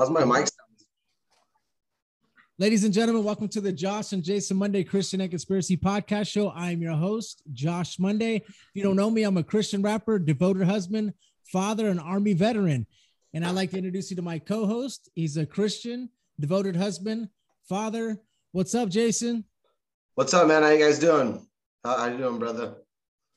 [0.00, 0.80] How's my mic sound?
[2.58, 6.50] Ladies and gentlemen, welcome to the Josh and Jason Monday Christian and Conspiracy Podcast Show.
[6.52, 8.36] I'm your host, Josh Monday.
[8.36, 11.12] If you don't know me, I'm a Christian rapper, devoted husband,
[11.52, 12.86] father, and Army veteran.
[13.34, 15.10] And I'd like to introduce you to my co host.
[15.14, 16.08] He's a Christian,
[16.40, 17.28] devoted husband,
[17.68, 18.22] father.
[18.52, 19.44] What's up, Jason?
[20.14, 20.62] What's up, man?
[20.62, 21.46] How you guys doing?
[21.84, 22.76] How, you doing, brother?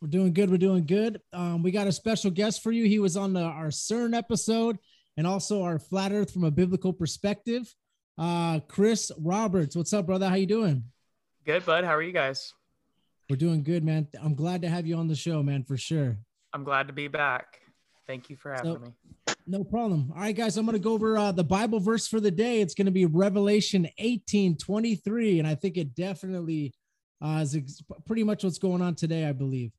[0.02, 0.50] We're doing good.
[0.50, 1.20] We're doing good.
[1.34, 2.86] Um, we got a special guest for you.
[2.86, 4.78] He was on the, our CERN episode
[5.18, 7.74] and also our Flat Earth from a biblical perspective.
[8.18, 10.30] Uh, Chris Roberts, what's up, brother?
[10.30, 10.84] How you doing?
[11.46, 11.84] Good, bud.
[11.84, 12.54] How are you guys?
[13.30, 14.08] We're doing good, man.
[14.22, 16.18] I'm glad to have you on the show, man, for sure.
[16.54, 17.60] I'm glad to be back.
[18.06, 18.90] Thank you for having So- me.
[19.46, 20.10] No problem.
[20.16, 22.62] All right, guys, I'm going to go over uh, the Bible verse for the day.
[22.62, 25.40] It's going to be Revelation 18 23.
[25.40, 26.74] And I think it definitely
[27.22, 29.74] uh, is ex- pretty much what's going on today, I believe.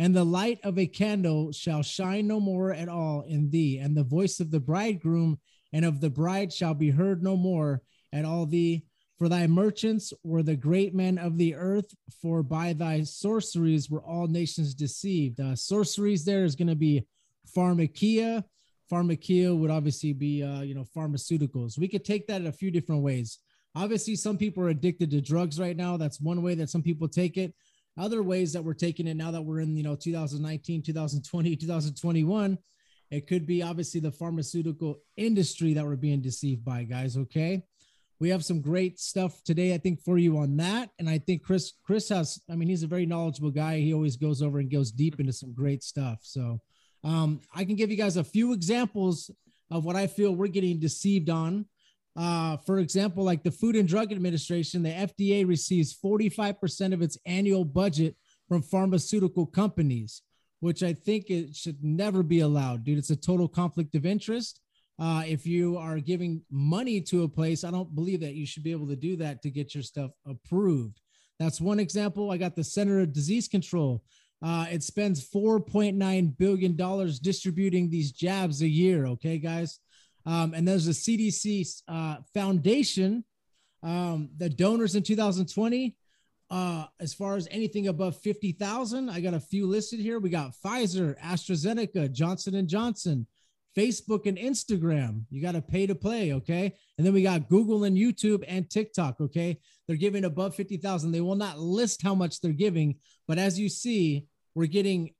[0.00, 3.94] And the light of a candle shall shine no more at all in thee, and
[3.94, 5.38] the voice of the bridegroom
[5.74, 8.86] and of the bride shall be heard no more at all thee.
[9.18, 14.02] For thy merchants were the great men of the earth, for by thy sorceries were
[14.02, 15.38] all nations deceived.
[15.38, 17.06] Uh, sorceries there is going to be
[17.54, 18.42] pharmakeia.
[18.90, 21.78] Pharmakeia would obviously be, uh, you know, pharmaceuticals.
[21.78, 23.38] We could take that in a few different ways.
[23.74, 25.98] Obviously, some people are addicted to drugs right now.
[25.98, 27.52] That's one way that some people take it.
[27.98, 32.58] Other ways that we're taking it now that we're in, you know, 2019, 2020, 2021,
[33.10, 37.16] it could be obviously the pharmaceutical industry that we're being deceived by, guys.
[37.16, 37.64] Okay.
[38.20, 40.90] We have some great stuff today, I think, for you on that.
[40.98, 43.78] And I think Chris, Chris has, I mean, he's a very knowledgeable guy.
[43.78, 46.18] He always goes over and goes deep into some great stuff.
[46.22, 46.60] So
[47.02, 49.30] um, I can give you guys a few examples
[49.70, 51.64] of what I feel we're getting deceived on.
[52.16, 57.16] Uh, for example, like the Food and Drug Administration, the FDA receives 45% of its
[57.24, 58.16] annual budget
[58.48, 60.22] from pharmaceutical companies,
[60.58, 62.98] which I think it should never be allowed, dude.
[62.98, 64.60] It's a total conflict of interest.
[64.98, 68.62] Uh, if you are giving money to a place, I don't believe that you should
[68.64, 71.00] be able to do that to get your stuff approved.
[71.38, 72.30] That's one example.
[72.30, 74.02] I got the Center of Disease Control.
[74.42, 76.76] Uh, it spends $4.9 billion
[77.22, 79.06] distributing these jabs a year.
[79.06, 79.78] Okay, guys.
[80.26, 83.24] Um, and there's the CDC uh, foundation.
[83.82, 85.96] Um, the donors in 2020,
[86.50, 90.18] uh, as far as anything above 50,000, I got a few listed here.
[90.18, 93.26] We got Pfizer, AstraZeneca, Johnson and Johnson,
[93.76, 95.22] Facebook and Instagram.
[95.30, 96.74] You got to pay to play, okay?
[96.98, 99.58] And then we got Google and YouTube and TikTok, okay?
[99.86, 101.12] They're giving above 50,000.
[101.12, 102.96] They will not list how much they're giving,
[103.26, 105.14] but as you see, we're getting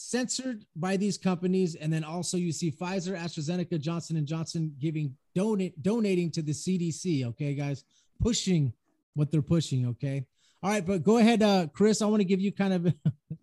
[0.00, 5.14] censored by these companies and then also you see Pfizer, AstraZeneca, Johnson and Johnson giving
[5.34, 7.84] donate donating to the CDC, okay guys,
[8.18, 8.72] pushing
[9.14, 10.24] what they're pushing, okay?
[10.62, 12.94] All right, but go ahead uh Chris, I want to give you kind of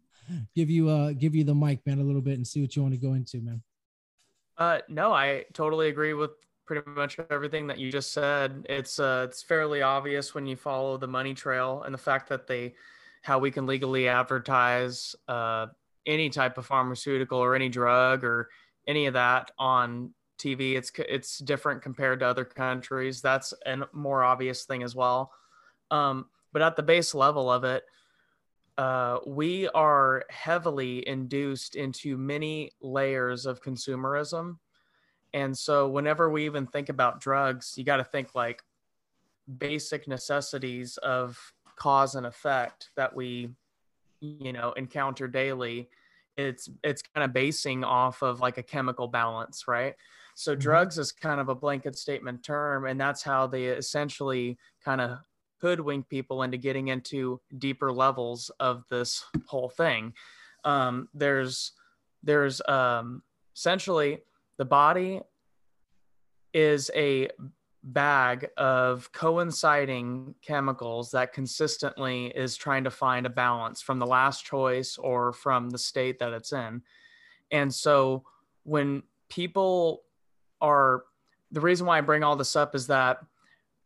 [0.55, 2.81] give you uh give you the mic man a little bit and see what you
[2.81, 3.61] want to go into, man.
[4.57, 6.31] Uh, no, I totally agree with
[6.65, 8.65] pretty much everything that you just said.
[8.67, 12.47] It's uh, it's fairly obvious when you follow the money trail and the fact that
[12.47, 12.73] they,
[13.21, 15.67] how we can legally advertise uh,
[16.07, 18.49] any type of pharmaceutical or any drug or
[18.87, 20.75] any of that on TV.
[20.75, 23.21] It's it's different compared to other countries.
[23.21, 25.31] That's a more obvious thing as well.
[25.91, 27.83] Um, but at the base level of it,
[28.77, 34.57] uh, we are heavily induced into many layers of consumerism.
[35.33, 38.63] And so, whenever we even think about drugs, you got to think like
[39.57, 41.37] basic necessities of
[41.75, 43.49] cause and effect that we,
[44.19, 45.89] you know, encounter daily.
[46.37, 49.95] It's it's kind of basing off of like a chemical balance, right?
[50.35, 50.59] So mm-hmm.
[50.59, 55.19] drugs is kind of a blanket statement term, and that's how they essentially kind of
[55.61, 60.13] hoodwink people into getting into deeper levels of this whole thing.
[60.63, 61.73] Um, there's
[62.23, 63.23] there's um,
[63.55, 64.19] essentially
[64.57, 65.21] the body
[66.53, 67.29] is a
[67.87, 74.45] bag of coinciding chemicals that consistently is trying to find a balance from the last
[74.45, 76.81] choice or from the state that it's in.
[77.49, 78.23] And so
[78.63, 80.03] when people
[80.59, 81.03] are
[81.51, 83.19] the reason why I bring all this up is that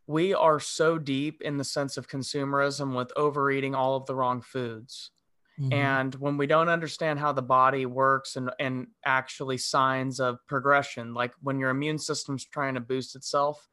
[0.08, 4.42] we are so deep in the sense of consumerism with overeating all of the wrong
[4.42, 5.12] foods.
[5.60, 5.72] Mm-hmm.
[5.72, 11.14] And when we don't understand how the body works and, and actually signs of progression,
[11.14, 13.68] like when your immune system's trying to boost itself,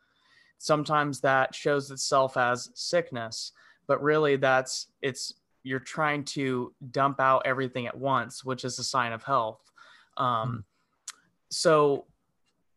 [0.59, 3.53] sometimes that shows itself as sickness,
[3.87, 5.33] but really that's it's
[5.63, 9.59] you're trying to dump out everything at once, which is a sign of health.
[10.17, 10.57] Um, mm-hmm.
[11.49, 12.05] So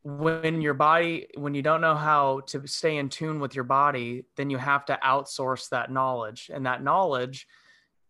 [0.05, 4.25] when your body when you don't know how to stay in tune with your body
[4.37, 7.46] then you have to outsource that knowledge and that knowledge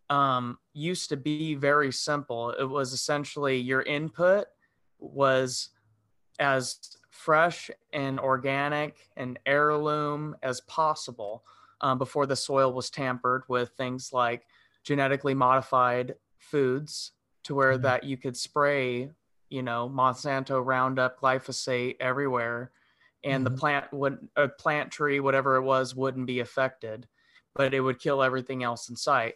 [0.08, 4.46] um, used to be very simple it was essentially your input
[4.98, 5.68] was
[6.38, 6.78] as
[7.12, 11.44] fresh and organic and heirloom as possible
[11.82, 14.46] um, before the soil was tampered with things like
[14.82, 17.12] genetically modified foods
[17.44, 17.82] to where mm-hmm.
[17.82, 19.10] that you could spray
[19.52, 22.72] you know Monsanto Roundup, glyphosate everywhere,
[23.22, 23.54] and mm-hmm.
[23.54, 27.06] the plant would a plant tree, whatever it was, wouldn't be affected,
[27.54, 29.34] but it would kill everything else in sight.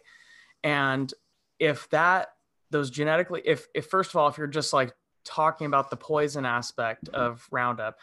[0.63, 1.13] And
[1.59, 2.29] if that
[2.71, 4.91] those genetically, if if first of all, if you're just like
[5.27, 7.97] talking about the poison aspect of Roundup,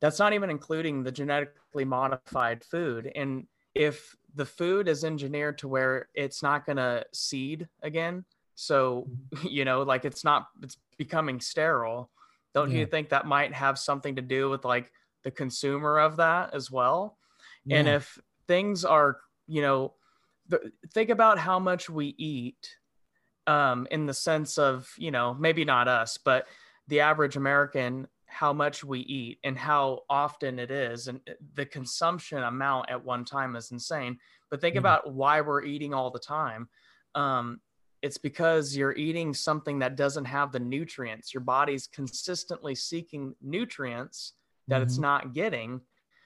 [0.00, 3.10] that's not even including the genetically modified food.
[3.14, 8.24] And if the food is engineered to where it's not going to seed again,
[8.54, 9.46] so, mm-hmm.
[9.50, 12.10] you know, like it's not, it's becoming sterile.
[12.54, 12.80] Don't yeah.
[12.80, 14.92] you think that might have something to do with like
[15.24, 17.16] the consumer of that as well?
[17.64, 17.78] Yeah.
[17.78, 18.18] And if
[18.48, 19.94] things are, you know,
[20.48, 22.76] the, think about how much we eat
[23.46, 26.46] um, in the sense of, you know, maybe not us, but
[26.90, 31.08] the average American, how much we eat and how often it is.
[31.08, 34.18] And uh, the consumption amount at one time is insane.
[34.50, 34.80] But think mm-hmm.
[34.80, 36.68] about why we're eating all the time.
[37.14, 37.60] Um,
[38.02, 41.34] it's because you're eating something that doesn't have the nutrients.
[41.34, 44.34] Your body's consistently seeking nutrients
[44.68, 44.82] that mm-hmm.
[44.84, 45.80] it's not getting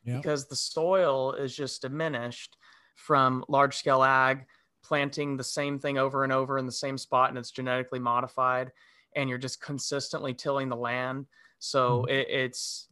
[0.05, 2.57] because the soil is just diminished
[2.97, 4.45] from large scale ag
[4.83, 8.71] planting the same thing over and over in the same spot and it's genetically modified
[9.15, 11.27] and you're just consistently tilling the land
[11.59, 12.11] so mm-hmm.
[12.11, 12.89] it, it's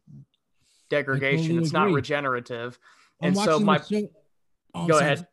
[0.89, 1.81] degradation totally it's agree.
[1.81, 2.79] not regenerative
[3.21, 3.81] I'm and so my
[4.75, 5.27] oh, go ahead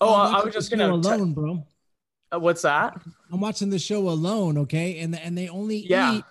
[0.00, 1.66] oh i was just gonna alone t- bro
[2.34, 3.00] uh, what's that?
[3.30, 6.16] I'm watching the show alone, okay, and and they only yeah.
[6.16, 6.24] eat.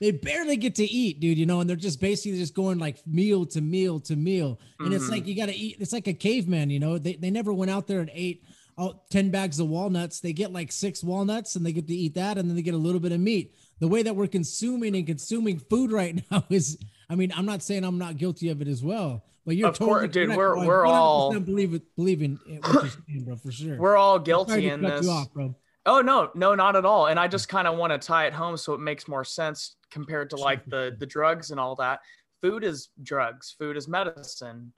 [0.00, 1.38] They barely get to eat, dude.
[1.38, 4.88] You know, and they're just basically just going like meal to meal to meal, and
[4.88, 4.96] mm-hmm.
[4.96, 5.76] it's like you got to eat.
[5.80, 6.98] It's like a caveman, you know.
[6.98, 8.44] They they never went out there and ate
[8.78, 10.20] oh, 10 bags of walnuts.
[10.20, 12.74] They get like six walnuts and they get to eat that, and then they get
[12.74, 13.54] a little bit of meat.
[13.80, 16.78] The way that we're consuming and consuming food right now is,
[17.08, 19.78] I mean, I'm not saying I'm not guilty of it as well, but you're of
[19.78, 20.36] totally course, dude.
[20.36, 23.76] We're we're all believe it, believing what you're saying, bro, for sure.
[23.76, 25.08] We're all guilty in this.
[25.08, 25.28] Off,
[25.86, 27.06] oh no, no, not at all.
[27.06, 29.76] And I just kind of want to tie it home so it makes more sense
[29.90, 32.00] compared to like the the drugs and all that.
[32.42, 33.54] Food is drugs.
[33.58, 34.72] Food is medicine,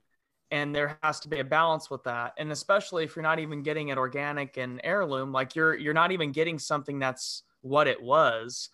[0.51, 2.33] and there has to be a balance with that.
[2.37, 6.11] And especially if you're not even getting it organic and heirloom, like you're you're not
[6.11, 8.69] even getting something that's what it was,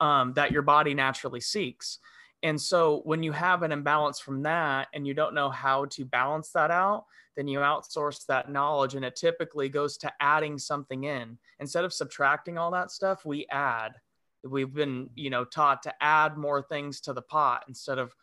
[0.00, 1.98] um, that your body naturally seeks.
[2.42, 6.04] And so when you have an imbalance from that and you don't know how to
[6.04, 7.06] balance that out,
[7.36, 11.36] then you outsource that knowledge and it typically goes to adding something in.
[11.58, 13.94] Instead of subtracting all that stuff, we add.
[14.44, 18.14] We've been, you know, taught to add more things to the pot instead of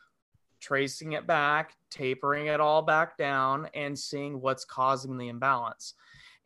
[0.65, 5.93] tracing it back, tapering it all back down and seeing what's causing the imbalance.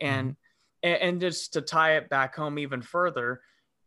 [0.01, 0.35] And
[0.83, 1.03] mm-hmm.
[1.03, 3.41] and just to tie it back home even further,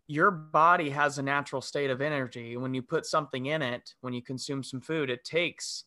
[0.06, 2.56] your body has a natural state of energy.
[2.56, 5.84] When you put something in it, when you consume some food, it takes,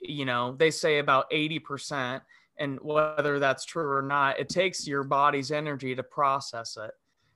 [0.00, 2.20] you know, they say about 80%.
[2.58, 6.90] And whether that's true or not, it takes your body's energy to process it.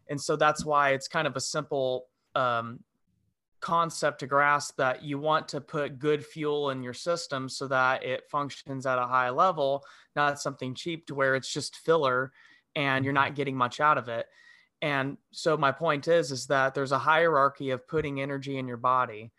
[0.08, 2.80] And so that's why it's kind of a simple um,
[3.62, 8.04] concept to grasp that you want to put good fuel in your system so that
[8.04, 9.82] it functions at a high level,
[10.14, 12.32] not something cheap to where it's just filler
[12.74, 13.24] and you're mm-hmm.
[13.24, 14.26] not getting much out of it.
[14.82, 18.76] And so my point is is that there's a hierarchy of putting energy in your
[18.76, 19.32] body.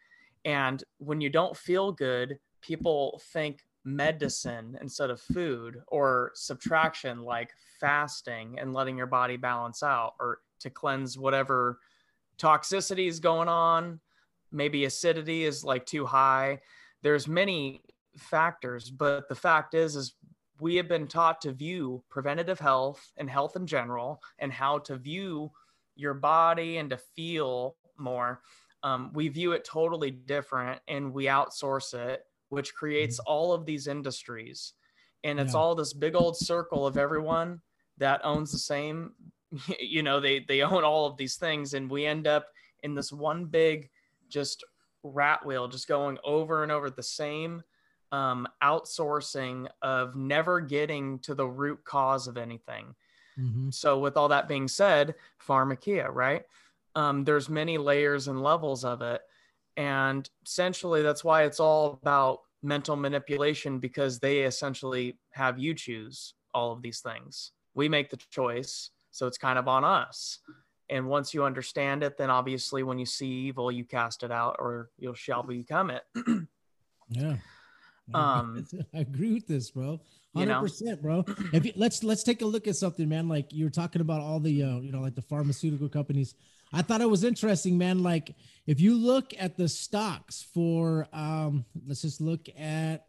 [0.46, 7.52] And when you don't feel good, people think medicine instead of food or subtraction like
[7.82, 11.80] fasting and letting your body balance out or to cleanse whatever
[12.38, 14.00] toxicity is going on
[14.54, 16.60] maybe acidity is like too high
[17.02, 17.82] there's many
[18.18, 20.16] factors but the fact is is
[20.60, 24.96] we have been taught to view preventative health and health in general and how to
[24.98, 25.52] view
[25.96, 28.42] your body and to feel more
[28.84, 33.32] um, we view it totally different and we outsource it which creates mm-hmm.
[33.32, 34.74] all of these industries
[35.24, 35.60] and it's yeah.
[35.60, 37.62] all this big old circle of everyone
[37.98, 39.12] that owns the same
[39.80, 42.48] you know they they own all of these things and we end up
[42.84, 43.90] in this one big
[44.34, 44.64] just
[45.04, 47.62] rat wheel, just going over and over the same
[48.12, 52.96] um, outsourcing of never getting to the root cause of anything.
[53.40, 53.70] Mm-hmm.
[53.70, 56.44] So, with all that being said, pharmakeia, right?
[56.96, 59.22] Um, there's many layers and levels of it,
[59.78, 66.36] and essentially that's why it's all about mental manipulation because they essentially have you choose
[66.54, 67.52] all of these things.
[67.74, 70.40] We make the choice, so it's kind of on us
[70.94, 74.56] and once you understand it then obviously when you see evil you cast it out
[74.60, 76.04] or you shall become it.
[77.10, 77.36] Yeah.
[78.14, 80.02] Um i agree with this bro.
[80.36, 80.96] 100% you know?
[80.98, 81.26] bro.
[81.54, 83.30] If you, let's let's take a look at something man.
[83.30, 86.36] Like you were talking about all the uh, you know like the pharmaceutical companies.
[86.74, 88.04] I thought it was interesting man.
[88.04, 88.36] Like
[88.68, 93.06] if you look at the stocks for um let's just look at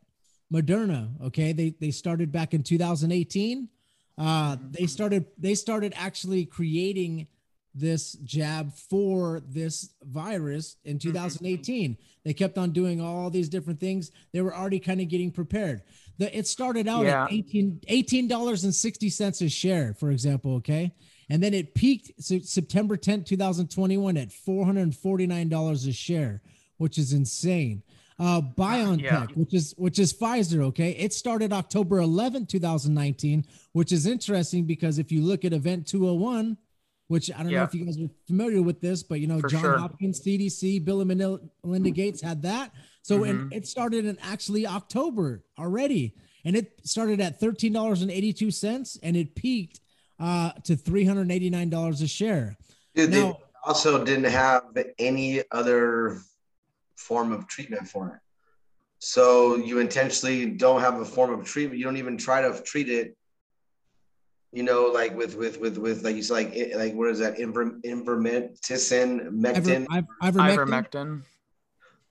[0.53, 1.53] moderna okay?
[1.53, 3.69] They they started back in 2018
[4.17, 7.27] uh they started they started actually creating
[7.75, 11.09] this jab for this virus in mm-hmm.
[11.09, 11.97] 2018.
[12.25, 14.11] They kept on doing all these different things.
[14.33, 15.83] They were already kind of getting prepared.
[16.19, 17.25] The, it started out yeah.
[17.25, 20.57] at 18 $18.60 cents a share, for example.
[20.57, 20.93] Okay.
[21.29, 26.43] And then it peaked September 10, 2021 at $449 a share,
[26.77, 27.83] which is insane.
[28.19, 29.27] Uh, BioNTech, yeah.
[29.35, 35.01] which is which is Pfizer, okay, it started October 11, 2019, which is interesting because
[35.01, 36.57] if you look at Event 201,
[37.09, 37.59] which I don't yeah.
[37.59, 39.79] know if you guys are familiar with this, but you know, For John sure.
[39.79, 42.73] Hopkins, CDC, Bill and Melinda Gates had that.
[43.03, 43.53] So mm-hmm.
[43.53, 46.15] it started in actually October already.
[46.47, 49.81] And it started at $13.82 and it peaked
[50.19, 52.57] uh, to $389 a share.
[52.95, 54.65] Dude, now, they also didn't have
[54.99, 56.19] any other
[56.97, 58.21] form of treatment for it.
[58.99, 61.79] So you intentionally don't have a form of treatment.
[61.79, 63.17] You don't even try to treat it
[64.55, 67.37] you know, like with with with with like you said, like like what is that?
[67.39, 70.57] Inver, invermectin, mectin, Iver, ivermectin.
[70.57, 71.23] ivermectin.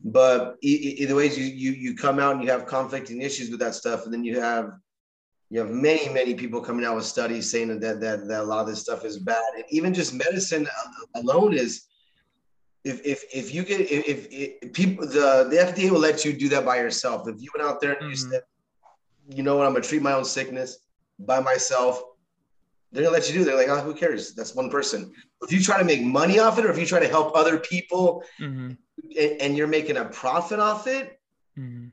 [0.03, 3.75] But either ways, you you you come out and you have conflicting issues with that
[3.75, 4.73] stuff, and then you have
[5.49, 8.59] you have many many people coming out with studies saying that that that a lot
[8.59, 10.67] of this stuff is bad, and even just medicine
[11.15, 11.85] alone is.
[12.85, 16.33] If, if, if you get if, if, if people the, the FDA will let you
[16.33, 17.29] do that by yourself.
[17.29, 18.09] If you went out there and mm-hmm.
[18.09, 18.41] you said,
[19.29, 20.79] you know what, I'm gonna treat my own sickness
[21.17, 22.03] by myself
[22.93, 23.43] they're gonna let you do.
[23.43, 24.33] They're like, oh, who cares?
[24.33, 25.11] That's one person.
[25.41, 27.57] If you try to make money off it, or if you try to help other
[27.57, 28.71] people, mm-hmm.
[29.19, 31.19] and, and, you're making a profit off it,
[31.57, 31.87] mm-hmm.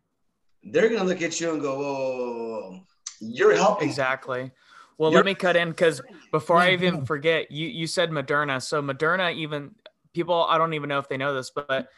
[0.71, 2.81] they're gonna look at you and go, "Whoa,
[3.21, 4.51] you're helping." Exactly.
[4.99, 8.63] Well, you're- let me cut in because before I even forget, you you said Moderna.
[8.63, 9.75] So Moderna, even
[10.13, 11.89] people, I don't even know if they know this, but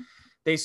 [0.45, 0.57] they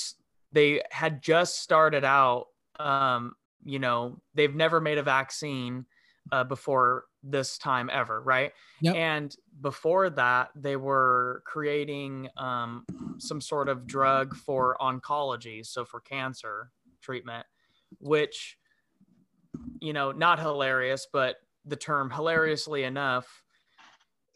[0.51, 2.47] they had just started out.
[2.79, 5.87] Um, you know, they've never made a vaccine
[6.31, 8.51] uh, before this time ever, right?
[8.81, 8.95] Yep.
[8.95, 12.85] And before that, they were creating um,
[13.17, 17.45] some sort of drug for oncology, so for cancer treatment,
[17.99, 18.57] which,
[19.79, 23.43] you know, not hilarious, but the term hilariously enough,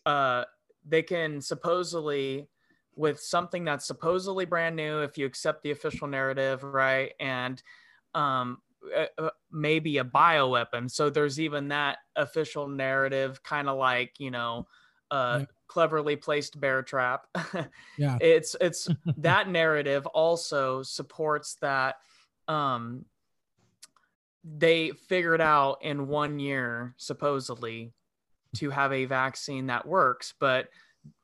[0.06, 0.44] uh,
[0.88, 2.48] they can supposedly
[2.96, 7.64] with something that's supposedly brand new if you accept the official narrative right and
[8.16, 8.58] um,
[8.96, 10.90] uh, uh, maybe a bioweapon.
[10.90, 14.68] So there's even that official narrative, kind of like you know,
[15.10, 15.46] uh, yeah.
[15.68, 17.28] cleverly placed bear trap.
[17.98, 21.96] yeah, it's it's that narrative also supports that.
[22.48, 23.06] Um,
[24.44, 27.94] they figured out in one year supposedly
[28.56, 30.70] to have a vaccine that works, but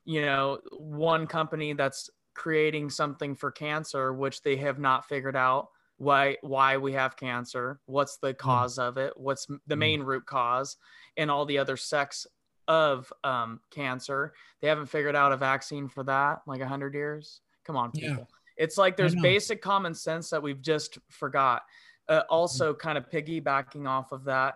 [0.04, 5.68] you know, one company that's creating something for cancer, which they have not figured out
[5.98, 8.38] why why we have cancer what's the mm.
[8.38, 8.82] cause mm.
[8.82, 9.78] of it what's the mm.
[9.78, 10.76] main root cause
[11.16, 12.26] and all the other sects
[12.66, 17.76] of um, cancer they haven't figured out a vaccine for that like 100 years come
[17.76, 18.24] on people yeah.
[18.58, 21.62] It's like there's basic common sense that we've just forgot.
[22.08, 24.54] Uh, also, kind of piggybacking off of that,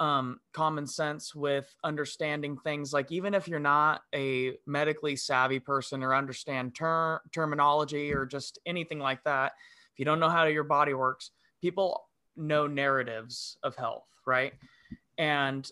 [0.00, 6.02] um, common sense with understanding things like even if you're not a medically savvy person
[6.02, 9.52] or understand ter- terminology or just anything like that,
[9.94, 14.52] if you don't know how your body works, people know narratives of health, right?
[15.18, 15.70] And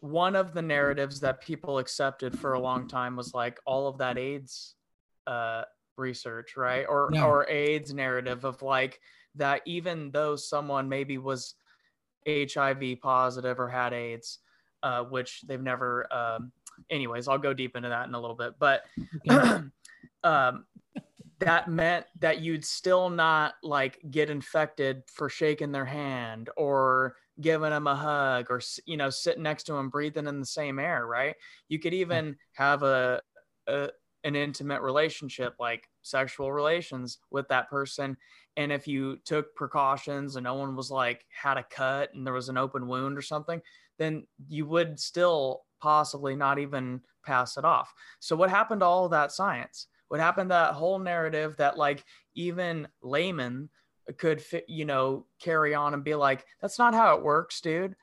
[0.00, 3.98] one of the narratives that people accepted for a long time was like all of
[3.98, 4.74] that AIDS
[5.26, 5.62] uh,
[5.98, 6.86] research, right?
[6.88, 7.26] Or yeah.
[7.26, 8.98] or AIDS narrative of like
[9.34, 11.54] that even though someone maybe was
[12.26, 14.38] HIV positive or had AIDS,
[14.82, 16.10] uh, which they've never.
[16.12, 16.52] Um,
[16.90, 18.84] anyways, I'll go deep into that in a little bit, but
[20.24, 20.64] um,
[21.44, 27.70] that meant that you'd still not like get infected for shaking their hand or giving
[27.70, 31.06] them a hug or you know sitting next to them breathing in the same air
[31.06, 31.34] right?
[31.68, 33.20] You could even have a,
[33.66, 33.90] a
[34.24, 38.16] an intimate relationship like sexual relations with that person.
[38.56, 42.34] And if you took precautions and no one was like had a cut and there
[42.34, 43.60] was an open wound or something
[43.98, 47.92] then you would still possibly not even pass it off.
[48.20, 51.78] So what happened to all of that science what happened to that whole narrative that
[51.78, 52.04] like
[52.34, 53.70] even laymen
[54.18, 57.96] could fit, you know, carry on and be like, that's not how it works, dude.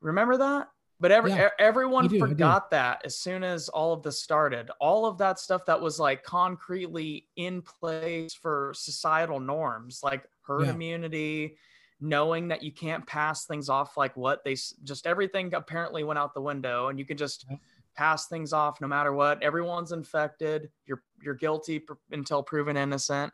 [0.00, 0.68] Remember that?
[1.00, 4.70] But every yeah, everyone do, forgot that as soon as all of this started.
[4.80, 10.66] All of that stuff that was like concretely in place for societal norms, like herd
[10.66, 10.70] yeah.
[10.74, 11.56] immunity,
[12.00, 14.54] knowing that you can't pass things off like what they
[14.84, 17.56] just everything apparently went out the window and you could just yeah.
[17.96, 19.42] Pass things off no matter what.
[19.42, 20.70] Everyone's infected.
[20.86, 23.32] You're you're guilty until proven innocent.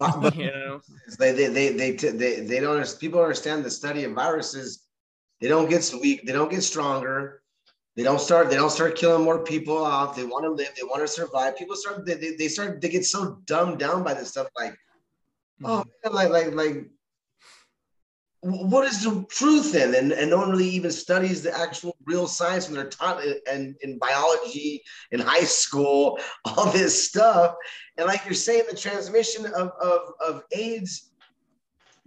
[0.34, 0.80] you know,
[1.18, 4.84] they they they they they, they don't people understand the study of viruses.
[5.40, 6.24] They don't get weak.
[6.24, 7.42] They don't get stronger.
[7.96, 8.48] They don't start.
[8.48, 10.14] They don't start killing more people off.
[10.14, 10.68] They want to live.
[10.76, 11.56] They want to survive.
[11.56, 12.06] People start.
[12.06, 12.80] They, they, they start.
[12.80, 14.46] They get so dumbed down by this stuff.
[14.56, 14.70] Like,
[15.60, 15.66] mm-hmm.
[15.66, 16.90] oh man, like like like
[18.40, 22.26] what is the truth in and, and no one really even studies the actual real
[22.26, 27.56] science when they're taught in, in biology in high school all this stuff.
[27.96, 31.10] And like you're saying the transmission of, of, of aids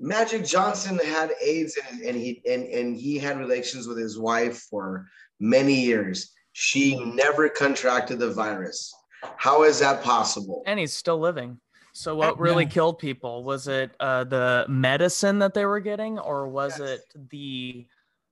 [0.04, 4.66] magic johnson had aids and, and he and, and he had relations with his wife
[4.70, 5.06] for
[5.40, 6.34] many years.
[6.54, 8.94] She never contracted the virus.
[9.38, 10.64] How is that possible?
[10.66, 11.60] And he's still living
[11.94, 12.70] so what really yeah.
[12.70, 16.90] killed people was it uh, the medicine that they were getting, or was yes.
[16.90, 17.86] it the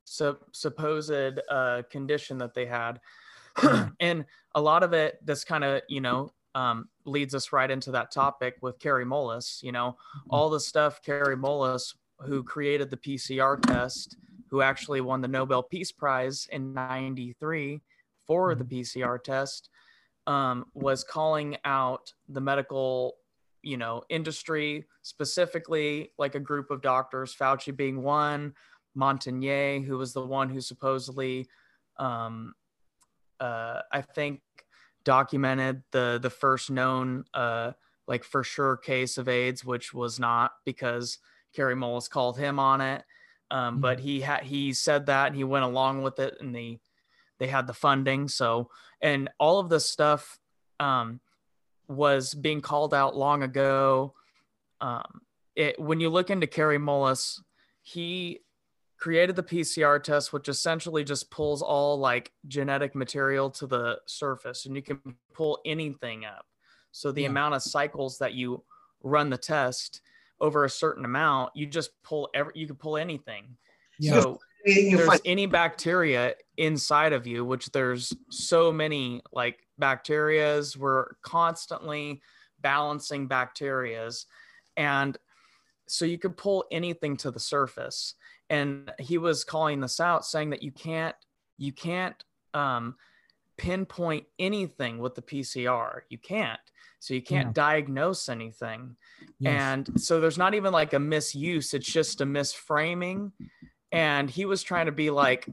[0.05, 2.99] su- supposed uh, condition that they had?
[3.99, 7.91] and a lot of it, this kind of you know um, leads us right into
[7.91, 9.61] that topic with Kary Mullis.
[9.61, 10.29] You know, mm-hmm.
[10.29, 14.17] all the stuff Kary Mullis, who created the PCR test,
[14.49, 17.81] who actually won the Nobel Peace Prize in '93
[18.25, 19.01] for the mm-hmm.
[19.01, 19.69] PCR test,
[20.27, 23.15] um, was calling out the medical
[23.61, 28.53] you know industry specifically like a group of doctors fauci being one
[28.97, 31.47] montagnier who was the one who supposedly
[31.97, 32.53] um,
[33.39, 34.41] uh, i think
[35.03, 37.71] documented the the first known uh,
[38.07, 41.19] like for sure case of aids which was not because
[41.53, 43.03] Kary Mullis called him on it
[43.51, 43.81] um, mm-hmm.
[43.81, 46.79] but he had he said that and he went along with it and the
[47.39, 48.69] they had the funding so
[49.01, 50.37] and all of this stuff
[50.79, 51.19] um,
[51.89, 54.13] was being called out long ago.
[54.79, 55.21] Um,
[55.55, 57.39] it, when you look into Kary Mullis,
[57.81, 58.39] he
[58.97, 64.65] created the PCR test, which essentially just pulls all like genetic material to the surface,
[64.65, 64.99] and you can
[65.33, 66.45] pull anything up.
[66.91, 67.29] So the yeah.
[67.29, 68.63] amount of cycles that you
[69.01, 70.01] run the test
[70.39, 73.57] over a certain amount, you just pull every you can pull anything.
[73.99, 74.21] Yeah.
[74.21, 80.75] So there's any bacteria inside of you, which there's so many like bacterias.
[80.75, 82.21] We're constantly
[82.61, 84.25] balancing bacterias.
[84.77, 85.17] And
[85.87, 88.15] so you could pull anything to the surface.
[88.49, 91.15] And he was calling this out, saying that you can't,
[91.57, 92.21] you can't
[92.53, 92.95] um,
[93.57, 96.01] pinpoint anything with the PCR.
[96.09, 96.59] You can't.
[96.99, 97.53] So you can't yeah.
[97.53, 98.95] diagnose anything.
[99.39, 99.61] Yes.
[99.61, 103.31] And so there's not even like a misuse, it's just a misframing.
[103.91, 105.47] And he was trying to be like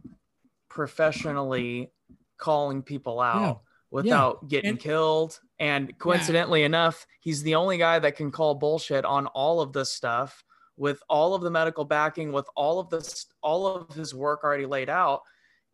[0.68, 1.90] professionally
[2.38, 3.40] calling people out.
[3.40, 3.54] Yeah
[3.90, 4.48] without yeah.
[4.48, 5.40] getting and, killed.
[5.58, 6.66] And coincidentally yeah.
[6.66, 10.44] enough, he's the only guy that can call bullshit on all of this stuff
[10.76, 14.66] with all of the medical backing, with all of this, all of his work already
[14.66, 15.22] laid out.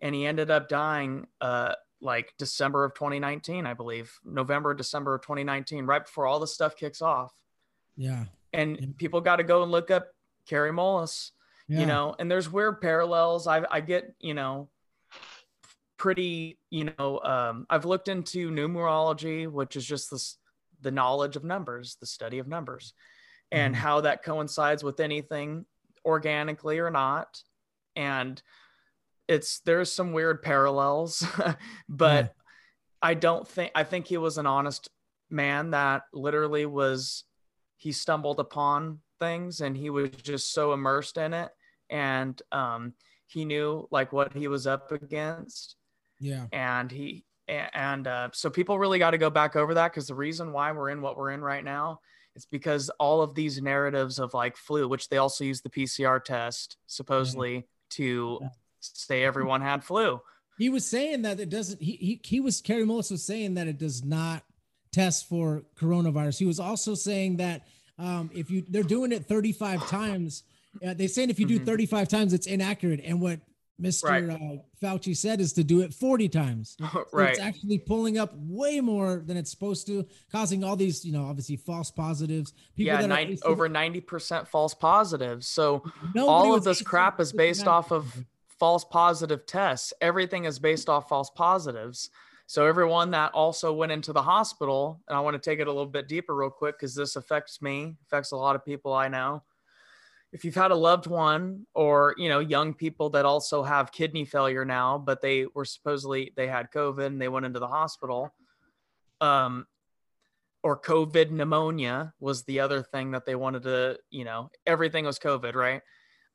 [0.00, 5.22] And he ended up dying uh, like December of 2019, I believe, November, December of
[5.22, 7.32] 2019, right before all the stuff kicks off.
[7.96, 8.24] Yeah.
[8.52, 10.08] And people got to go and look up
[10.46, 11.30] Kary Mullis,
[11.72, 11.80] yeah.
[11.80, 13.46] you know, and there's weird parallels.
[13.46, 14.68] I, I get, you know,
[15.96, 20.38] pretty, you know, um, I've looked into numerology, which is just this
[20.80, 22.92] the knowledge of numbers, the study of numbers,
[23.52, 23.78] and Mhm.
[23.78, 25.64] how that coincides with anything
[26.04, 27.40] organically or not.
[27.94, 28.42] And
[29.28, 31.24] it's there's some weird parallels,
[31.88, 32.30] but Yeah.
[33.00, 34.88] I don't think I think he was an honest
[35.30, 37.24] man that literally was
[37.76, 41.50] he stumbled upon things and he was just so immersed in it
[41.92, 42.92] and um
[43.28, 45.76] he knew like what he was up against
[46.18, 46.46] Yeah.
[46.52, 50.14] and he and uh, so people really got to go back over that because the
[50.14, 52.00] reason why we're in what we're in right now
[52.34, 56.22] is because all of these narratives of like flu which they also use the pcr
[56.24, 58.48] test supposedly to Yeah.
[58.80, 60.20] say everyone had flu
[60.58, 61.80] He was saying that it doesn't.
[61.82, 64.44] He he, he was Kary Mullis was saying that it does not
[64.92, 66.38] test for coronavirus.
[66.38, 67.62] He was also saying that
[67.98, 70.42] um, if you they're doing it 35 times,
[70.86, 71.66] uh, they're saying if you do Mhm.
[71.66, 73.00] 35 times, it's inaccurate.
[73.04, 73.40] And what
[73.80, 74.04] Mr.
[74.04, 74.28] Right.
[74.28, 76.76] Uh, Fauci said is to do it 40 times.
[76.92, 81.04] So right It's actually pulling up way more than it's supposed to, causing all these,
[81.04, 82.52] you know, obviously false positives.
[82.76, 85.82] People yeah that 90, over 90% false positives so
[86.16, 89.92] all of this crap is based off of false positive tests.
[90.00, 92.10] Everything is based off false positives.
[92.46, 95.72] So everyone that also went into the hospital, and I want to take it a
[95.72, 99.08] little bit deeper real quick because this affects me, affects a lot of people I
[99.08, 99.42] know.
[100.32, 104.24] If you've had a loved one or, you know, young people that also have kidney
[104.24, 108.32] failure now, but they were supposedly they had COVID and they went into the hospital,
[109.20, 109.66] um,
[110.62, 115.18] or COVID pneumonia was the other thing that they wanted to, you know, everything was
[115.18, 115.82] COVID, right?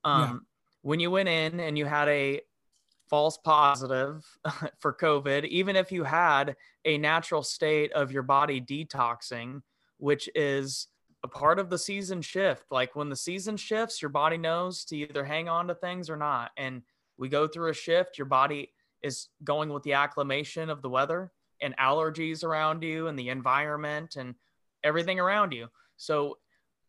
[0.03, 0.37] Um, Yeah.
[0.83, 2.41] When you went in and you had a
[3.09, 4.25] false positive
[4.79, 6.55] for COVID, even if you had
[6.85, 9.61] a natural state of your body detoxing,
[9.97, 10.87] which is
[11.27, 12.65] part of the season shift.
[12.71, 16.17] Like when the season shifts, your body knows to either hang on to things or
[16.17, 16.51] not.
[16.57, 16.81] And
[17.17, 21.31] we go through a shift, your body is going with the acclimation of the weather
[21.61, 24.35] and allergies around you and the environment and
[24.83, 25.67] everything around you.
[25.97, 26.37] So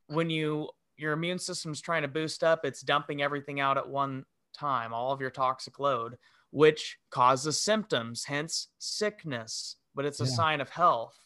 [0.06, 4.24] when you your immune system's trying to boost up, it's dumping everything out at one
[4.52, 6.18] time, all of your toxic load,
[6.50, 10.30] which causes symptoms, hence sickness, but it's a Yeah.
[10.30, 11.16] sign of health.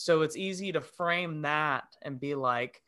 [0.00, 2.82] So it's easy to frame that and be like,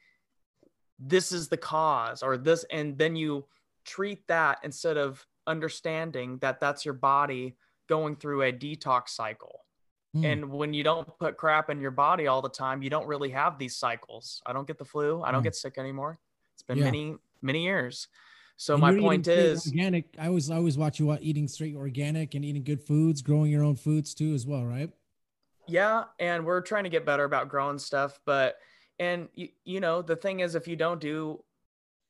[1.01, 3.47] this is the cause, or this, and then you
[3.85, 7.57] treat that instead of understanding that that's your body
[7.89, 9.65] going through a detox cycle.
[10.15, 10.25] Hmm.
[10.25, 13.31] And when you don't put crap in your body all the time, you don't really
[13.31, 14.41] have these cycles.
[14.47, 15.21] I don't get the flu.
[15.21, 15.45] I don't Hmm.
[15.45, 16.21] get sick anymore.
[16.55, 16.85] It's been Yeah.
[16.85, 18.07] many, many years.
[18.57, 20.15] So And my point is, organic.
[20.17, 23.65] I always I always watch you eating straight organic and eating good foods, growing your
[23.65, 24.93] own foods too as well, right?
[25.71, 28.19] Yeah, and we're trying to get better about growing stuff.
[28.25, 28.57] But
[28.99, 31.43] and you, you know, the thing is, if you don't do,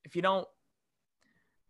[0.04, 0.48] if you don't,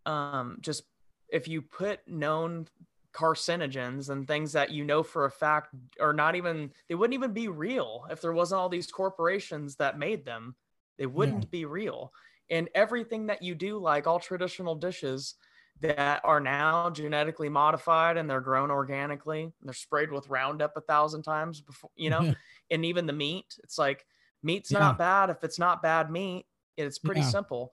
[0.07, 0.85] um, just
[1.29, 2.67] if you put known
[3.13, 7.33] carcinogens and things that you know for a fact are not even they wouldn't even
[7.33, 10.55] be real if there wasn't all these corporations that made them
[10.97, 12.13] they wouldn't be real
[12.51, 15.35] and everything that you do like all traditional dishes
[15.81, 20.81] that are now genetically modified and they're grown organically and they're sprayed with roundup a
[20.83, 22.35] thousand times before you know Yeah.
[22.71, 24.05] and even the meat it's like
[24.43, 24.81] meat's Yeah.
[24.81, 27.29] not bad if it's not bad meat it's pretty Yeah.
[27.29, 27.73] simple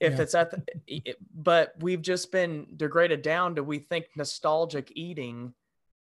[0.00, 4.92] if it's at the, it- but we've just been degraded down to we think nostalgic
[4.94, 5.52] eating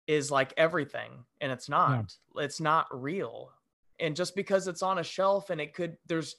[0.06, 3.50] is like everything and it's not it's not real
[4.00, 6.36] and just because it's on a shelf and it could there's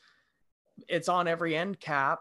[0.89, 2.19] it's on every end cap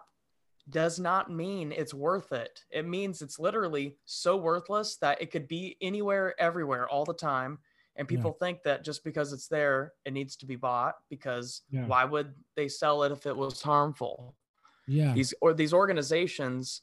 [0.68, 2.64] does not mean it's worth it.
[2.70, 7.58] It means it's literally so worthless that it could be anywhere everywhere all the time.
[7.96, 8.16] And Yeah.
[8.16, 11.86] people think that just because it's there it needs to be bought because Yeah.
[11.86, 14.34] why would they sell it if it was harmful?
[14.86, 15.12] Yeah.
[15.14, 16.82] these or these organizations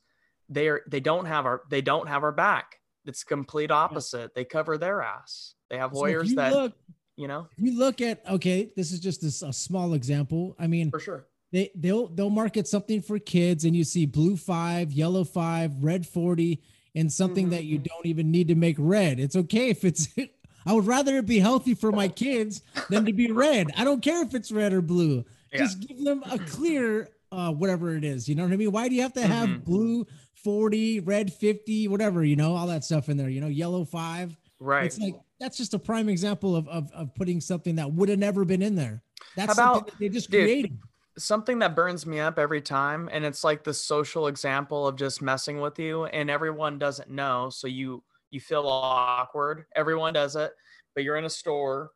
[0.50, 2.80] they're they don't have our they don't have our back.
[3.06, 4.34] It's complete opposite.
[4.34, 5.56] They cover their ass.
[5.70, 6.74] They have So lawyers you that look,
[7.18, 7.48] you know?
[7.58, 10.56] you look at okay, this is just this, a small example.
[10.58, 14.36] I mean, for sure they they'll they'll market something for kids and you see blue
[14.38, 16.62] 5 yellow 5 red 40
[16.96, 17.52] and something Mhm.
[17.52, 19.20] that you don't even need to make red.
[19.20, 20.08] It's okay if it's
[20.66, 23.68] i would rather it be healthy for my kids than to be red.
[23.78, 25.24] I don't care if it's red or blue.
[25.54, 25.60] Yeah.
[25.60, 28.28] just give them a clear uh whatever it is.
[28.28, 28.72] You know what i mean?
[28.72, 29.64] Why do you have to have Mhm.
[29.64, 30.06] blue
[30.44, 34.36] 40 red 50 whatever you know all that stuff in there you know yellow 5
[34.60, 34.86] right.
[34.86, 38.20] It's like that's just a prime example of of, of putting something that would have
[38.20, 39.04] never been in there.
[39.36, 40.78] That's How about- something that they just dude, created
[41.18, 45.22] something that burns me up every time and it's like the social example of just
[45.22, 49.66] messing with you and everyone doesn't know so you you feel awkward.
[49.76, 50.52] Everyone does it
[50.94, 51.92] but you're in a store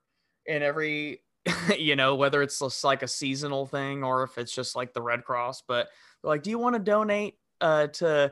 [0.48, 1.22] and every
[1.78, 5.02] you know whether it's just like a seasonal thing or if it's just like the
[5.02, 5.90] red cross but
[6.22, 8.32] they're like do you want to donate uh to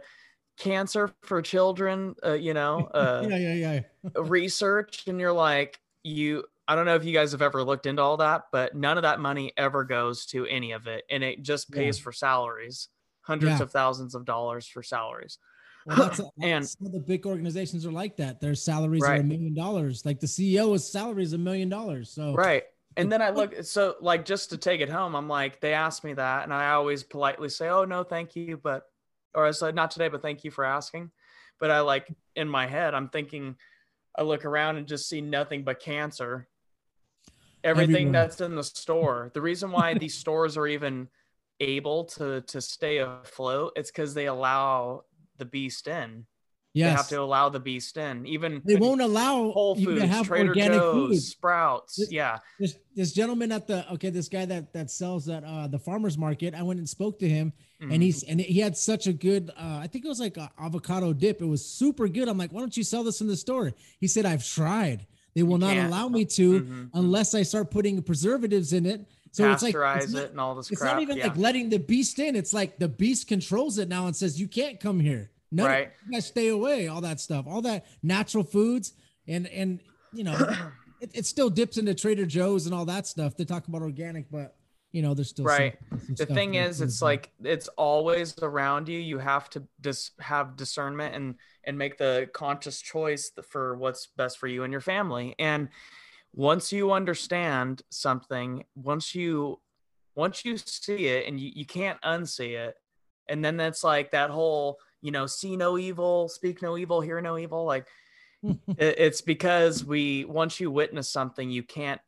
[0.57, 2.15] cancer for children?
[2.23, 4.09] Uh, you know uh yeah yeah yeah.
[4.15, 8.03] research and you're like you I don't know if you guys have ever looked into
[8.03, 11.03] all that, but none of that money ever goes to any of it.
[11.09, 12.03] And it just pays Yeah.
[12.03, 12.89] for salaries,
[13.21, 13.63] hundreds Yeah.
[13.63, 15.39] of thousands of dollars for salaries.
[15.87, 18.39] Well, that's, And- and some of the big organizations are like that.
[18.39, 20.05] Their salaries are a million dollars.
[20.05, 22.11] Like the CEO's salary is a million dollars.
[22.11, 22.65] So Right.
[22.97, 26.03] And then I look, so like just to take it home, I'm like, they asked
[26.03, 26.43] me that.
[26.43, 28.57] And I always politely say, oh, no, thank you.
[28.57, 28.83] But,
[29.33, 31.09] or I said, not today, but thank you for asking.
[31.59, 33.55] But I like in my head, I'm thinking,
[34.15, 36.47] I look around and just see nothing but cancer.
[37.63, 38.11] Everything Everywhere.
[38.13, 39.31] that's in the store.
[39.33, 41.07] The reason why these stores are even
[41.59, 45.03] able to to stay afloat, it's because they allow
[45.37, 46.25] the beast in.
[46.75, 48.25] They have to allow the beast in.
[48.27, 51.21] Even they won't allow Whole Foods, Trader Joe's, food.
[51.21, 51.95] Sprouts.
[51.97, 52.37] This- Yeah.
[52.59, 56.17] This, this gentleman at the okay, this guy that that sells at uh, the farmers
[56.17, 56.53] market.
[56.53, 57.93] I went and spoke to him, Mhm.
[57.95, 59.49] and he's and he had such a good.
[59.57, 61.41] Uh, I think it was like avocado dip.
[61.41, 62.29] It was super good.
[62.29, 63.73] I'm like, why don't you sell this in the store?
[63.99, 65.05] He said, I've tried.
[65.35, 65.87] They will not can't.
[65.91, 66.89] allow me to Mhm.
[66.93, 69.05] unless I start putting preservatives in it.
[69.31, 70.95] So it's like it's not- it and all this It's crap.
[70.95, 71.27] not even yeah.
[71.27, 72.35] like letting the beast in.
[72.35, 75.29] It's like the beast controls it now and says you can't come here.
[75.51, 75.91] No, Right.
[76.05, 76.87] you guys stay away.
[76.87, 78.93] All that stuff, all that natural foods,
[79.27, 79.79] and and
[80.13, 80.35] you know,
[81.01, 83.37] it, it still dips into Trader Joe's and all that stuff.
[83.37, 84.55] They talk about organic, but
[84.91, 85.77] you know, there's still Right.
[85.91, 88.99] some the stuff thing is it's like it's always around you.
[88.99, 94.37] You have to just have discernment and and make the conscious choice for what's best
[94.39, 95.35] for you and your family.
[95.37, 95.69] And
[96.33, 99.59] once you understand something, once you
[100.15, 102.75] once you see it and you, you can't unsee it,
[103.27, 107.21] and then that's like that whole you know see no evil, speak no evil, hear
[107.21, 107.65] no evil.
[107.65, 107.87] Like
[108.43, 112.01] it, it's because we once you witness something, you can't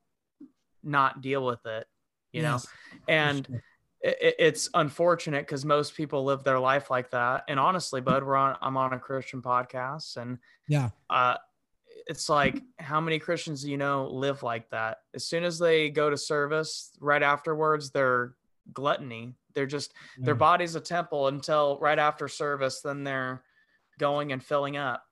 [0.83, 1.85] not deal with it.
[2.31, 3.61] You know, Yes, for and
[4.01, 7.43] it, it- it's unfortunate because most people live their life like that.
[7.47, 11.37] And honestly, bud, we're on I'm on a Christian podcast, and yeah, uh,
[12.07, 14.99] it's like how many Christians do you know live like that?
[15.13, 18.33] As soon as they go to service, right afterwards, they're
[18.73, 19.35] gluttony.
[19.53, 22.81] They're just their body's a temple until right after service.
[22.81, 23.43] Then they're
[23.99, 25.03] going and filling up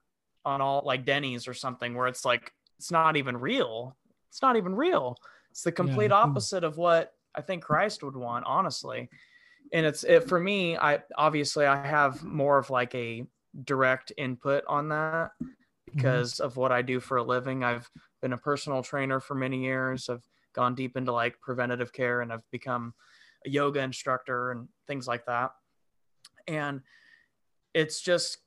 [0.45, 3.95] on all like Denny's or something, where it's like it's not even real.
[4.29, 5.17] It's not even real.
[5.51, 9.09] It's the complete think- opposite of what I think Christ would want, honestly.
[9.71, 10.77] And it's it for me.
[10.77, 13.25] I obviously I have more of like a
[13.63, 15.47] direct input on that mm-hmm.
[15.85, 17.63] because of what I do for a living.
[17.63, 17.89] I've
[18.21, 20.09] been a personal trainer for many years.
[20.09, 22.93] I've gone deep into like preventative care and I've become
[23.45, 25.51] a yoga instructor and things like that.
[26.47, 26.81] And
[27.73, 28.39] it's just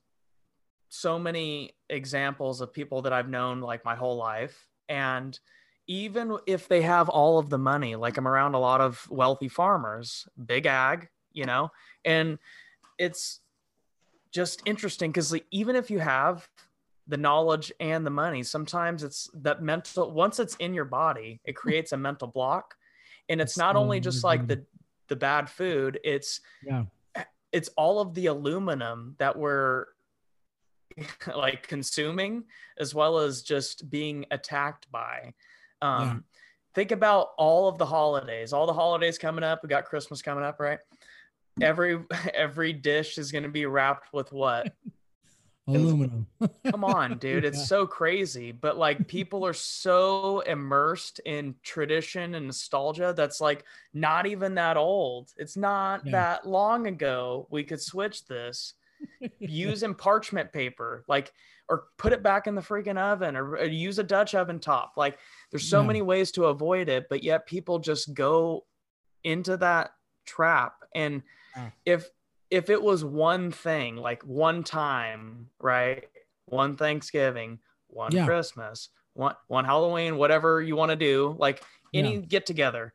[0.88, 4.66] so many examples of people that I've known like my whole life.
[4.88, 5.38] And
[5.86, 9.48] even if they have all of the money, like I'm around a lot of wealthy
[9.48, 11.70] farmers, big ag, you know,
[12.04, 12.38] and
[12.98, 13.40] it's
[14.32, 16.48] just interesting because like, even if you have
[17.08, 21.52] the knowledge and the money, sometimes it's that mental, once it's in your body, it
[21.52, 21.56] hmm.
[21.56, 22.74] creates a mental block.
[23.28, 24.64] And it's It's not only just like the, mm-hmm.
[25.08, 26.84] the bad food, it's, yeah,
[27.52, 29.86] it's all of the aluminum that we're
[31.36, 32.44] like consuming
[32.78, 35.32] as well as just being attacked by
[35.82, 36.18] um Yeah.
[36.74, 40.44] think about all of the holidays all the holidays coming up we got christmas coming
[40.44, 40.78] up right
[41.60, 41.98] every
[42.34, 44.74] every dish is going to be wrapped with what
[45.68, 46.26] aluminum.
[46.70, 47.64] come on dude it's Yeah.
[47.64, 54.26] so crazy but like people are so immersed in tradition and nostalgia that's like not
[54.26, 56.12] even that old it's not Yeah.
[56.12, 58.74] that long ago we could switch this
[59.40, 61.32] using parchment paper like
[61.72, 64.92] or put it back in the freaking oven or, or use a dutch oven top
[64.98, 65.18] like
[65.50, 65.86] there's so Yeah.
[65.86, 68.66] many ways to avoid it but yet people just go
[69.24, 69.92] into that
[70.26, 71.22] trap and
[71.56, 71.70] Yeah.
[71.86, 72.10] if
[72.50, 76.04] if it was one thing like one time right
[76.44, 78.26] one thanksgiving one Yeah.
[78.26, 81.62] christmas one one halloween whatever you want to do like
[81.94, 82.92] any get together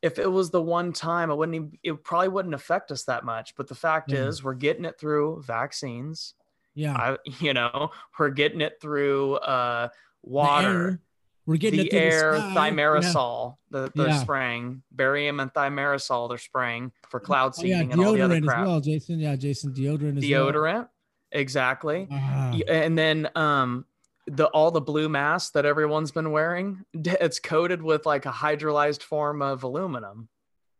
[0.00, 1.56] if it was the one time, it wouldn't.
[1.56, 3.56] Even, it probably wouldn't affect us that much.
[3.56, 6.34] But the fact is, we're getting it through vaccines.
[6.78, 9.88] Yeah, I, you know, we're getting it through uh,
[10.22, 11.00] water.
[11.44, 12.36] We're getting the, air.
[12.36, 12.54] Yeah.
[12.54, 14.18] thimerosal, the the Yeah.
[14.20, 16.28] spraying, barium and thimerosal.
[16.28, 19.18] They're spraying for cloud Oh, yeah, seeding and all the other deodorant as well, Jason.
[19.18, 20.52] Yeah, Jason, deodorant as well.
[20.52, 20.88] Deodorant,
[21.32, 22.06] exactly.
[22.10, 23.86] Y- and then um
[24.26, 29.02] the all the blue masks that everyone's been wearing it's coated with like a hydrolyzed
[29.02, 30.28] form of aluminum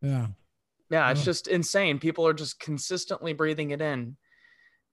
[0.03, 0.27] yeah,
[0.91, 4.19] yeah it's just insane people are just consistently breathing it in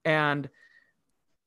[0.06, 0.48] and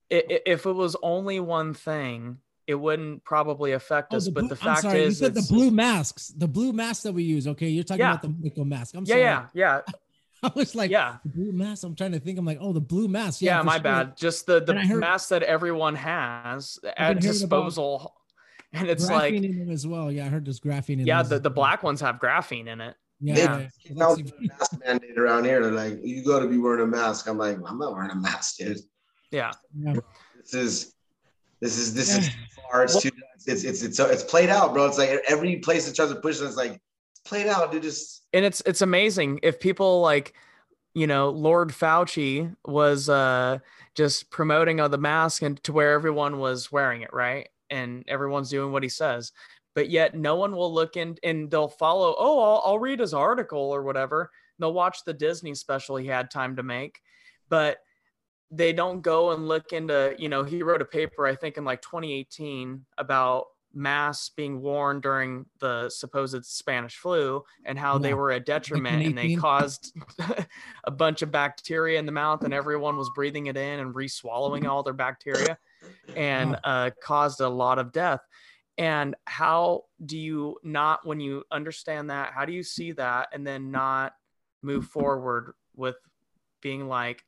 [0.10, 4.50] if it was only one thing it wouldn't probably affect Oh, us the but blue-
[4.50, 7.48] the I'm fact sorry, you said the blue masks, the blue masks that we use.
[7.48, 8.12] Okay, you're talking Yeah.
[8.12, 8.95] about the medical mask.
[8.95, 9.22] I'm yeah sorry.
[9.54, 9.93] yeah yeah
[10.43, 11.84] I was like, yeah the blue mask.
[11.84, 12.38] I'm trying to think.
[12.39, 13.41] I'm like, oh, the blue mask.
[13.41, 13.82] yeah, for my sure.
[13.84, 18.15] bad just the the heard- mask that everyone has at disposal
[18.72, 20.12] and it's like in them as well.
[20.12, 22.95] Yeah, I heard there's graphene in yeah, the, the black ones have graphene in it.
[23.19, 23.91] Yeah, yeah, yeah.
[23.95, 25.62] Now that's the even- mask mandate around here.
[25.63, 27.28] They're like, you got to be wearing a mask.
[27.28, 28.78] I'm like, I'm not wearing a mask, dude.
[29.32, 29.52] Yeah.
[29.78, 29.96] yeah.
[30.38, 30.96] This is,
[31.60, 32.84] this is, this is too far.
[32.84, 34.86] It's too, it's, it's, it's, it's played out, bro.
[34.86, 36.80] It's like every place that tries to push it, it's like,
[37.12, 37.84] it's played out, dude.
[37.84, 40.34] Just and it's it's amazing if people like
[40.94, 43.60] you know lord fauci was uh
[43.96, 48.50] just promoting of the mask and to where everyone was wearing it right and everyone's
[48.50, 49.32] doing what he says
[49.76, 53.13] but yet no one will look in and they'll follow oh i'll, I'll read his
[53.13, 57.00] article or whatever they'll watch the disney special he had time to make
[57.50, 57.78] but
[58.51, 61.63] they don't go and look into you know he wrote a paper i think in
[61.63, 68.31] like 2018 about masks being worn during the supposed spanish flu and how they were
[68.31, 69.93] a detriment and they caused
[70.85, 74.65] a bunch of bacteria in the mouth and everyone was breathing it in and re-swallowing
[74.65, 75.55] all their bacteria
[76.15, 78.21] and uh, caused a lot of death.
[78.77, 83.45] And how do you not when you understand that how do you see that and
[83.45, 84.13] then not
[84.62, 85.97] move forward with
[86.62, 87.23] being like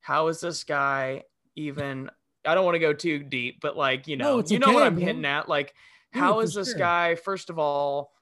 [0.00, 1.22] how is this guy
[1.56, 2.10] even
[2.46, 4.82] i don't want to go too deep but like you know it's you know what
[4.82, 5.04] i'm bro.
[5.04, 5.74] hitting at like
[6.14, 6.78] Yeah, how is this sure.
[6.78, 8.12] guy first of all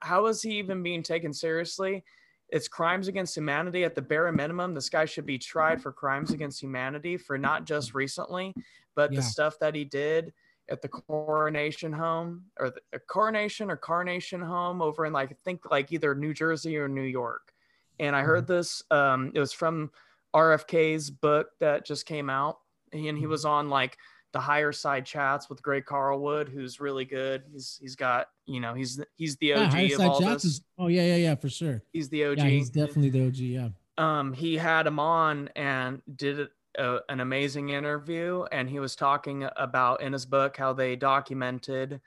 [0.00, 2.04] how is he even being taken seriously
[2.48, 6.32] it's crimes against humanity at the bare minimum this guy should be tried for crimes
[6.32, 8.54] against humanity for not just recently
[8.94, 9.20] but Yeah.
[9.20, 10.32] the stuff that he did
[10.70, 15.36] at the coronation home or the uh, coronation or carnation home over in like i
[15.44, 17.52] think like either new jersey or new york
[17.98, 19.90] and i heard this um it was from
[20.34, 22.58] rfk's book that just came out
[22.92, 23.28] and he Mhm.
[23.28, 23.96] was on like
[24.32, 27.44] the higher side chats with Greg Carlwood, who's really good.
[27.52, 30.44] He's he's got you know he's he's the OG Higher of Side all this.
[30.46, 31.82] is- oh yeah, yeah, yeah, for sure.
[31.92, 32.38] he's the OG.
[32.38, 33.36] Yeah, he's definitely the OG.
[33.36, 33.68] Yeah.
[33.98, 39.46] um, he had him on and did a, an amazing interview, and he was talking
[39.56, 42.00] about in his book how they documented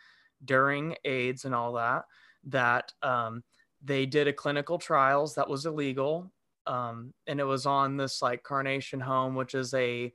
[0.44, 2.06] during AIDS and all that
[2.44, 3.44] that um,
[3.84, 6.32] they did a clinical trials that was illegal,
[6.68, 10.12] um, and it was on this like Carnation Home, which is a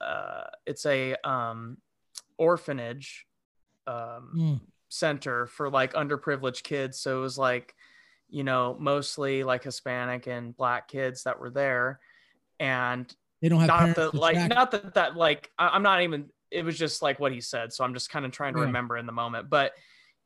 [0.00, 1.78] uh, it's a um,
[2.38, 3.26] orphanage
[3.86, 4.60] um, Mm.
[4.88, 6.98] center for like underprivileged kids.
[7.00, 7.74] So it was like,
[8.28, 12.00] you know, mostly like Hispanic and black kids that were there.
[12.60, 16.02] And They don't have not that like track- not that that like I, I'm not
[16.02, 17.72] even it was just like what he said.
[17.72, 18.66] So I'm just kind of trying to Yeah.
[18.66, 19.48] remember in the moment.
[19.50, 19.72] But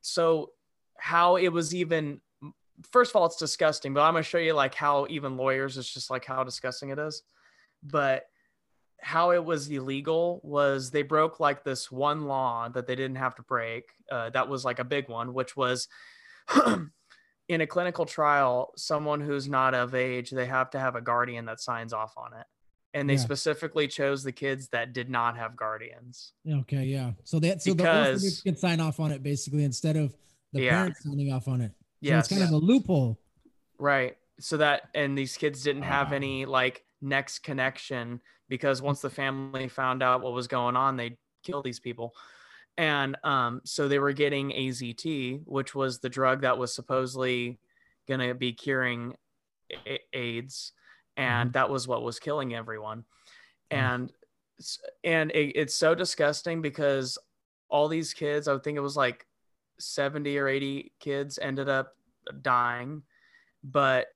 [0.00, 0.50] so
[0.98, 2.20] how it was even
[2.92, 5.92] first of all, it's disgusting, but I'm gonna show you like how even lawyers, it's
[5.92, 7.22] just like how disgusting it is.
[7.82, 8.24] But
[9.00, 13.34] how it was illegal was they broke like this one law that they didn't have
[13.36, 13.84] to break.
[14.10, 15.86] Uh, that was like a big one, which was
[17.48, 21.44] in a clinical trial, someone who's not of age, they have to have a guardian
[21.44, 22.46] that signs off on it.
[22.94, 23.20] And they Yeah.
[23.20, 26.32] specifically chose the kids that did not have guardians.
[26.50, 27.12] Okay, yeah.
[27.24, 30.16] So that so the Because- orphanage can sign off on it basically instead of
[30.52, 30.70] the Yeah.
[30.70, 31.72] parents signing off on it.
[32.00, 32.30] Yes.
[32.30, 33.18] it's kind of a loophole.
[33.78, 34.16] Right.
[34.38, 39.68] So that and these kids didn't have any like next connection because once the family
[39.68, 42.14] found out what was going on, they killed these people.
[42.78, 47.58] And um, so they were getting AZT, which was the drug that was supposedly
[48.06, 49.14] going to be curing
[49.86, 50.72] A- AIDS,
[51.16, 53.04] and that was what was killing everyone.
[53.70, 54.12] And
[55.02, 57.18] and it, it's so disgusting because
[57.68, 59.26] all these kids, I would think it was like
[59.78, 61.96] 70 or 80 kids ended up
[62.42, 63.02] dying,
[63.62, 64.06] but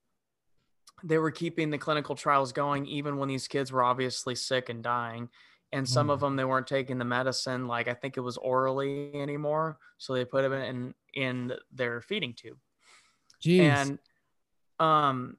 [1.03, 4.83] they were keeping the clinical trials going even when these kids were obviously sick and
[4.83, 5.29] dying.
[5.73, 6.15] And some Oh.
[6.15, 10.13] of them they weren't taking the medicine, like I think it was orally anymore, so
[10.15, 12.59] they put them in in their feeding tube.
[13.43, 13.61] Jeez.
[13.61, 13.99] And
[14.79, 15.37] um,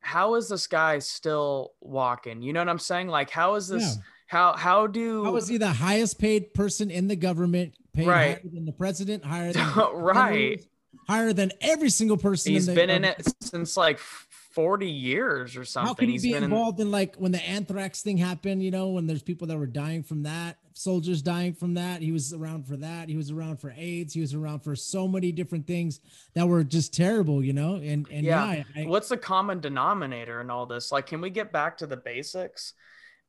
[0.00, 2.42] how is this guy still walking?
[2.42, 3.08] You know what I'm saying?
[3.08, 3.96] Like, how is this?
[3.96, 4.02] Yeah.
[4.30, 7.74] How how do How is he the highest paid person in the government?
[7.92, 8.28] Paid Right.
[8.40, 10.64] higher than the president, higher than right?
[11.08, 12.52] higher than every single person.
[12.52, 15.88] He's in the been in it since like 40 years or something.
[15.88, 18.62] How could he He's be been in involved in like when the anthrax thing happened?
[18.62, 22.00] You know, when there's people that were dying from that, soldiers dying from that.
[22.00, 23.08] He was around for that.
[23.08, 24.14] He was around for AIDS.
[24.14, 25.98] He was around for so many different things
[26.34, 27.42] that were just terrible.
[27.42, 28.52] You know, and and Yeah.
[28.52, 31.88] yeah, I, what's the common denominator in all this like can we get back to
[31.88, 32.74] the basics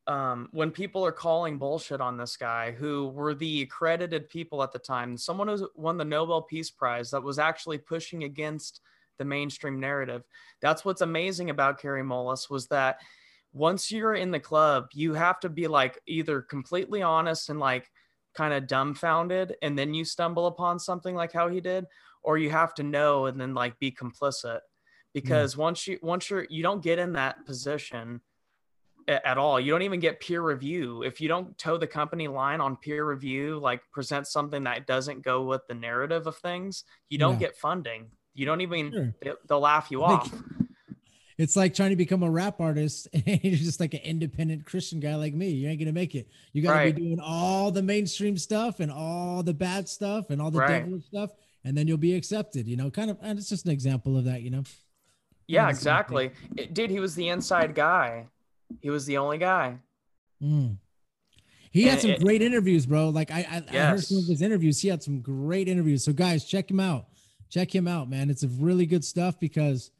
[0.07, 4.71] um, when people are calling bullshit on this guy who were the accredited people at
[4.71, 8.81] the time someone who won the nobel peace prize that was actually pushing against
[9.19, 10.23] the mainstream narrative
[10.61, 12.99] that's what's amazing about Kary Mullis was that
[13.53, 17.91] once you're in the club you have to be like either completely honest and like
[18.33, 21.85] kind of dumbfounded and then you stumble upon something like how he did
[22.23, 24.59] or you have to know and then like be complicit.
[25.13, 28.21] Because once you once you're you don't get in that position
[29.11, 29.59] at all.
[29.59, 31.03] You don't even get peer review.
[31.03, 35.21] If you don't toe the company line on peer review, like present something that doesn't
[35.23, 37.47] go with the narrative of things, you don't Yeah.
[37.47, 38.07] get funding.
[38.33, 39.13] You don't even, Sure.
[39.21, 40.43] they, they'll laugh you Like- off.
[41.37, 44.99] It's like trying to become a rap artist and you're just like an independent Christian
[44.99, 45.49] guy like me.
[45.49, 46.27] You ain't gonna make it.
[46.53, 46.95] You gotta Right.
[46.95, 50.83] be doing all the mainstream stuff and all the bad stuff and all the Right.
[50.83, 51.31] devilish stuff,
[51.63, 52.67] and then you'll be accepted.
[52.67, 53.17] You know, kind of.
[53.21, 54.43] And it's just an example of that.
[54.43, 54.63] You know.
[55.47, 55.77] Yeah, the same thing.
[55.79, 56.31] exactly.
[56.57, 58.27] It- dude, he was the inside guy.
[58.81, 59.77] He was the only guy.
[60.41, 60.77] Mm.
[61.71, 63.09] He had some it- great interviews, bro.
[63.09, 64.81] Like I, I, I heard some of his interviews.
[64.81, 66.03] He had some great interviews.
[66.03, 67.05] So guys, check him out.
[67.49, 68.29] Check him out, man.
[68.29, 69.91] It's a really good stuff because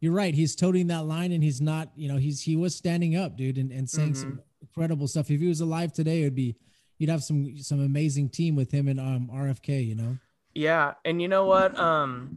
[0.00, 0.34] you're right.
[0.34, 1.90] He's toting that line, and he's not.
[1.96, 5.30] You know, he's he was standing up, dude, and, and saying some incredible stuff.
[5.30, 6.56] If he was alive today, it'd be
[6.98, 9.86] you'd have some some amazing team with him and um RFK.
[9.86, 10.18] You know.
[10.54, 11.78] Yeah, and you know what?
[11.78, 12.36] Um,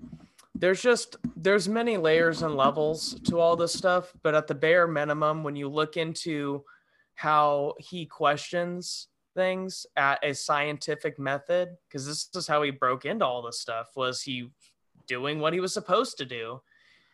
[0.56, 4.88] there's just there's many layers and levels to all this stuff, but at the bare
[4.88, 6.64] minimum, when you look into
[7.16, 13.26] how he questions things at a scientific method, because this is how he broke into
[13.26, 14.50] all this stuff, was he
[15.08, 16.62] doing what he was supposed to do?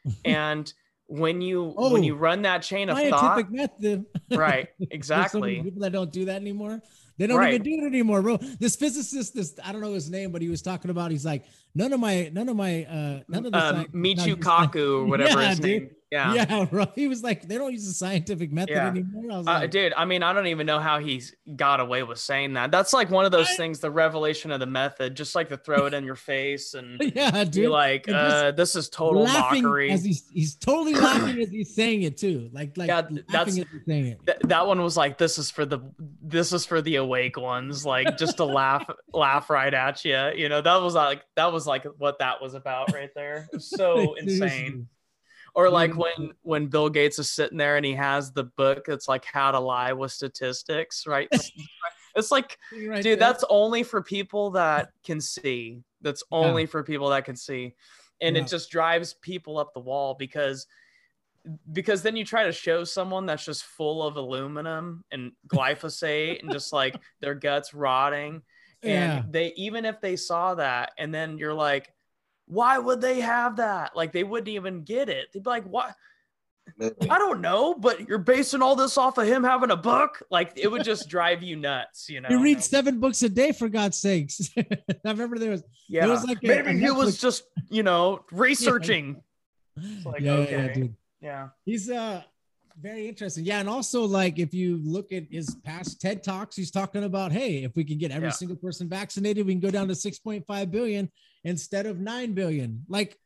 [0.26, 0.72] And
[1.08, 4.06] when you when oh, you Oh, run that chain of thought, Scientific method.
[4.32, 4.70] right?
[4.92, 5.62] Exactly.
[5.62, 6.82] people that don't do that anymore.
[7.22, 7.54] They don't Right.
[7.54, 8.38] even do it anymore, bro.
[8.38, 11.12] This physicist, this I don't know his name, but he was talking about.
[11.12, 11.44] He's like,
[11.76, 15.40] none of my, none of my, uh, none of the sci- Michio Kaku or whatever
[15.40, 15.82] Yeah, his dude.
[15.84, 15.90] name.
[16.12, 16.34] Yeah.
[16.34, 16.66] Yeah.
[16.70, 16.88] bro.
[16.94, 18.88] He was like, they don't use the scientific method Yeah.
[18.90, 19.32] anymore.
[19.32, 22.04] I was Uh, like, dude, I mean, I don't even know how he's got away
[22.04, 22.70] with saying that.
[22.70, 25.86] That's like one of those things, the revelation of the method, just like to throw
[25.86, 29.90] it in your face and yeah, be like, uh, this is total mockery.
[29.92, 32.50] as he's he's totally laughing as he's saying it too.
[32.52, 34.20] Like like Yeah, that's- as he's saying it.
[34.26, 35.80] Th- that one was like, this is for the,
[36.22, 40.32] this is for the awake ones, like just to laugh, laugh right at you.
[40.36, 43.48] You know, that was like, that was like what that was about right there.
[43.60, 44.90] So insane.
[45.54, 45.98] Or like Yeah.
[45.98, 49.52] when when Bill Gates is sitting there and he has the book that's like how
[49.52, 51.28] to lie with statistics, right?
[52.16, 53.16] it's like Right dude there.
[53.18, 56.38] that's only for people that can see that's Yeah.
[56.40, 57.74] only for people that can see
[58.22, 58.42] and Yeah.
[58.44, 60.68] it just drives people up the wall because
[61.74, 66.52] because then you try to show someone that's just full of aluminum and glyphosate and
[66.52, 68.42] just like their guts rotting
[68.84, 69.24] and Yeah.
[69.30, 71.94] they even if they saw that and then you're like
[72.52, 75.96] why would they have that like they wouldn't even get it they'd be like what
[76.80, 80.22] I don't know, but you're basing all this off of him having a book.
[80.32, 82.30] Like it would just drive you nuts, you know.
[82.30, 84.50] He reads seven books a day for God's sakes.
[84.58, 84.64] I
[85.04, 89.22] remember there was Yeah, it was like maybe a he was just you know researching.
[90.06, 90.52] like, yeah, yeah, okay.
[90.68, 90.96] yeah, dude.
[91.20, 92.22] Yeah, He's uh
[92.80, 93.44] very interesting.
[93.44, 97.32] Yeah, and also like if you look at his past TED talks, he's talking about
[97.32, 98.34] hey, if we can get every Yeah.
[98.34, 101.12] single person vaccinated, we can go down to 6.5 billion
[101.44, 102.86] instead of 9 billion.
[102.88, 103.18] Like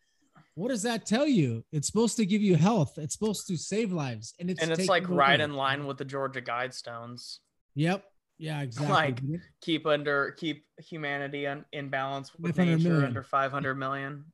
[0.55, 1.66] what does that tell you?
[1.74, 2.97] It's supposed to give you health.
[2.97, 6.05] It's supposed to save lives, and it's and it's like right in line with the
[6.05, 7.39] Georgia Guidestones.
[7.76, 8.03] Yep.
[8.38, 8.93] Yeah, exactly.
[8.93, 9.22] Like.
[9.61, 13.05] Keep under keep humanity in, in balance with 500 nature million.
[13.05, 14.26] under 500 million.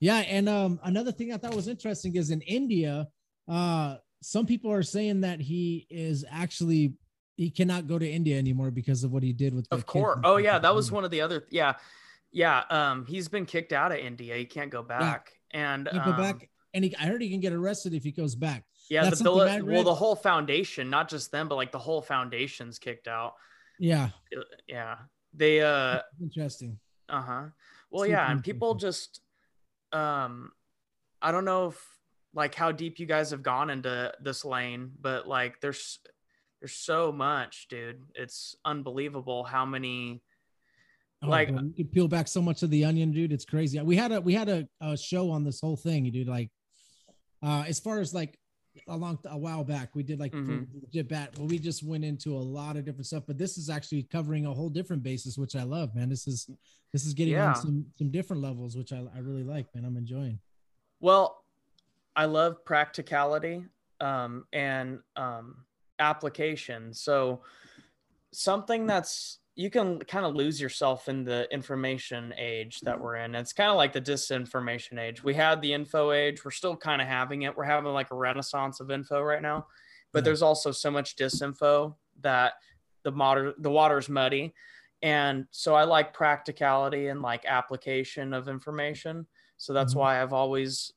[0.00, 3.08] Yeah, and um, another thing I thought was interesting is in India,
[3.48, 6.94] uh, some people are saying that he is actually
[7.36, 9.66] he cannot go to India anymore because of what he did with.
[9.72, 10.20] Of course.
[10.22, 11.46] Oh yeah, that was one of the other.
[11.50, 11.74] Yeah,
[12.34, 12.64] yeah.
[12.68, 14.36] Um, he's been kicked out of India.
[14.36, 15.32] He can't go back.
[15.52, 18.02] And He can go um, back, and he, I heard he can get arrested if
[18.02, 18.64] he goes back.
[18.90, 22.02] Yeah, That's the bill, well, the whole foundation, not just them, but like the whole
[22.02, 23.34] foundation's kicked out.
[23.78, 24.96] Yeah, Uh, Yeah,
[25.32, 26.78] they uh interesting.
[27.08, 27.44] uh huh.
[27.90, 29.20] Well, yeah, and people just
[29.92, 30.50] um,
[31.22, 31.86] I don't know if
[32.34, 36.00] like how deep you guys have gone into this lane, but like there's
[36.60, 38.02] there's so much, dude.
[38.14, 40.22] It's unbelievable how many.
[41.24, 43.32] Oh, Like- bro, you could peel back so much of the onion, dude.
[43.32, 43.80] It's crazy.
[43.80, 46.28] We had a we had a, a show on this whole thing, dude.
[46.28, 46.50] Like,
[47.42, 48.38] uh, as far as like
[48.88, 50.66] a long a while back, we did like for Mhm.
[50.82, 53.24] legit bat, but we just went into a lot of different stuff.
[53.26, 56.08] But this is actually covering a whole different basis, which I love, man.
[56.08, 56.48] This is
[56.92, 57.48] this is getting Yeah.
[57.50, 59.84] on some some different levels, which I, I really like, man.
[59.84, 60.40] I'm enjoying.
[61.00, 61.44] Well,
[62.16, 63.64] I love practicality
[64.00, 65.64] um, and um,
[65.98, 66.92] application.
[66.94, 67.42] So
[68.32, 73.34] something that's you can kind of lose yourself in the information age that we're in.
[73.36, 75.22] It's kind of like the disinformation age.
[75.22, 76.44] We had the info age.
[76.44, 77.56] We're still kind of having it.
[77.56, 79.66] We're having like a renaissance of info right now,
[80.12, 80.24] but Yeah.
[80.24, 82.54] there's also so much disinfo that
[83.04, 84.54] the water the water's muddy.
[85.02, 89.26] And so I like practicality and like application of information.
[89.56, 89.98] So that's Mhm.
[89.98, 90.92] why I've always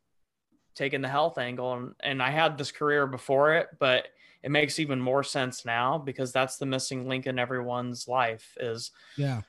[0.73, 4.07] taken the health angle and, and I had this career before it, but
[4.43, 8.91] it makes even more sense now because that's the missing link in everyone's life is
[9.17, 9.41] Yeah,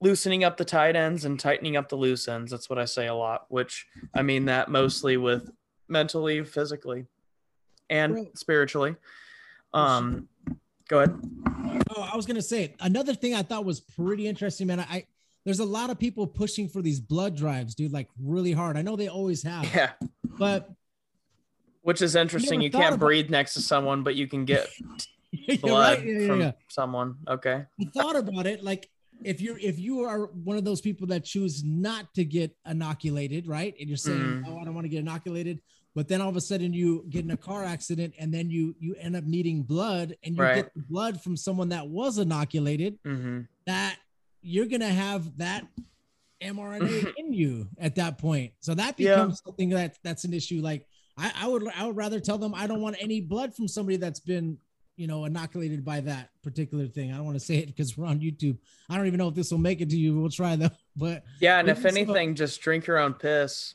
[0.00, 2.50] loosening up the tight ends and tightening up the loose ends.
[2.50, 5.50] That's what I say a lot, which I mean that mostly with
[5.88, 7.06] mentally, physically,
[7.90, 8.38] and Right.
[8.38, 8.96] spiritually.
[9.72, 10.28] Um,
[10.88, 11.18] go ahead.
[11.96, 14.80] Oh, I was gonna say another thing I thought was pretty interesting, man.
[14.80, 15.06] I
[15.44, 18.76] there's a lot of people pushing for these blood drives, dude, like really hard.
[18.78, 19.92] I know they always have, Yeah,
[20.38, 20.70] but
[21.84, 22.60] which is interesting.
[22.62, 24.66] You can't breathe next to someone, but you can get
[25.60, 26.52] blood right, yeah, from yeah.
[26.68, 27.16] someone.
[27.28, 27.64] Okay.
[27.80, 28.88] I thought about it, like
[29.22, 33.46] if you're if you are one of those people that choose not to get inoculated,
[33.46, 33.74] right?
[33.78, 34.44] And you're saying, Mm.
[34.48, 35.60] "Oh, I don't want to get inoculated,"
[35.94, 38.74] but then all of a sudden you get in a car accident and then you
[38.80, 40.54] you end up needing blood and you Right.
[40.54, 43.96] get blood from someone that was inoculated, hmm that
[44.42, 45.64] you're gonna have that
[46.42, 48.52] mRNA in you at that point.
[48.60, 50.60] So that becomes something that that's an issue.
[50.62, 50.86] Like
[51.16, 53.96] I, I would I would rather tell them I don't want any blood from somebody
[53.96, 54.58] that's been
[54.96, 57.12] you know inoculated by that particular thing.
[57.12, 58.58] I don't want to say it because we're on YouTube.
[58.90, 60.18] I don't even know if this will make it to you.
[60.20, 60.70] We'll try though.
[60.96, 63.74] But Yeah, and if anything, just drink your own piss.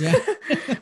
[0.00, 0.14] yeah.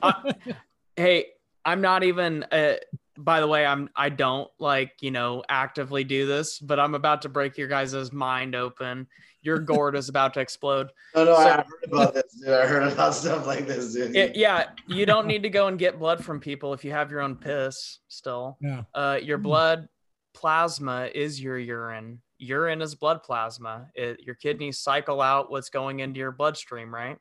[0.03, 0.35] I-
[0.97, 1.27] hey
[1.65, 2.75] i'm not even uh,
[3.19, 7.23] by the way i'm i don't like you know actively do this but i'm about
[7.23, 9.07] to break your guys' mind open
[9.45, 12.49] your gourd is about to explode No, no, So- I heard about this, dude.
[12.49, 14.17] I heard about stuff like this, dude.
[14.17, 17.11] It- yeah you don't need to go and get blood from people if you have
[17.11, 18.83] your own piss still yeah.
[18.95, 19.43] uh your Mm.
[19.43, 19.89] blood
[20.35, 26.01] plasma is your urine urine is blood plasma it, your kidneys cycle out what's going
[26.01, 27.19] into your bloodstream right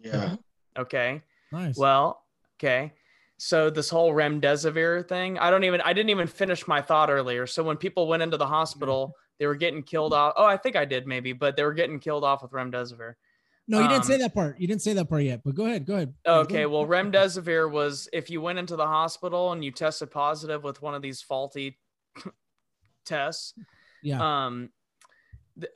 [0.00, 0.36] yeah.
[0.78, 1.76] okay Nice.
[1.76, 2.24] Well,
[2.58, 2.94] okay.
[3.36, 7.46] So this whole remdesivir thing, I don't even I didn't even finish my thought earlier.
[7.46, 10.34] So when people went into the hospital, they were getting killed off.
[10.36, 13.14] Oh, I think I did maybe, but they were getting killed off with remdesivir.
[13.66, 14.60] no, you didn't say um, that part.
[14.60, 15.40] You didn't say that part yet.
[15.44, 15.84] But go ahead.
[15.84, 16.14] Go ahead.
[16.24, 16.68] Go Okay, ahead.
[16.68, 20.94] well remdesivir was if you went into the hospital and you tested positive with one
[20.94, 21.76] of these faulty
[23.04, 23.54] tests,
[24.02, 24.44] Yeah.
[24.46, 24.70] um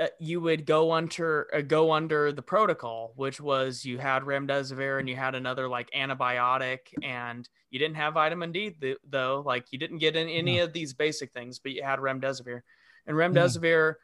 [0.01, 4.99] uh, you would go under uh, go under the protocol which was you had remdesivir
[5.01, 9.67] and you had another like antibiotic and you didn't have vitamin d th- though like
[9.73, 12.63] you didn't get in any of these basic things but you had remdesivir
[13.07, 13.95] and remdesivir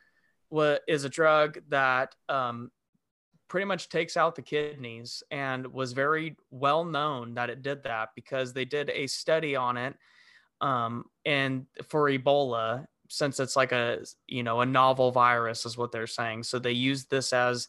[0.50, 2.70] wa- is a drug that um,
[3.48, 8.10] pretty much takes out the kidneys and was very well known that it did that
[8.14, 9.94] because they did a study on it
[10.60, 15.92] um, and for ebola since it's like a you know a novel virus is what
[15.92, 16.42] they're saying.
[16.42, 17.68] So they used this as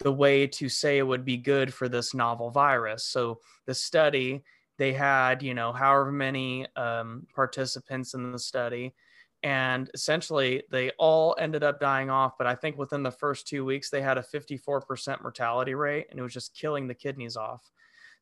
[0.00, 3.04] the way to say it would be good for this novel virus.
[3.04, 4.42] So the study
[4.78, 8.94] they had you know however many um, participants in the study
[9.42, 13.64] and essentially they all ended up dying off but i think within the first two
[13.64, 17.70] weeks they had a 54% mortality rate and it was just killing the kidneys off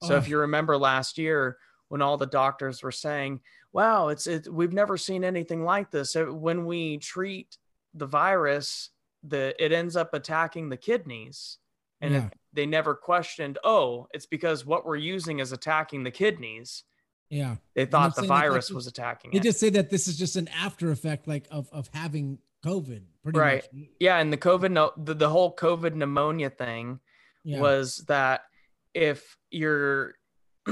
[0.03, 0.29] so if Oh.
[0.29, 1.57] you remember last year
[1.89, 3.41] when all the doctors were saying
[3.73, 7.57] wow it's it, we've never seen anything like this when we treat
[7.95, 8.91] the virus
[9.23, 11.59] the it ends up attacking the kidneys
[12.03, 12.29] and Yeah.
[12.53, 16.85] they never questioned oh it's because what we're using is attacking the kidneys
[17.31, 17.57] yeah.
[17.75, 20.07] they thought the saying that that's virus was attacking They it just say that this
[20.09, 23.03] is just an after effect, like of of having COVID.
[23.23, 23.65] Pretty Right.
[23.73, 23.87] much.
[24.01, 27.01] yeah and the covid no the, the whole covid pneumonia thing
[27.45, 27.61] Yeah.
[27.61, 28.43] was that
[28.95, 30.15] if you're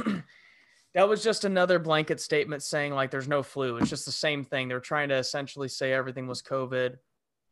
[0.94, 4.44] that was just another blanket statement saying like there's no flu it's just the same
[4.44, 6.96] thing they're trying to essentially say everything was covid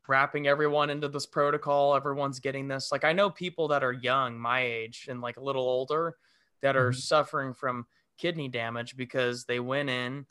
[0.07, 4.37] wrapping everyone into this protocol everyone's getting this like i know people that are young
[4.37, 6.17] my age and like a little older
[6.61, 6.95] that are Mhm.
[6.95, 7.85] suffering from
[8.17, 10.25] kidney damage because they went in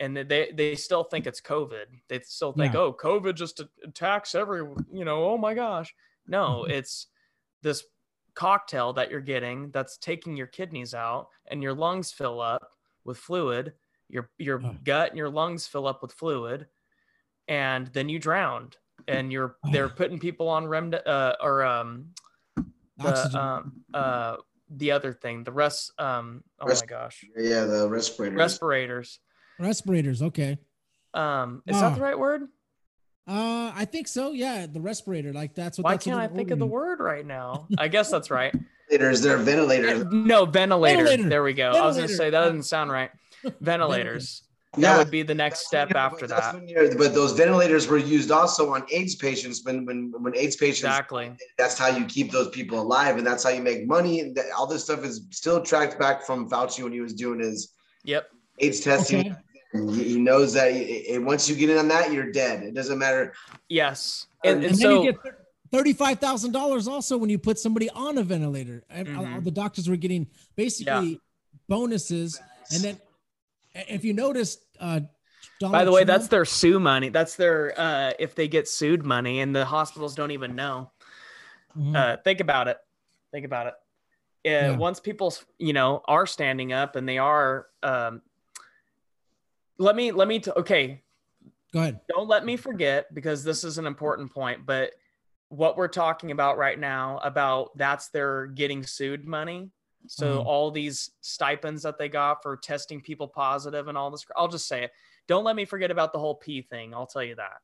[0.00, 2.80] and they they still think it's covid they still think Yeah.
[2.80, 4.60] oh covid just attacks every
[4.92, 5.94] you know oh my gosh
[6.26, 7.06] no it's
[7.62, 7.84] this
[8.34, 12.70] cocktail that you're getting that's taking your kidneys out and your lungs fill up
[13.04, 13.72] with fluid
[14.08, 14.76] your your Oh.
[14.84, 16.66] gut and your lungs fill up with fluid
[17.48, 18.76] and then you drowned
[19.08, 22.08] and you're they're putting people on rem uh, or um
[22.98, 24.36] the um uh
[24.70, 28.36] the other thing the rest um oh Res- my gosh Yeah, the respirators.
[28.38, 29.20] respirators
[29.58, 30.22] Respirators.
[30.22, 30.58] Okay.
[31.14, 31.88] um is Ah.
[31.90, 32.42] that the right word
[33.28, 34.30] Uh, I think so.
[34.32, 35.32] Yeah, the respirator.
[35.32, 35.84] Like that's what.
[35.84, 38.54] why that's can't i they're think of the word right now i guess that's right
[38.88, 40.04] Ventilators, they're ventilators.
[40.12, 41.02] no ventilator.
[41.04, 41.28] Ventilator.
[41.28, 43.10] there we go i was gonna say that doesn't sound right
[43.60, 44.42] ventilators
[44.74, 47.86] that Yeah, would be the next step when you're- after that when but those ventilators
[47.86, 50.80] were used also on AIDS patients when when when AIDS patients.
[50.84, 54.20] exactly That's how you keep those people alive, and that's how you make money.
[54.20, 57.40] And that, all this stuff is still tracked back from Fauci when he was doing
[57.40, 57.72] his
[58.04, 59.32] yep AIDS testing.
[59.32, 59.94] Okay.
[59.94, 62.62] He he knows that it- it- once you get in on that, you're dead.
[62.62, 63.34] It doesn't matter.
[63.68, 65.20] yes and, And and And so then you get
[65.72, 68.84] thirty-five thousand dollars also when you put somebody on a ventilator.
[68.90, 69.34] And all- Mhm.
[69.34, 71.20] all the doctors were getting basically
[71.68, 72.40] bonuses,
[72.72, 73.00] and then
[73.88, 75.00] if you notice, uh,
[75.60, 78.68] Donald by the way Trump- that's their sue money that's their uh if they get
[78.68, 80.90] sued money and the hospitals don't even know
[81.76, 81.94] Mhm.
[81.96, 82.78] uh, think about it.
[83.32, 83.74] Think about it.
[84.46, 84.76] Uh, Yeah.
[84.76, 88.22] Once people, you know, are standing up and they are, um,
[89.78, 91.02] let me, let me, t- okay.
[91.72, 92.00] Go ahead.
[92.08, 94.92] Don't let me forget because this is an important point, but
[95.48, 99.70] what we're talking about right now about that's their getting sued money.
[100.08, 100.46] So Mhm.
[100.46, 104.66] all these stipends that they got for testing people positive and all this, I'll just
[104.68, 104.92] say it.
[105.26, 106.94] Don't let me forget about the whole P thing.
[106.94, 107.60] I'll tell you that.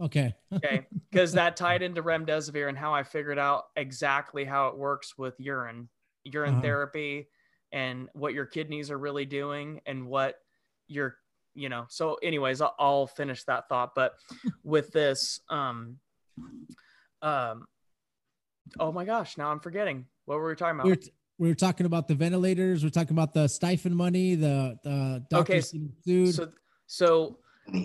[0.00, 0.34] Okay.
[0.64, 0.86] Okay.
[1.10, 5.38] Because that tied into remdesivir and how I figured out exactly how it works with
[5.38, 5.88] urine,
[6.24, 6.62] urine Uh-huh.
[6.62, 7.28] therapy,
[7.70, 10.36] and what your kidneys are really doing and what
[10.88, 11.16] your,
[11.54, 11.84] you know.
[11.88, 13.94] So, anyways, I'll, I'll finish that thought.
[13.94, 14.14] But
[14.64, 15.98] with this, um,
[17.22, 17.66] um,
[18.78, 20.84] oh my gosh, now I'm forgetting what were we talking about?
[20.84, 22.84] we were, t- we were talking about the ventilators.
[22.84, 25.74] We're talking about the stipend money, the the Okay, doctors
[26.04, 26.34] sued.
[26.34, 26.48] so
[26.86, 27.38] so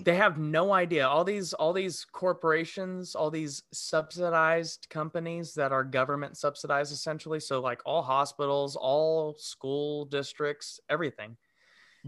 [0.03, 5.85] they have no idea all these all these corporations all these subsidized companies that are
[5.85, 11.37] government subsidized essentially so like all hospitals all school districts everything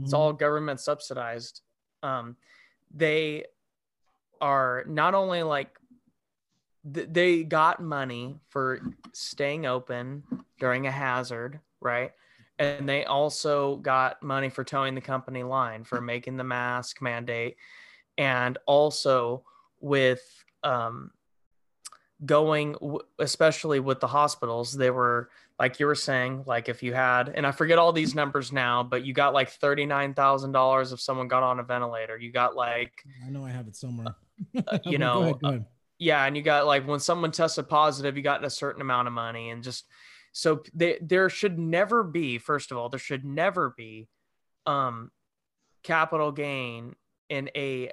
[0.02, 0.18] it's Mhm.
[0.18, 1.62] all government subsidized
[2.04, 2.36] um
[2.94, 3.46] they
[4.42, 5.70] are not only like
[6.94, 8.82] th- they got money for
[9.14, 10.24] staying open
[10.60, 12.12] during a hazard right
[12.60, 17.56] and they also got money for toeing the company line for making the mask mandate
[18.18, 19.44] and also
[19.80, 20.22] with
[20.64, 21.12] um,
[22.26, 26.94] going w- especially with the hospitals they were like you were saying like if you
[26.94, 31.28] had and i forget all these numbers now but you got like $39000 if someone
[31.28, 34.16] got on a ventilator you got like I know I have it somewhere.
[34.54, 35.66] you But go know, ahead, go ahead.
[36.02, 39.14] Yeah and you got like when someone tested positive you got a certain amount of
[39.14, 39.86] money and just
[40.34, 44.08] so they, there should never be first of all there should never be
[44.66, 45.12] um
[45.84, 46.96] capital gain
[47.30, 47.92] in a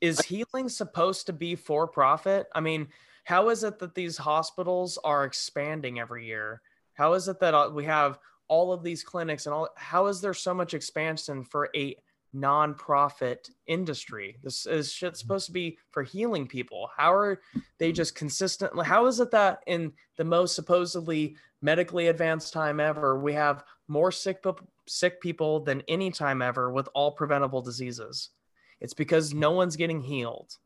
[0.00, 2.46] is healing supposed to be for profit?
[2.54, 2.88] I mean
[3.24, 6.62] how is it that these hospitals are expanding every year?
[6.94, 8.18] How is it that uh, we have
[8.48, 11.96] all of these clinics and all how is there so much expansion for a
[12.36, 14.36] non-profit industry.
[14.42, 15.16] This is shit mm-hmm.
[15.16, 16.90] supposed to be for healing people.
[16.96, 17.40] How are
[17.78, 23.18] they just consistently how is it that in the most supposedly medically advanced time ever
[23.18, 24.44] we have more sick
[24.86, 28.30] sick people than any time ever with all preventable diseases?
[28.80, 30.56] It's because no one's getting healed.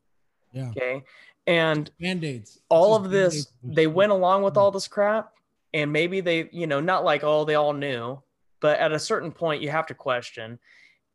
[0.51, 0.69] Yeah.
[0.69, 1.03] okay?
[1.47, 2.59] And Band-aids.
[2.69, 3.75] All of this Band-Aids.
[3.75, 4.61] they went along with mm-hmm.
[4.61, 5.33] all this crap
[5.73, 8.21] and maybe they you know not like oh they all knew
[8.59, 10.59] but at a certain point you have to question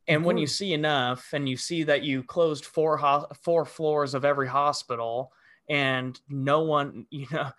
[0.07, 4.13] and when you see enough and you see that you closed four ho- four floors
[4.13, 5.31] of every hospital
[5.69, 7.49] and no one you know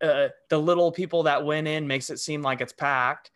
[0.00, 3.30] uh, the little people that went in makes it seem like it's packed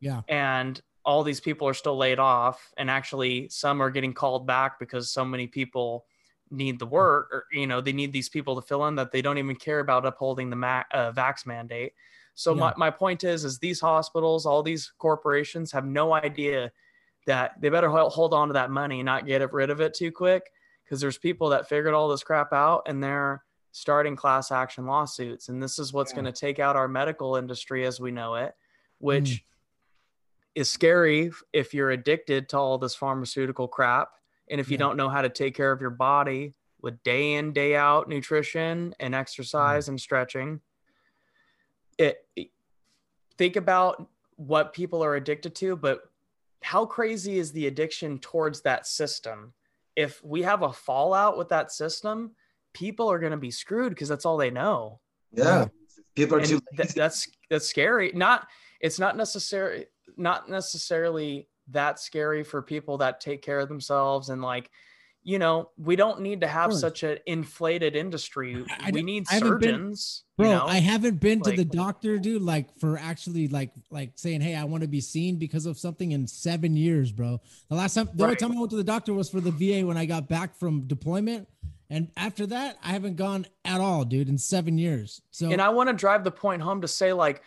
[0.00, 0.22] Yeah.
[0.28, 4.78] and all these people are still laid off and actually some are getting called back
[4.78, 6.06] because so many people
[6.50, 9.20] need the work or you know they need these people to fill in that they
[9.20, 11.92] don't even care about upholding the ma- uh, vax mandate
[12.34, 12.60] so Yeah.
[12.60, 16.72] my, my point is is these hospitals all these corporations have no idea
[17.28, 20.10] that they better hol- hold on to that money not get rid of it too
[20.10, 20.50] quick
[20.82, 25.50] because there's people that figured all this crap out and they're starting class action lawsuits
[25.50, 26.22] and this is what's Yeah.
[26.22, 28.54] going to take out our medical industry as we know it
[28.96, 29.40] which mm.
[30.54, 34.08] is scary if you're addicted to all this pharmaceutical crap
[34.50, 34.78] and if you Yeah.
[34.86, 38.94] don't know how to take care of your body with day in day out nutrition
[38.98, 39.88] and exercise mm.
[39.90, 40.60] and stretching
[41.98, 42.26] it-
[43.36, 46.07] think about what people are addicted to but
[46.62, 49.54] how crazy is the addiction towards that system?
[49.96, 52.32] If we have a fallout with that system
[52.78, 55.00] people are going to be screwed because that's all they know.
[55.32, 55.66] Yeah.
[56.14, 58.12] People are and too th- that's that's scary.
[58.14, 58.46] Not
[58.80, 59.86] it's not necessary
[60.16, 64.70] not necessarily that scary for people that take care of themselves and like
[65.24, 69.26] you know we don't need to have such an inflated industry I- I we need
[69.28, 72.96] haven't been- surgeons Bro, you know I haven't been to the doctor, dude, like for
[72.96, 76.76] actually like like saying, Hey, I want to be seen because of something in seven
[76.76, 77.40] years, bro.
[77.68, 79.84] The last time the only time I went to the doctor was for the VA
[79.84, 81.48] when I got back from deployment.
[81.90, 85.20] And after that, I haven't gone at all, dude, in seven years.
[85.32, 87.42] So and i want to drive the point home to say like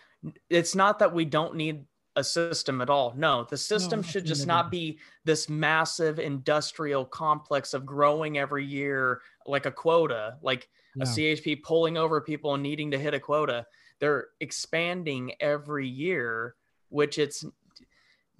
[0.49, 1.85] it's not that we don't need
[2.17, 7.73] a system at all no the system should just not be this massive industrial complex
[7.73, 11.03] of growing every year like a quota like yeah.
[11.03, 13.65] a CHP pulling over people and needing to hit a quota.
[13.99, 16.55] They're expanding every year,
[16.89, 17.45] which it's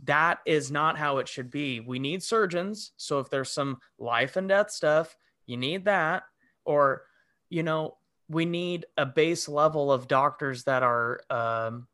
[0.04, 1.80] that is not how it should be.
[1.80, 2.92] We need surgeons.
[2.98, 5.16] So if there's some life and death stuff,
[5.46, 6.24] you need that.
[6.66, 7.04] Or,
[7.50, 7.98] you know,
[8.28, 11.88] we need a base level of doctors that are um,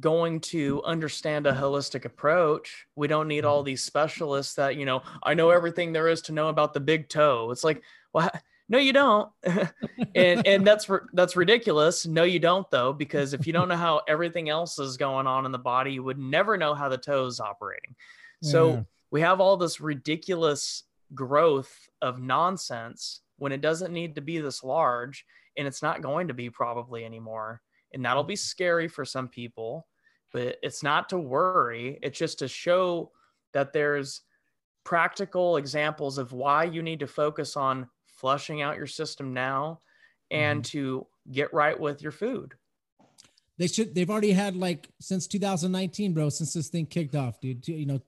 [0.00, 2.86] going to understand a holistic approach.
[2.96, 3.66] We don't need all mm-hmm.
[3.66, 7.08] these specialists that, you know, I know everything there is to know about the big
[7.08, 7.50] toe.
[7.50, 7.82] It's like,
[8.12, 8.30] well,
[8.68, 9.30] no, you don't.
[10.14, 12.06] and and that's that's ridiculous.
[12.06, 15.44] No, you don't though, because if you don't know how everything else is going on
[15.44, 17.94] in the body, you would never know how the toe is operating.
[18.42, 18.82] So Yeah.
[19.10, 20.84] we have all this ridiculous
[21.14, 25.26] growth of nonsense when it doesn't need to be this large
[25.56, 27.60] and it's not going to be probably anymore
[27.92, 28.38] and that'll be mm-hmm.
[28.38, 29.86] scary for some people
[30.32, 33.10] but it's not to worry it's just to show
[33.52, 34.22] that there's
[34.84, 39.80] practical examples of why you need to focus on flushing out your system now
[40.30, 40.78] and mm-hmm.
[40.78, 42.54] to get right with your food
[43.58, 47.66] they should they've already had like since 2019 bro since this thing kicked off dude
[47.68, 48.00] you know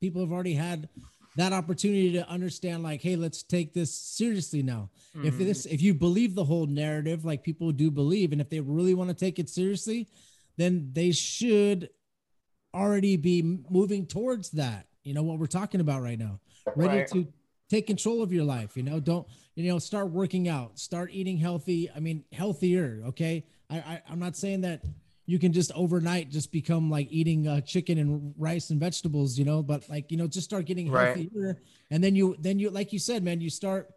[0.00, 0.88] people have already had
[1.36, 5.26] that opportunity to understand like hey let's take this seriously now mm-hmm.
[5.26, 8.60] if this if you believe the whole narrative like people do believe and if they
[8.60, 10.08] really want to take it seriously
[10.60, 11.90] then they should
[12.74, 16.38] already be moving towards that you know what we're talking about right now
[16.76, 17.08] ready right.
[17.08, 17.26] to
[17.68, 21.36] take control of your life you know don't you know start working out start eating
[21.36, 24.82] healthy i mean healthier okay I, I i'm not saying that
[25.30, 29.44] you can just overnight just become like eating uh, chicken and rice and vegetables, you
[29.44, 31.28] know, but like, you know, just start getting healthier.
[31.32, 31.56] Right.
[31.88, 33.90] And then you, then you, like you said, man, you start,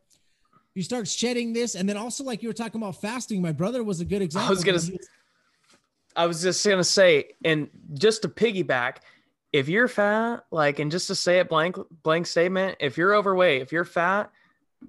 [0.76, 1.74] you start shedding this.
[1.74, 4.47] And then also like you were talking about fasting, my brother was a good example.
[4.47, 4.99] I was going to,
[6.16, 8.97] I was just to say, and just to piggyback,
[9.51, 13.61] if you're fat, like, and just to say it blank, blank statement, if you're overweight,
[13.61, 14.32] if you're fat,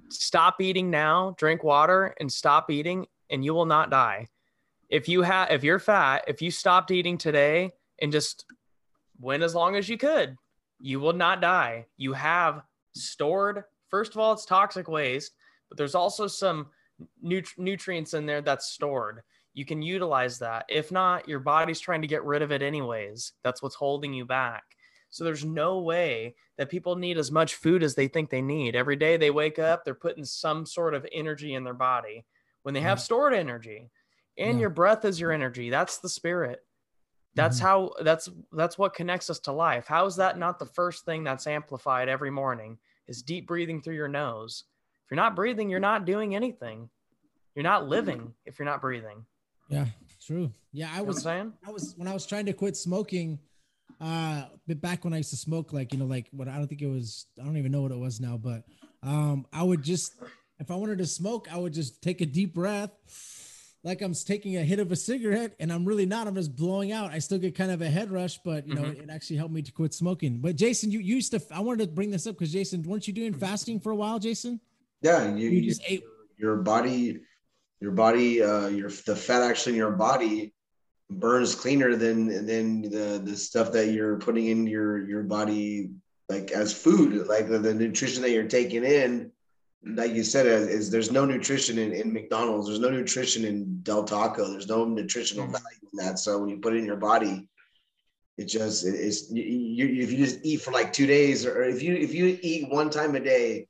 [0.09, 4.29] stop eating now, drink water and stop eating and you will not die
[4.89, 8.45] if you have if you're fat, if you stopped eating today and just
[9.20, 10.37] went as long as you could,
[10.81, 11.87] you will not die.
[11.97, 12.62] You have
[12.95, 15.33] stored first of all it's toxic waste,
[15.68, 16.68] but there's also some
[17.20, 19.22] nut- nutrients in there that's stored.
[19.55, 20.66] You can utilize that.
[20.68, 23.32] If not, your body's trying to get rid of it anyways.
[23.42, 24.64] That's what's holding you back.
[25.11, 28.74] So there's no way that people need as much food as they think they need.
[28.74, 32.26] Every day they wake up, they're putting some sort of energy in their body
[32.64, 33.90] when they have stored energy
[34.36, 34.62] and yeah.
[34.62, 36.61] your breath is your energy that's the spirit
[37.34, 37.66] that's mm-hmm.
[37.66, 41.22] how that's that's what connects us to life how is that not the first thing
[41.22, 44.64] that's amplified every morning is deep breathing through your nose
[45.05, 46.88] if you're not breathing you're not doing anything
[47.55, 49.24] you're not living if you're not breathing
[49.69, 49.87] yeah
[50.25, 53.39] true yeah i was saying i was when i was trying to quit smoking
[54.01, 56.67] uh but back when i used to smoke like you know like what i don't
[56.67, 58.65] think it was i don't even know what it was now but
[59.03, 60.15] um i would just
[60.59, 62.91] if i wanted to smoke i would just take a deep breath
[63.85, 66.27] like I'm taking a hit of a cigarette and I'm really not.
[66.27, 67.12] I'm just blowing out.
[67.12, 69.03] I still get kind of a head rush, but you know, mm-hmm.
[69.03, 70.41] it actually helped me to quit smoking.
[70.41, 73.12] But Jason, you used to, I wanted to bring this up because Jason, weren't you
[73.12, 74.59] doing fasting for a while, Jason?
[75.03, 75.35] Yeah.
[75.35, 76.03] You, you just ate.
[76.39, 77.21] Your body,
[77.85, 80.53] your body, uh, your, the fat actually in your body
[81.11, 85.91] burns cleaner than, than the, the stuff that you're putting in your, your body,
[86.28, 89.30] like as food, like the, the nutrition that you're taking in
[89.87, 92.66] like you said, is, is there's no nutrition in, in McDonald's.
[92.66, 94.51] There's no nutrition in Del Taco.
[94.51, 95.53] There's no nutritional mm.
[95.53, 96.18] value in that.
[96.18, 97.49] So when you put it in your body,
[98.37, 101.82] it just it's you, you, if you just eat for like two days, or if
[101.82, 103.68] you if you eat one time a day,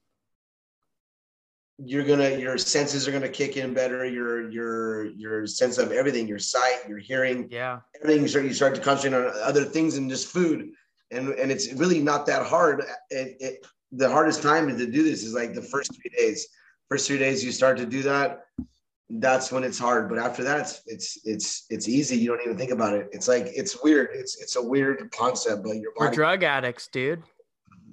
[1.79, 4.05] you're gonna your senses are gonna kick in better.
[4.05, 8.22] Your your your sense of everything, your sight, your hearing, yeah, everything.
[8.22, 10.70] You start you start to concentrate on other things than just food,
[11.11, 12.85] and and it's really not that hard.
[13.11, 16.47] It, it, the hardest time to do this is like the first three days.
[16.89, 18.45] First three days you start to do that,
[19.11, 20.09] that's when it's hard.
[20.09, 22.16] But after that, it's it's it's it's easy.
[22.16, 23.09] You don't even think about it.
[23.12, 24.11] It's like it's weird.
[24.12, 26.11] It's it's a weird concept, but your body.
[26.11, 27.22] We're drug addicts, dude.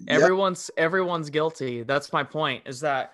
[0.08, 1.84] Everyone's everyone's guilty.
[1.84, 2.64] That's my point.
[2.66, 3.14] Is that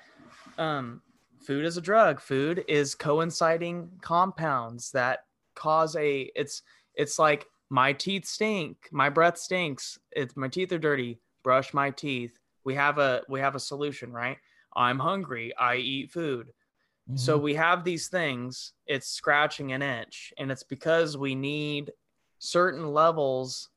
[0.58, 1.02] um,
[1.40, 2.20] food is a drug.
[2.20, 6.32] Food is coinciding compounds that cause a.
[6.36, 6.64] It's
[6.96, 8.90] it's like my teeth stink.
[8.92, 10.00] My breath stinks.
[10.12, 11.20] It's my teeth are dirty.
[11.44, 14.38] Brush my teeth we have a we have a solution right
[14.76, 17.16] i'm hungry i eat food mm-hmm.
[17.16, 21.94] so we have these things it's scratching an itch and it's because we need
[22.40, 23.70] certain levels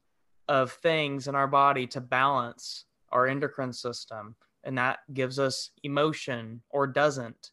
[0.49, 4.35] of things in our body to balance our endocrine system
[4.65, 7.51] and that gives us emotion or doesn't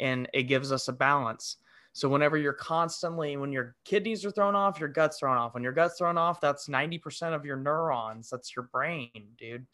[0.00, 1.56] and it gives us a balance
[1.92, 5.62] so whenever you're constantly when your kidneys are thrown off your gut's thrown off when
[5.62, 9.66] your gut's thrown off that's 90% of your neurons that's your brain dude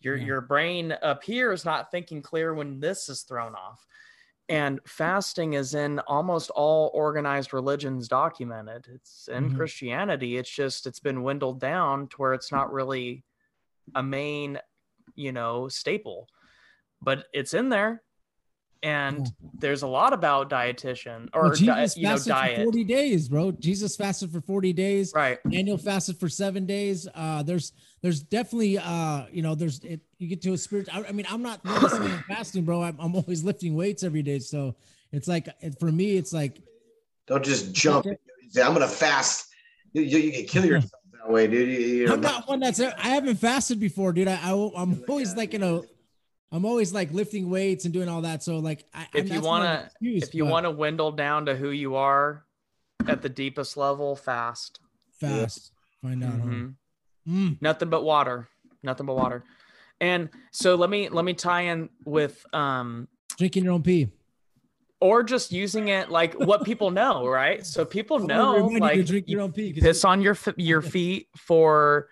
[0.00, 0.24] your yeah.
[0.24, 3.84] your brain up here is not thinking clear when this is thrown off.
[4.48, 8.86] And fasting is in almost all organized religions documented.
[8.94, 9.56] It's in mm-hmm.
[9.56, 10.36] Christianity.
[10.36, 13.24] It's just it's been dwindled down to where it's not really
[13.96, 14.60] a main,
[15.16, 16.28] you know, staple.
[17.02, 18.02] But it's in there
[18.82, 22.56] and there's a lot about dietitian or well, Jesus di- you know diet.
[22.58, 23.50] For 40 days, bro.
[23.52, 25.12] Jesus fasted for 40 days.
[25.14, 25.38] Right.
[25.50, 27.08] Daniel fasted for seven days.
[27.14, 30.88] Uh, there's there's definitely uh, you know, there's it, you get to a spirit.
[30.94, 31.60] I, I mean, I'm not
[32.28, 32.82] fasting, bro.
[32.82, 34.38] I'm, I'm always lifting weights every day.
[34.38, 34.76] So
[35.10, 35.48] it's like
[35.80, 36.60] for me, it's like
[37.26, 38.06] don't just jump.
[38.06, 39.48] I'm gonna fast.
[39.92, 40.95] You, you, you can kill yourself that
[41.30, 41.68] way, dude.
[41.68, 42.80] You, you I'm not one that's.
[42.80, 44.28] I haven't fasted before, dude.
[44.28, 45.84] I, I am always like you know,
[46.52, 48.42] I'm always like lifting weights and doing all that.
[48.42, 51.70] So like, I, if you want to, if you want to windle down to who
[51.70, 52.44] you are
[53.06, 54.80] at the deepest level, fast.
[55.20, 55.72] Fast.
[56.02, 56.08] Yeah.
[56.08, 56.32] Find out.
[56.32, 56.66] Mm-hmm.
[57.28, 57.56] Mm.
[57.60, 58.48] Nothing but water.
[58.82, 59.44] Nothing but water.
[60.00, 64.08] And so let me let me tie in with um drinking your own pee
[65.00, 67.64] or just using it like what people know, right?
[67.66, 72.08] So people know like drink your own pee piss on your your feet for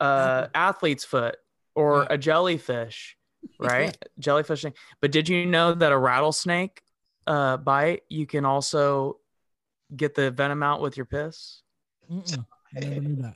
[0.00, 1.36] uh athlete's foot
[1.74, 3.16] or a jellyfish,
[3.58, 3.96] right?
[4.20, 4.74] Jellyfishing.
[5.00, 6.80] But did you know that a rattlesnake
[7.26, 9.18] uh bite you can also
[9.94, 11.62] get the venom out with your piss?
[12.10, 12.44] Mm-mm.
[12.76, 13.34] I never knew that.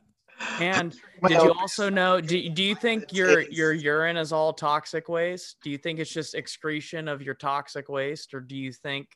[0.60, 0.94] And
[1.26, 2.20] did you also know?
[2.20, 5.56] Do, do you think your your urine is all toxic waste?
[5.62, 9.08] Do you think it's just excretion of your toxic waste, or do you think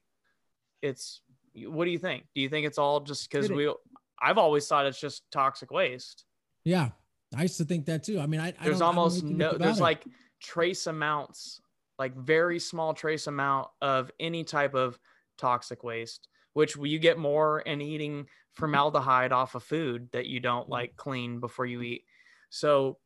[0.82, 1.20] it's
[1.64, 2.24] what do you think?
[2.34, 3.72] Do you think it's all just because we?
[4.20, 6.24] I've always thought it's just toxic waste.
[6.64, 6.90] Yeah,
[7.36, 8.20] I used to think that too.
[8.20, 9.82] I mean, I, I there's almost no there's it.
[9.82, 10.04] like
[10.40, 11.60] trace amounts,
[11.98, 14.98] like very small trace amount of any type of
[15.38, 20.70] toxic waste, which you get more in eating formaldehyde off of food that you don't
[20.70, 22.04] like clean before you eat.
[22.48, 22.96] So,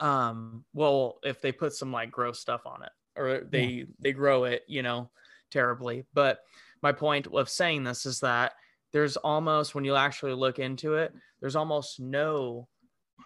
[0.00, 3.84] um, well, if they put some like gross stuff on it or they yeah.
[4.00, 5.08] they grow it, you know,
[5.50, 6.04] terribly.
[6.12, 6.40] But
[6.82, 8.52] my point of saying this is that
[8.92, 12.68] there's almost when you actually look into it, there's almost no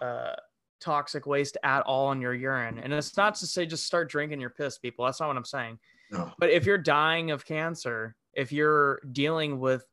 [0.01, 0.37] uh,
[0.81, 2.79] toxic waste at all in your urine.
[2.79, 5.05] And it's not to say just start drinking your piss, people.
[5.05, 5.81] That's not what I'm saying.
[6.13, 6.31] No.
[6.39, 9.85] But if you're dying of cancer, if you're dealing with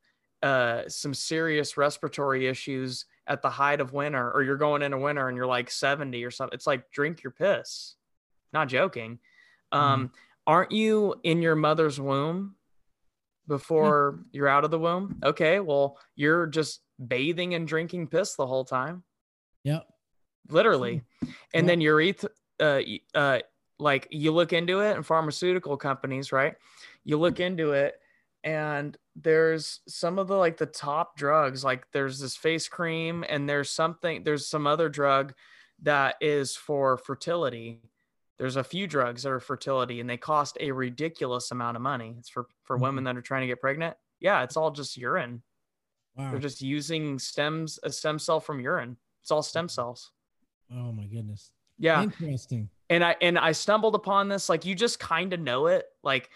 [0.43, 5.29] uh, some serious respiratory issues at the height of winter, or you're going into winter
[5.29, 7.95] and you're like 70 or something, it's like drink your piss.
[8.51, 9.19] Not joking.
[9.73, 9.83] Mm-hmm.
[9.83, 10.11] Um,
[10.45, 12.55] aren't you in your mother's womb
[13.47, 14.21] before mm-hmm.
[14.33, 15.19] you're out of the womb?
[15.23, 19.03] Okay, well, you're just bathing and drinking piss the whole time.
[19.63, 19.87] Yep.
[20.49, 21.03] Literally.
[21.21, 21.65] And yep.
[21.65, 22.25] then your eth-
[22.59, 22.81] uh,
[23.15, 23.39] uh,
[23.79, 26.55] like you look into it and pharmaceutical companies, right?
[27.05, 27.95] You look into it
[28.43, 33.47] and there's some of the like the top drugs like there's this face cream and
[33.47, 35.33] there's something there's some other drug
[35.81, 37.81] that is for fertility.
[38.37, 42.15] There's a few drugs that are fertility and they cost a ridiculous amount of money.
[42.17, 42.83] It's for for mm-hmm.
[42.83, 43.95] women that are trying to get pregnant.
[44.19, 45.41] Yeah it's all just urine.
[46.15, 46.29] Wow.
[46.29, 48.97] they're just using stems a stem cell from urine.
[49.21, 50.11] It's all stem cells.
[50.71, 51.51] Oh my goodness.
[51.79, 52.03] Yeah.
[52.03, 52.69] Interesting.
[52.89, 56.29] And i and i stumbled upon this like you just kind of know it like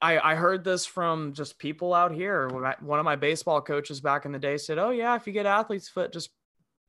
[0.00, 2.48] I, I heard this from just people out here.
[2.48, 5.46] One of my baseball coaches back in the day said, "Oh yeah, if you get
[5.46, 6.30] athlete's foot, just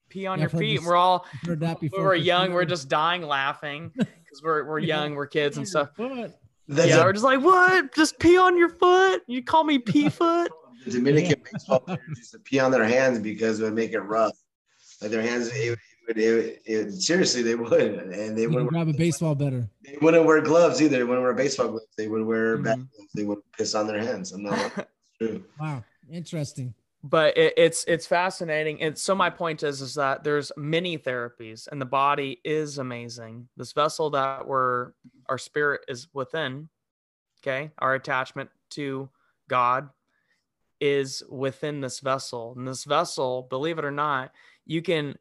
[0.10, 2.56] pee on yeah, your feet." And we're all heard that before we're young, sure.
[2.56, 5.90] we're just dying laughing because we're we're young, we're kids and stuff.
[5.98, 7.94] That's yeah, a- we're just like, "What?
[7.96, 9.24] Just pee on your foot?
[9.28, 10.52] You call me pee foot?"
[10.86, 14.00] The Dominican baseball players used to pee on their hands because it would make it
[14.00, 14.38] rough.
[15.02, 15.78] Like their hands, it,
[16.08, 19.70] it, it, it, seriously, they would, and they would grab a baseball better.
[19.84, 20.98] They wouldn't wear gloves either.
[20.98, 21.88] They wouldn't wear baseball gloves.
[21.98, 22.64] They would wear mm-hmm.
[22.64, 23.12] gloves.
[23.14, 24.32] They would piss on their hands.
[24.32, 24.88] I'm not
[25.18, 25.44] true.
[25.60, 26.74] Wow, interesting.
[27.04, 28.82] But it, it's it's fascinating.
[28.82, 33.50] And so my point is is that there's many therapies, and the body is amazing.
[33.58, 34.92] This vessel that we're
[35.28, 36.70] our spirit is within.
[37.42, 39.10] Okay, our attachment to
[39.48, 39.90] God
[40.80, 44.32] is within this vessel, and this vessel, believe it or not,
[44.66, 45.18] you can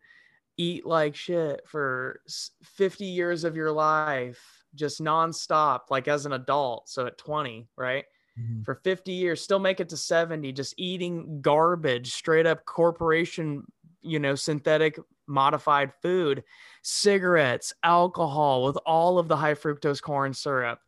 [0.59, 2.21] eat like shit for
[2.63, 4.41] 50 years of your life
[4.75, 8.05] just nonstop like as an adult so at 20 right
[8.39, 8.63] mm-hmm.
[8.63, 13.65] for 50 years still make it to 70 just eating garbage straight up corporation
[14.03, 16.45] you know synthetic modified food
[16.83, 20.79] cigarettes alcohol with all of the high fructose corn syrup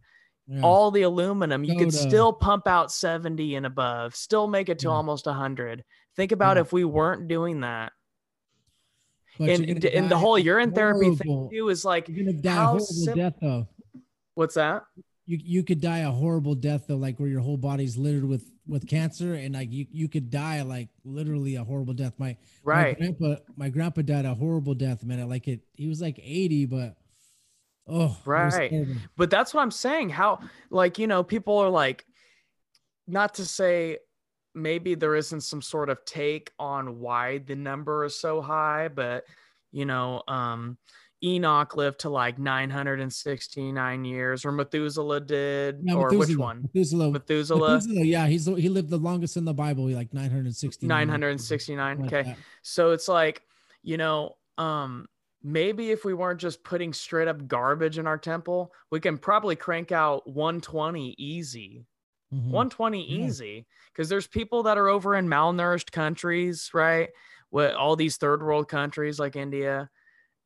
[0.47, 0.61] yeah.
[0.63, 4.89] all the aluminum you could still pump out 70 and above still make it to
[4.89, 4.95] yeah.
[4.95, 5.85] almost 100
[6.17, 6.63] think about yeah.
[6.63, 7.93] if we weren't doing that
[9.39, 12.85] but and and the whole urine therapy thing too is like you're gonna die horrible
[12.85, 13.69] sim- death though.
[14.35, 14.85] What's that?
[15.27, 18.51] You you could die a horrible death though, like where your whole body's littered with
[18.67, 22.15] with cancer, and like you you could die like literally a horrible death.
[22.19, 25.29] My right my grandpa my grandpa died a horrible death, man.
[25.29, 26.97] Like it, he was like eighty, but
[27.87, 28.87] oh right.
[29.17, 30.11] But that's what I'm saying.
[30.11, 32.05] How like you know people are like,
[33.07, 33.99] not to say
[34.59, 39.25] maybe there isn't some sort of take on why the number is so high, but
[39.73, 40.79] you know, um,
[41.23, 46.63] Enoch lived to like 969 years, or Methuselah did, yeah, or which one?
[46.63, 47.11] Methuselah.
[47.11, 47.75] Methuselah.
[47.75, 48.05] Methuselah.
[48.05, 50.89] Yeah, he's he lived the longest in the Bible, like 969.
[50.89, 52.07] 969.
[52.07, 53.43] Okay, so it's like,
[53.83, 55.07] you know, um,
[55.43, 59.57] maybe if we weren't just putting straight up garbage in our temple, we can probably
[59.57, 61.85] crank out 120 easy.
[62.33, 62.51] Mm-hmm.
[62.51, 63.27] 120 yeah.
[63.27, 67.09] easy because there's people that are over in malnourished countries, right?
[67.51, 69.89] With all these third world countries like India,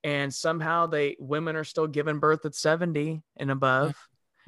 [0.05, 3.97] and somehow they women are still giving birth at 70 and above.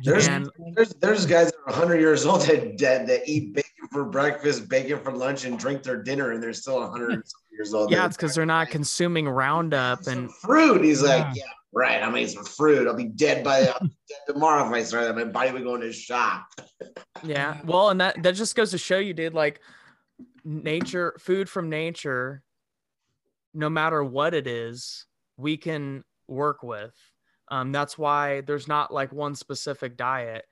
[0.00, 3.88] There's, And- there's there's guys that are 100 years old that, that that eat bacon
[3.90, 7.22] for breakfast, bacon for lunch, and drink their dinner, and they're still 100
[7.52, 7.90] years old.
[7.90, 10.84] Yeah, it's because they're not consuming Roundup and fruit.
[10.84, 11.42] He's like, Yeah.
[11.74, 12.02] Right.
[12.02, 12.86] I'm eating some fruit.
[12.86, 13.90] I'll be dead by dead
[14.26, 15.16] tomorrow if I start that.
[15.16, 16.46] My body would go into shock.
[17.22, 17.60] yeah.
[17.64, 19.34] Well, and that that just goes to show you, dude.
[19.34, 19.60] Like
[20.44, 22.42] nature, food from nature,
[23.52, 25.06] no matter what it is,
[25.36, 26.94] we can work with.
[27.48, 30.44] Um, that's why there's not like one specific diet,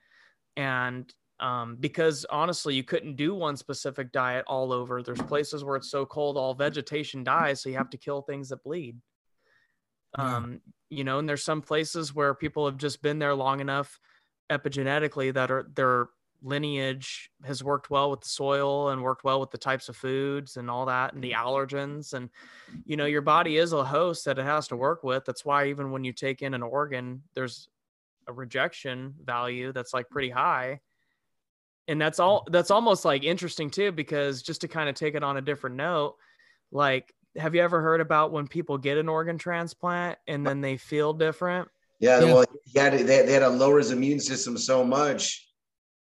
[0.56, 5.02] and um, because honestly, you couldn't do one specific diet all over.
[5.02, 8.50] There's places where it's so cold, all vegetation dies, so you have to kill things
[8.50, 8.96] that bleed.
[10.18, 10.36] Yeah.
[10.36, 10.60] Um,
[10.90, 13.98] you know, and there's some places where people have just been there long enough
[14.50, 16.08] epigenetically that are their
[16.42, 20.56] lineage has worked well with the soil and worked well with the types of foods
[20.56, 22.12] and all that and the allergens.
[22.12, 22.28] And
[22.84, 25.24] you know your body is a host that it has to work with.
[25.24, 27.68] That's why even when you take in an organ there's
[28.26, 30.80] a rejection value that's like pretty high.
[31.88, 35.22] And that's all that's almost like interesting too because just to kind of take it
[35.22, 36.16] on a different note
[36.70, 40.76] like have you ever heard about when people get an organ transplant and then they
[40.76, 41.68] feel different
[41.98, 42.34] Yeah, Yeah.
[42.34, 45.48] well, he had they, they had to lower his immune system so much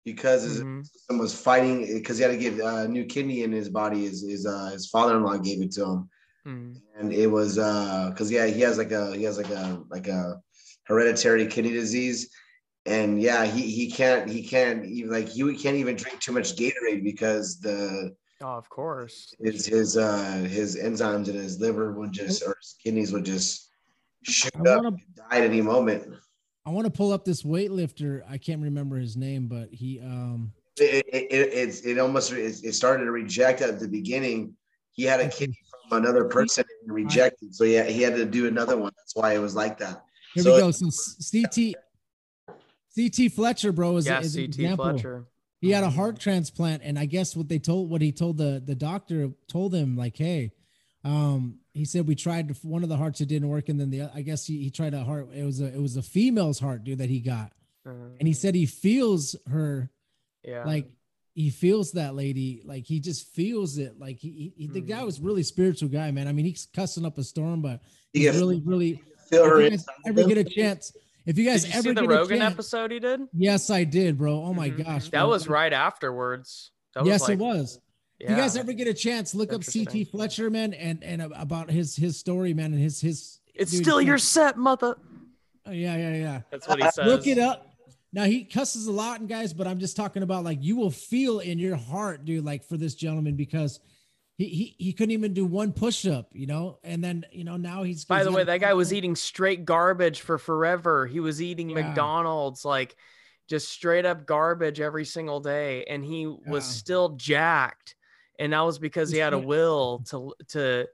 [0.05, 0.85] because his Mhm.
[0.85, 4.01] system was fighting because he had to get a new kidney in his body.
[4.05, 6.09] His his, uh, his father-in-law gave it to him,
[6.45, 6.81] Mm.
[6.95, 10.39] and it was because yeah, he has like a he has like a like a
[10.83, 12.29] hereditary kidney disease,
[12.85, 16.55] and yeah, he he can't he can't even like he can't even drink too much
[16.55, 22.11] Gatorade because the oh of course his his uh his enzymes in his liver would
[22.11, 23.69] just or his kidneys would just
[24.23, 26.13] shoot I up wanna- and die at any moment.
[26.65, 28.21] I want to pull up this weightlifter.
[28.29, 32.59] I can't remember his name, but he um it, it, it, it's it almost it,
[32.63, 34.53] it started to reject at the beginning.
[34.91, 35.57] He had a kidney
[35.89, 38.91] from another person and rejected, so yeah, he had to do another one.
[38.97, 40.03] That's why it was like that.
[40.35, 40.71] here So- we go.
[40.71, 40.89] So
[41.31, 41.75] CT
[42.95, 44.85] CT Fletcher, bro, is, yeah is an ct example.
[44.91, 45.25] fletcher
[45.61, 48.61] He had a heart transplant, and I guess what they told what he told the
[48.65, 50.51] the doctor told him like, hey,
[51.03, 54.03] um, he said we tried one of the hearts it didn't work, and then the
[54.13, 55.29] I guess he, he tried a heart.
[55.33, 57.51] It was a it was a female's heart, dude, that he got,
[58.19, 59.89] and he said he feels her
[60.43, 60.89] yeah like
[61.35, 65.05] he feels that lady like he just feels it like he, he the guy Mhm.
[65.05, 67.81] was really spiritual guy man i mean he's cussing up a storm but
[68.13, 70.93] You he's get really really feel her if you guys ever get a chance
[71.29, 73.21] if you guys did you ever see the rogan chance episode he did?
[73.33, 74.43] Yes i did bro.
[74.43, 74.83] Oh my Mhm.
[74.85, 76.71] gosh that was right afterwards.
[76.95, 77.79] That yes like, it was.
[78.19, 78.25] Yeah.
[78.25, 81.69] if you guys ever get a chance look up ct fletcher man and and about
[81.69, 84.97] his his story man and his his it's dude, still your set mother.
[85.65, 86.41] Oh, yeah yeah yeah.
[86.51, 87.67] That's what he says look it up.
[88.11, 90.89] Now he cusses a lot and guys but i'm just talking about like you will
[90.91, 93.79] feel in your heart dude like for this gentleman because
[94.39, 97.83] he he, he couldn't even do one push-up you know and then you know now
[97.83, 101.05] he's By he's the way, that guy was eating straight garbage for forever.
[101.05, 101.81] He was eating Yeah.
[101.81, 102.95] McDonald's, like
[103.49, 107.95] just straight up garbage every single day, and he was still jacked.
[108.39, 110.87] And that was because he had a will to to,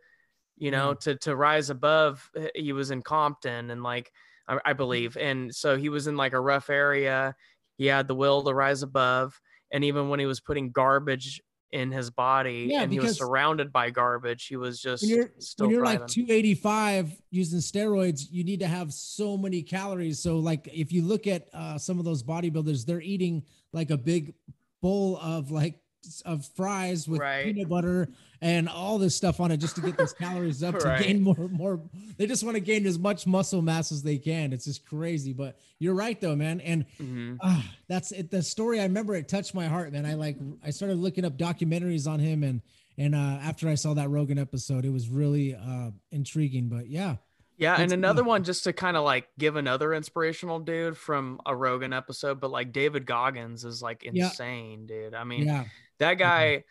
[0.57, 0.95] you know, Yeah.
[1.01, 2.27] to to rise above.
[2.35, 4.11] Uh, he was in Compton, and like
[4.47, 4.77] I, I mm-hmm.
[4.77, 7.35] believe, and so he was in like a rough area.
[7.77, 9.39] He had the will to rise above,
[9.71, 11.41] and even when he was putting garbage
[11.71, 15.31] in his body, Yeah, and he was surrounded by garbage, he was just when you're
[15.39, 20.19] still when you're like 285 using steroids you need to have so many calories.
[20.19, 23.43] So like if you look at uh, some of those bodybuilders they're eating
[23.73, 24.33] like a big
[24.81, 25.79] bowl of like
[26.25, 27.45] of fries with Right.
[27.53, 28.09] peanut butter
[28.41, 31.47] and all this stuff on it just to get those calories up to gain more
[31.51, 31.81] more
[32.17, 35.33] they just want to gain as much muscle mass as they can it's just crazy
[35.33, 37.37] but you're right though man and Mhm.
[37.41, 38.29] Ah, that's it.
[38.31, 40.05] The story I remember it touched my heart, man.
[40.05, 42.61] I like I started looking up documentaries on him, and
[42.97, 46.69] and uh, after I saw that Rogan episode, it was really uh, intriguing.
[46.69, 47.17] But yeah,
[47.57, 51.53] Yeah, and another one just to kind of like give another inspirational dude from a
[51.55, 54.25] Rogan episode, but like David Goggins is like Yeah.
[54.27, 55.13] insane, dude.
[55.13, 55.65] I mean, yeah,
[55.99, 56.63] that guy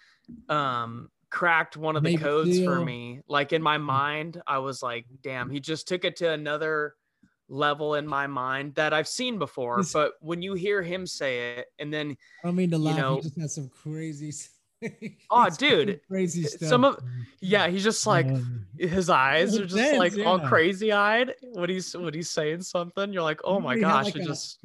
[0.49, 3.21] um cracked one of the codes for me.
[3.29, 6.95] Like in my mind, I was like, damn, he just took it to another
[7.49, 9.83] level in my mind that I've seen before.
[9.93, 12.97] But when you hear him say it, and then I don't mean to laugh.
[12.97, 14.33] know- he just had some crazy.
[15.31, 16.69] Oh, dude, crazy stuff.
[16.69, 16.99] some of-
[17.41, 21.71] yeah, he's just like Um, his eyes are just depends, like all crazy eyed when
[21.71, 23.11] he's when he's saying something.
[23.13, 24.59] You're like, oh my he gosh, like, it a- just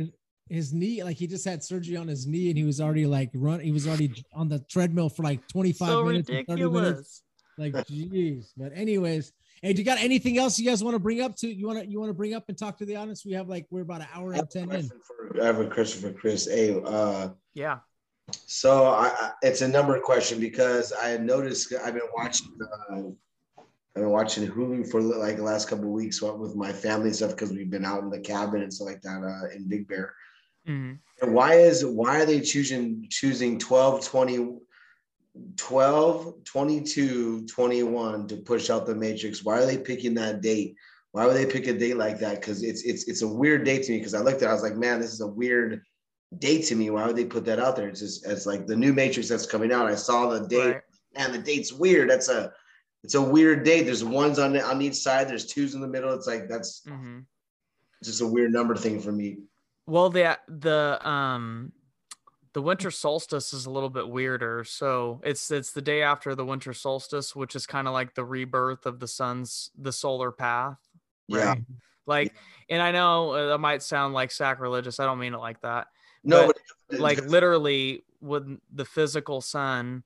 [0.49, 3.05] his- his knee, like he just had surgery on his knee, and he was already
[3.05, 3.59] like run.
[3.59, 6.65] He was already on the treadmill for like 25 so minutes, or 30 minutes.
[6.67, 7.23] ridiculous.
[7.57, 8.45] Like, jeez.
[8.57, 9.31] But anyways,
[9.61, 11.47] hey, do you got anything else you guys want to bring up to?
[11.47, 13.25] You want to you want to bring up and talk to the audience?
[13.25, 14.89] We have like we're about an hour and ten in.
[15.05, 16.47] for, I have a question for Chris.
[16.47, 17.79] Hey, uh, Yeah.
[18.45, 22.47] so I, I, it's a number question because I had noticed I've been watching
[22.91, 22.95] uh,
[23.95, 27.15] I've been watching Hulu for like the last couple of weeks with my family and
[27.15, 29.87] stuff because we've been out in the cabin and stuff like that uh, in Big
[29.87, 30.13] Bear.
[30.69, 30.93] Mm-hmm.
[31.21, 34.57] And why is why are they choosing choosing 12, 20,
[35.57, 39.43] 12, 22, 21 to push out the Matrix?
[39.43, 40.75] Why are they picking that date?
[41.11, 42.39] Why would they pick a date like that?
[42.39, 43.97] Because it's it's it's a weird date to me.
[43.97, 45.81] Because I looked at, it, I was like, man, this is a weird
[46.37, 46.89] date to me.
[46.91, 47.89] Why would they put that out there?
[47.89, 49.87] It's just it's like the new Matrix that's coming out.
[49.87, 50.81] I saw the date, right.
[51.15, 52.09] and the date's weird.
[52.09, 52.53] That's a
[53.03, 53.83] it's a weird date.
[53.83, 55.27] There's ones on on each side.
[55.27, 56.13] There's twos in the middle.
[56.13, 57.19] It's like that's mm-hmm.
[58.03, 59.39] just a weird number thing for me.
[59.89, 61.71] Well, the the um
[62.53, 64.63] the winter solstice is a little bit weirder.
[64.63, 68.23] So it's it's the day after the winter solstice, which is kind of like the
[68.23, 70.77] rebirth of the sun's the solar path.
[71.29, 71.43] Right?
[71.43, 71.55] Yeah.
[72.05, 72.33] Like,
[72.69, 74.99] and I know uh, that might sound like sacrilegious.
[74.99, 75.87] I don't mean it like that.
[76.23, 76.57] No, but,
[76.89, 80.03] but like literally, when the physical sun,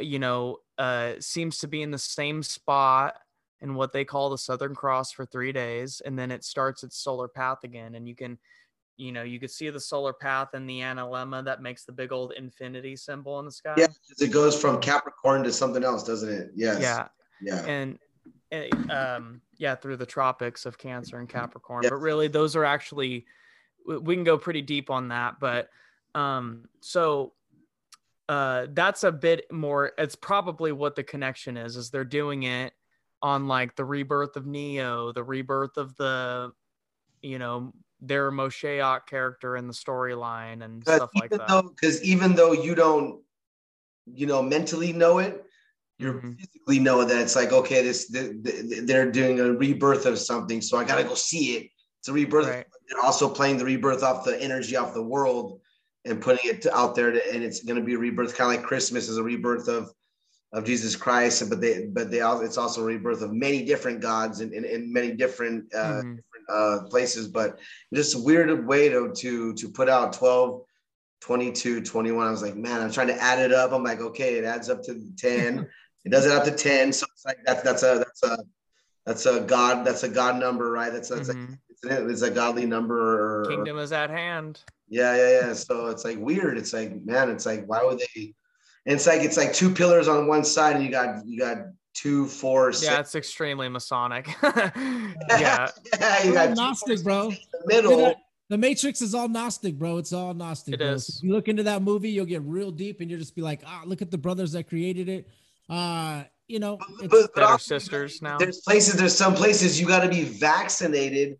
[0.00, 3.16] you know, uh, seems to be in the same spot
[3.60, 6.96] in what they call the Southern Cross for three days, and then it starts its
[6.96, 8.38] solar path again, and you can,
[8.96, 12.12] you know, you could see the solar path and the analemma that makes the big
[12.12, 13.74] old infinity symbol in the sky.
[13.76, 13.86] Yeah,
[14.18, 16.50] it goes from Capricorn to something else, doesn't it?
[16.54, 16.80] Yes.
[16.80, 17.08] Yeah.
[17.40, 17.64] Yeah.
[17.66, 17.98] And,
[18.52, 21.82] and um, yeah, through the tropics of Cancer and Capricorn.
[21.82, 23.26] But really, those are actually
[23.86, 25.40] we can go pretty deep on that.
[25.40, 25.68] But
[26.14, 27.32] um, so
[28.28, 29.92] uh, that's a bit more.
[29.98, 31.76] It's probably what the connection is.
[31.76, 32.72] Is they're doing it
[33.22, 36.52] on like the rebirth of Neo, the rebirth of the,
[37.22, 37.72] you know,
[38.06, 41.64] their Moshiach character in the storyline and stuff like that.
[41.70, 43.20] Because even though you don't,
[44.06, 45.44] you know, mentally know it,
[45.98, 46.32] you mm-hmm.
[46.32, 50.84] physically know that it's like okay, this they're doing a rebirth of something, so I
[50.84, 51.70] gotta go see it.
[52.00, 52.48] It's a rebirth.
[52.48, 52.66] Right.
[52.88, 55.60] They're also playing the rebirth off the energy off the world
[56.04, 58.60] and putting it out there, to, and it's going to be a rebirth, kind of
[58.60, 59.90] like Christmas is a rebirth of
[60.52, 64.00] of Jesus Christ, but they but they also it's also a rebirth of many different
[64.00, 66.14] gods and, and, in many different uh, mm-hmm.
[66.48, 67.28] Uh, places.
[67.28, 67.58] But
[67.92, 70.62] just a weird way to to to put out 12,
[71.20, 72.26] 22, 21.
[72.26, 73.72] I was like, man, I'm trying to add it up.
[73.72, 75.68] I'm like, okay, it adds up to 10.
[76.04, 76.92] it does it up to 10.
[76.92, 78.38] So it's like that's that's a that's a
[79.06, 80.92] that's a God, that's a God number, right?
[80.92, 81.52] That's that's mm-hmm.
[81.52, 83.42] a, it's, a, it's a godly number.
[83.42, 84.60] Or, Kingdom is at hand.
[84.88, 85.52] Yeah, yeah, yeah.
[85.54, 86.56] So it's like weird.
[86.56, 88.34] It's like, man, it's like, why would they?
[88.86, 91.58] And it's like it's like two pillars on one side, and you got you got
[91.94, 92.92] two, four, six.
[92.92, 94.28] Yeah, it's extremely Masonic.
[94.42, 95.70] yeah.
[95.98, 97.32] yeah, you got Gnostic, bro.
[97.66, 98.14] middle.
[98.50, 99.96] The Matrix is all Gnostic, bro.
[99.98, 100.74] It's all Gnostic.
[100.74, 100.88] It bro.
[100.88, 101.06] is.
[101.06, 103.42] So if you look into that movie, you'll get real deep, and you'll just be
[103.42, 105.28] like, ah, look at the brothers that created it.
[105.70, 106.78] Uh, you know,
[107.08, 108.36] but, but are sisters now.
[108.36, 108.94] There's places.
[108.96, 111.38] There's some places you got to be vaccinated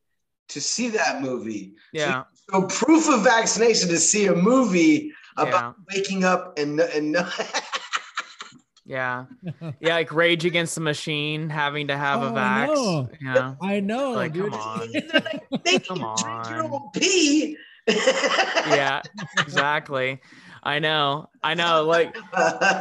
[0.48, 1.74] to see that movie.
[1.92, 2.24] Yeah.
[2.50, 5.96] So, so proof of vaccination to see a movie about yeah.
[5.96, 7.16] waking up and and.
[8.86, 9.24] Yeah,
[9.80, 12.66] yeah, like Rage Against the Machine, having to have oh, a vax.
[12.74, 13.08] No.
[13.20, 14.12] Yeah, I know.
[14.12, 14.52] Like, dude.
[14.52, 16.90] come on, come on.
[16.92, 17.56] pee.
[17.86, 19.02] yeah,
[19.38, 20.20] exactly.
[20.64, 21.28] I know.
[21.42, 21.84] I know.
[21.84, 22.16] Like,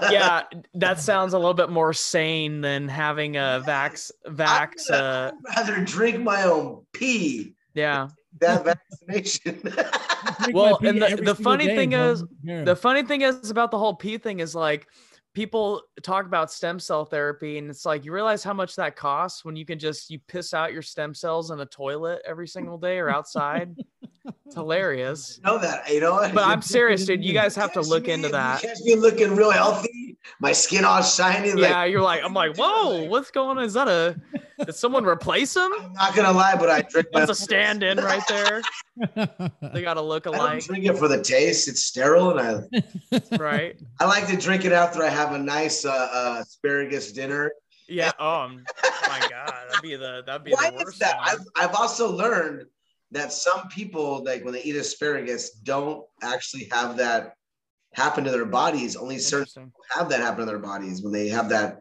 [0.10, 0.44] yeah,
[0.76, 4.12] that sounds a little bit more sane than having a vax.
[4.28, 4.90] Vax.
[4.90, 7.54] I'd rather, uh, I'd rather drink my own pee.
[7.74, 8.08] Yeah.
[8.40, 9.62] That vaccination.
[10.54, 12.12] well, and the, the funny day, thing bro.
[12.12, 12.64] is, yeah.
[12.64, 14.88] the funny thing is about the whole pee thing is like,
[15.34, 19.44] people talk about stem cell therapy and it's like you realize how much that costs
[19.44, 22.78] when you can just you piss out your stem cells in a toilet every single
[22.78, 23.76] day or outside
[24.46, 25.40] it's hilarious.
[25.44, 26.18] I know that you know?
[26.34, 27.24] But i'm serious dude.
[27.24, 28.62] You guys have to look into that.
[28.62, 30.18] catch me looking real healthy?
[30.40, 33.64] My skin all shiny yeah you're like i'm like whoa what's going on?
[33.64, 34.16] Is that a
[34.66, 35.72] did someone replace him?
[35.80, 38.62] I'm not gonna lie but i drink that's a stand-in right there.
[39.74, 40.64] They gotta look alike.
[40.64, 41.68] I drink it for the taste.
[41.68, 42.68] It's sterile and
[43.12, 43.76] i right.
[44.00, 47.52] I like to drink it after i have a nice uh, uh, asparagus dinner.
[47.90, 48.48] Yeah oh
[49.08, 49.54] my god.
[49.70, 51.18] That'd be the that'd be Why the worst that?
[51.22, 52.68] I've, I've also learned
[53.14, 57.36] that some people like when they eat asparagus don't actually have that
[57.94, 58.96] happen to their bodies.
[58.96, 61.80] Only certain have that happen to their bodies when they have that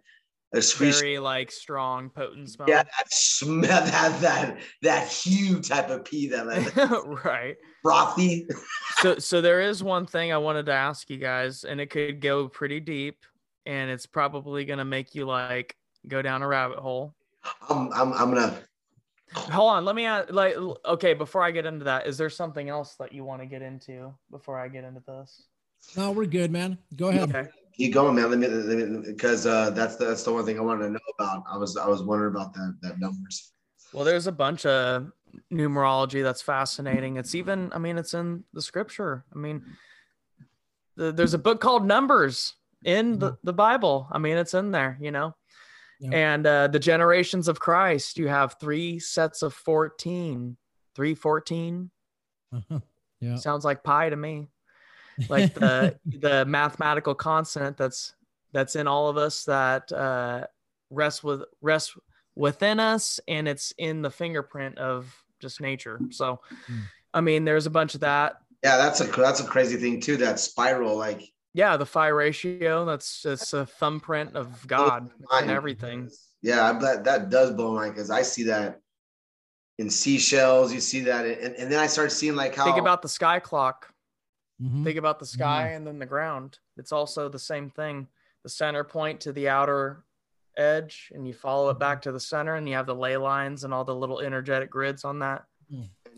[0.54, 1.00] excretion.
[1.00, 2.68] Very like strong, potent smell.
[2.68, 8.46] Yeah, that smell, that that that huge type of pee that like right frothy.
[8.98, 12.20] so so there is one thing I wanted to ask you guys, and it could
[12.20, 13.24] go pretty deep,
[13.66, 15.76] and it's probably gonna make you like
[16.06, 17.14] go down a rabbit hole.
[17.68, 18.60] I'm I'm, I'm gonna
[19.34, 20.32] Hold on, let me ask.
[20.32, 23.46] Like, okay, before I get into that, is there something else that you want to
[23.46, 25.44] get into before I get into this?
[25.96, 26.78] No, we're good, man.
[26.96, 27.34] Go ahead.
[27.34, 27.48] Okay.
[27.76, 28.30] Keep going, man.
[28.30, 31.44] Let me, because uh, that's the, that's the one thing I wanted to know about.
[31.50, 33.52] I was I was wondering about that that numbers.
[33.92, 35.10] Well, there's a bunch of
[35.52, 37.16] numerology that's fascinating.
[37.16, 39.24] It's even, I mean, it's in the scripture.
[39.34, 39.62] I mean,
[40.96, 42.54] the, there's a book called Numbers
[42.84, 44.08] in the, the Bible.
[44.10, 45.34] I mean, it's in there, you know
[46.02, 46.12] Yep.
[46.14, 50.56] And uh, the generations of Christ, you have three sets of 14.
[50.94, 51.90] 314
[52.52, 52.78] Uh-huh.
[53.20, 53.36] Yeah.
[53.36, 54.48] sounds like pi to me.
[55.28, 58.14] Like the the mathematical constant that's
[58.52, 60.46] that's in all of us that uh,
[60.90, 61.96] rests with rests
[62.34, 66.00] within us, and it's in the fingerprint of just nature.
[66.10, 66.80] So, Mm.
[67.14, 68.38] I mean, there's a bunch of that.
[68.64, 70.16] Yeah, that's a that's a crazy thing too.
[70.16, 71.22] That spiral, like
[71.54, 72.84] Yeah, the phi ratio.
[72.84, 76.10] That's that's a thumbprint of God and everything.
[76.40, 78.80] Yeah, that that does blow my mind because I see that
[79.78, 80.72] in seashells.
[80.72, 83.38] You see that, and, and then I start seeing like how Think about the sky
[83.38, 83.88] clock.
[84.62, 84.84] Mhm.
[84.84, 86.58] Think about the sky and then the ground.
[86.76, 88.08] It's also the same thing.
[88.44, 90.04] The center point to the outer
[90.56, 93.64] edge, and you follow it back to the center, and you have the ley lines
[93.64, 95.44] and all the little energetic grids on that.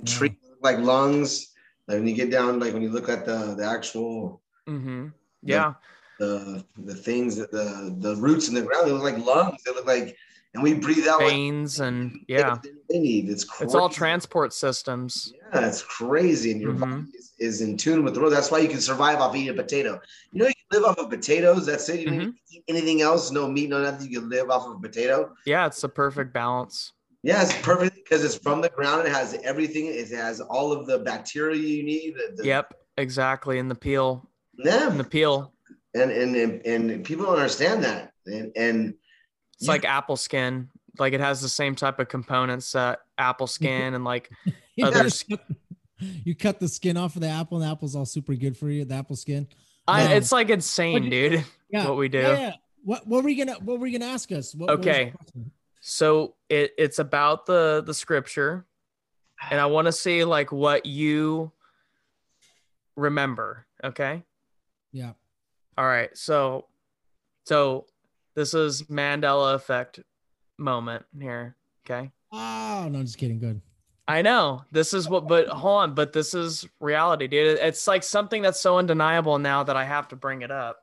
[0.04, 1.52] trees look like lungs.
[1.88, 5.08] Like when you get down, like when you look at the the actual Mm-hmm.
[5.44, 5.74] Yeah.
[6.18, 9.62] The the things that the the roots in the ground, they look like lungs.
[9.64, 10.16] They look like,
[10.54, 12.56] and we breathe out like Veins and yeah.
[12.88, 13.28] they need.
[13.28, 13.64] It's crazy.
[13.64, 15.32] It's all transport systems.
[15.52, 16.80] Yeah, it's crazy, and your Mhm.
[16.80, 18.32] body is, is in tune with the world.
[18.32, 20.00] That's why you can survive off eating a potato.
[20.30, 21.66] You know, you can live off of potatoes.
[21.66, 21.98] That's it.
[22.00, 22.18] You Mm-hmm.
[22.18, 23.32] need to eat anything else.
[23.32, 24.08] No meat, no nothing.
[24.08, 25.34] You can live off of a potato.
[25.46, 26.92] Yeah, it's a perfect balance.
[27.24, 29.04] Yeah, it's perfect because it's from the ground.
[29.08, 29.86] It has everything.
[29.86, 32.14] It has all of the bacteria you need.
[32.14, 33.58] The, the, Yep, exactly.
[33.58, 34.30] In the peel.
[34.58, 35.52] Yeah, In the peel.
[35.94, 38.12] and, and and and people don't understand that.
[38.26, 38.94] And and
[39.54, 39.72] It's Yeah.
[39.72, 40.68] like apple skin.
[40.98, 44.30] Like it has the same type of components that apple skin and like
[44.76, 45.24] You Other just
[45.98, 48.68] You cut the skin off of the apple, and the apple's all super good for
[48.68, 48.84] you.
[48.84, 49.46] The apple skin.
[49.86, 51.44] I, Um, it's like insane, you- dude.
[51.70, 51.86] Yeah.
[51.88, 52.18] What we do.
[52.18, 52.52] Yeah, yeah.
[52.84, 54.54] What What were you gonna What were you gonna ask us?
[54.54, 55.10] What, what Okay.
[55.10, 55.50] the question?
[55.80, 58.64] So it it's about the the scripture,
[59.50, 61.52] and I want to see like what you
[62.96, 63.66] remember.
[63.82, 64.22] Okay.
[64.94, 65.12] Yeah.
[65.76, 66.16] All right.
[66.16, 66.66] So
[67.44, 67.86] so
[68.34, 70.00] this is Mandela effect
[70.56, 71.56] moment here.
[71.84, 72.10] Okay.
[72.32, 73.38] Oh no, I'm just kidding.
[73.38, 73.60] Good.
[74.06, 77.58] I know this is what, but hold on, but this is reality, dude.
[77.58, 80.78] It's like something that's so undeniable now that I have to bring it up.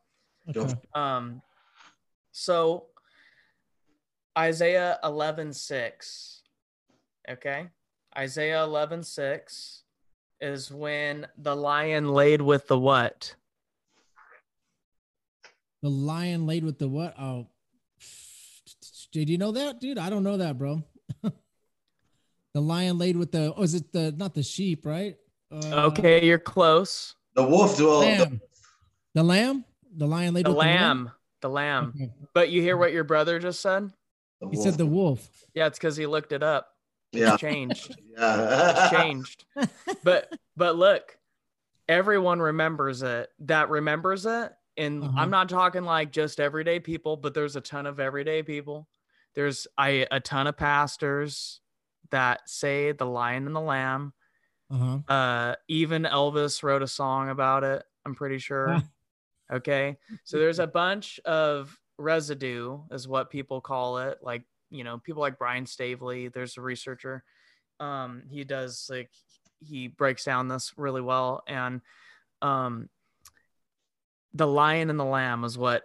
[0.52, 0.74] Go Okay.
[0.94, 1.42] Um,
[2.32, 2.88] so
[4.38, 6.42] Isaiah 11 6.
[7.30, 7.68] Okay.
[8.18, 9.84] Isaiah 11 6
[10.42, 13.36] is when the lion laid with the what?
[15.82, 17.16] The lion laid with the what?
[17.20, 17.48] Oh,
[19.12, 19.98] did you know that, dude?
[19.98, 20.84] I don't know that, bro.
[21.24, 23.54] the lion laid with the.
[23.56, 25.16] Oh, is it the not the sheep, right?
[25.52, 27.16] Uh, Okay, you're close.
[27.36, 28.00] the wolf dwell.
[28.00, 28.42] Lamb.
[29.14, 29.66] The lamb.
[29.98, 31.12] The lion laid The with lamb.
[31.42, 31.94] The lamb.
[31.94, 31.94] the lamb.
[31.96, 32.12] Okay.
[32.34, 33.92] But you hear what your brother just said?
[34.50, 35.28] He said the wolf.
[35.54, 36.68] Yeah, it's because he looked it up.
[37.12, 37.34] yeah.
[37.34, 37.96] It's changed.
[38.18, 38.72] yeah.
[38.88, 39.46] It's changed.
[40.04, 41.18] but but look,
[41.90, 43.30] everyone remembers it.
[43.42, 44.52] That remembers it.
[44.78, 45.14] And Uh-huh.
[45.18, 48.88] I'm not talking like just everyday people, but there's a ton of everyday people.
[49.34, 51.62] There's I a ton of pastors
[52.12, 54.14] that say the lion and the lamb.
[54.70, 55.00] Uh huh.
[55.14, 58.82] Uh even Elvis wrote a song about it, I'm pretty sure.
[59.52, 59.98] Okay.
[60.24, 64.20] So there's a bunch of residue, is what people call it.
[64.22, 67.24] Like, you know, people like Brian Stavely, there's a researcher.
[67.80, 69.12] Um, he does like
[69.60, 71.44] he breaks down this really well.
[71.48, 71.82] And
[72.42, 72.90] um
[74.34, 75.84] the lion and the lamb is what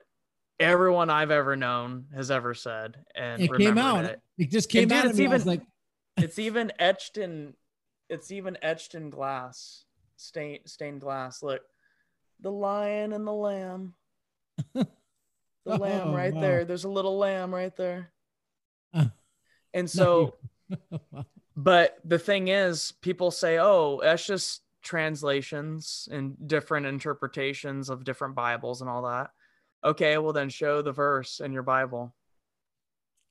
[0.58, 2.96] everyone I've ever known has ever said.
[3.14, 4.04] And It came out.
[4.04, 4.20] It.
[4.38, 5.04] It just came out.
[5.06, 5.26] it's At me.
[5.26, 5.62] I was even- like,
[6.16, 7.54] It's even etched in
[8.08, 9.84] it's even etched in glass.
[10.16, 11.42] Stained stained glass.
[11.42, 11.60] Look.
[12.40, 13.94] The lion and the lamb.
[14.74, 14.86] The
[15.64, 16.40] lamb Oh, right wow.
[16.40, 16.64] there.
[16.64, 18.12] There's a little lamb right there.
[18.94, 19.06] Uh,
[19.74, 20.34] And so,
[21.56, 28.34] but the thing is, people say, oh, that's just translations and different interpretations of different
[28.34, 29.30] Bibles and all that.
[29.84, 32.14] Okay, well, then show the verse in your Bible.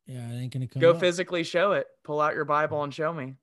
[0.05, 0.81] yeah, it ain't gonna come.
[0.81, 0.99] Go up.
[0.99, 1.87] physically show it.
[2.03, 3.35] Pull out your Bible and show me.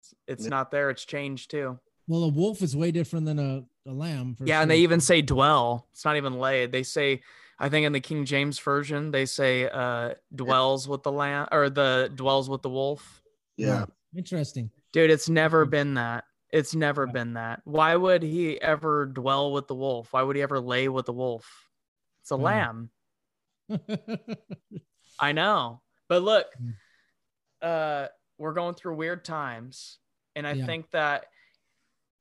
[0.00, 0.50] It's, it's Yeah.
[0.50, 0.90] not there.
[0.90, 1.78] It's changed too.
[2.06, 4.36] Well, a wolf is way different than a, a lamb.
[4.36, 5.88] For yeah, and they even say dwell.
[5.92, 6.66] It's not even lay.
[6.66, 7.22] They say,
[7.58, 11.68] I think in the King James version, they say uh dwells with the lamb or
[11.68, 13.20] the dwells with the wolf.
[13.56, 13.86] Yeah.
[14.16, 14.70] Interesting.
[14.92, 16.24] Dude, it's never been that.
[16.50, 17.12] It's never Yeah.
[17.12, 17.60] been that.
[17.64, 20.12] Why would he ever dwell with the wolf?
[20.12, 21.68] Why would he ever lay with the wolf?
[22.22, 22.42] It's a Hmm.
[22.42, 22.90] lamb.
[25.20, 25.82] I know.
[26.08, 26.74] But look, Mm.
[27.60, 28.08] uh
[28.38, 29.98] we're going through weird times
[30.36, 30.64] and I Yeah.
[30.64, 31.26] think that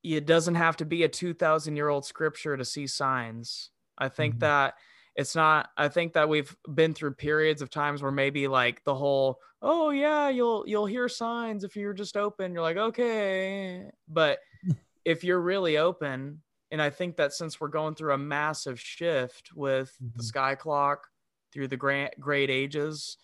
[0.04, 3.70] it doesn't have to be a 2000 year old scripture to see signs.
[3.98, 4.40] I think Mhm.
[4.40, 4.76] that
[5.18, 8.96] it's not I think that we've been through periods of times where maybe like the
[8.96, 12.54] whole oh yeah, you'll you'll hear signs if you're just open.
[12.54, 14.40] You're like, "Okay." But
[15.06, 19.52] if you're really open, and I think that since we're going through a massive shift
[19.56, 20.24] with the Mhm.
[20.24, 21.08] sky clock,
[21.54, 23.18] through the great, great ages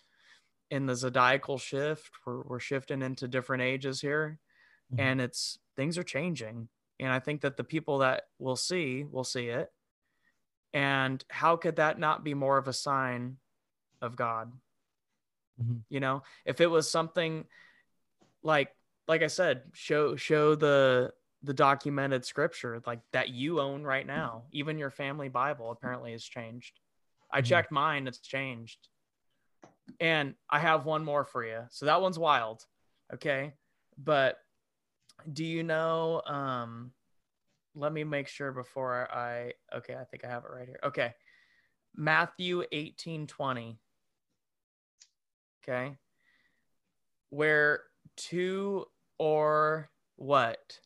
[0.70, 2.10] in the zodiacal shift.
[2.26, 4.40] We're, we're shifting into different ages here,
[4.90, 5.04] Mhm.
[5.04, 6.70] and it's things are changing.
[7.00, 9.73] And I think that the people that will see will see it.
[10.74, 13.38] And how could that not be more of a sign
[14.02, 14.52] of God?
[15.62, 15.84] Mhm.
[15.88, 17.46] You know, if it was something
[18.42, 18.76] like
[19.06, 24.46] like I said, show show the the documented scripture like that you own right now.
[24.50, 26.80] Even your family Bible apparently has changed.
[27.30, 27.46] I Mhm.
[27.46, 28.88] checked mine, it's changed.
[30.00, 31.66] And I have one more for you.
[31.70, 32.66] So that one's wild.
[33.12, 33.54] Okay.
[33.96, 34.42] But
[35.30, 36.93] do you know um
[37.74, 40.80] let me make sure before I okay, I think I have it right here.
[40.84, 41.12] Okay.
[41.96, 43.78] Matthew 18 20.
[45.62, 45.96] Okay.
[47.30, 47.82] Where
[48.16, 48.84] two
[49.18, 50.78] or what?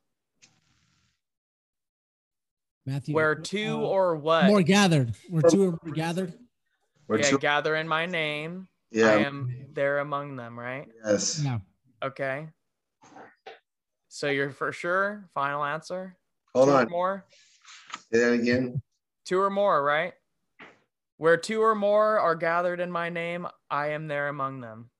[2.86, 3.14] Matthew.
[3.14, 4.46] Where two uh, or what?
[4.46, 5.14] more gathered.
[5.28, 6.32] Where two or more gathered.
[7.06, 8.68] We're yeah, two- gather in my name.
[8.90, 9.10] Yeah.
[9.10, 10.86] I am there among them, right?
[11.04, 11.42] Yes.
[11.44, 11.58] Yeah.
[12.02, 12.48] Okay.
[14.08, 16.16] So you're for sure final answer?
[16.54, 16.90] Hold two or on.
[16.90, 17.24] more?
[18.12, 18.80] Say that again.
[19.24, 20.14] Two or more, right?
[21.18, 24.90] Where two or more are gathered in my name, I am there among them.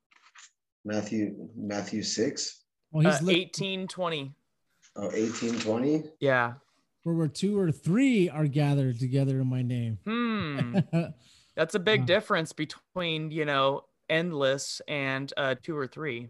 [0.85, 2.63] Matthew Matthew 6.
[2.93, 4.35] Well, he's Uh, look, 18, 20.
[4.97, 6.05] Oh, 18, 20.
[6.21, 6.55] Yeah.
[7.05, 9.99] where where two or three are gathered together in my name.
[10.05, 10.79] Hmm.
[11.57, 12.07] That's a big Wow.
[12.07, 16.29] difference between, you know, endless and uh, two or three.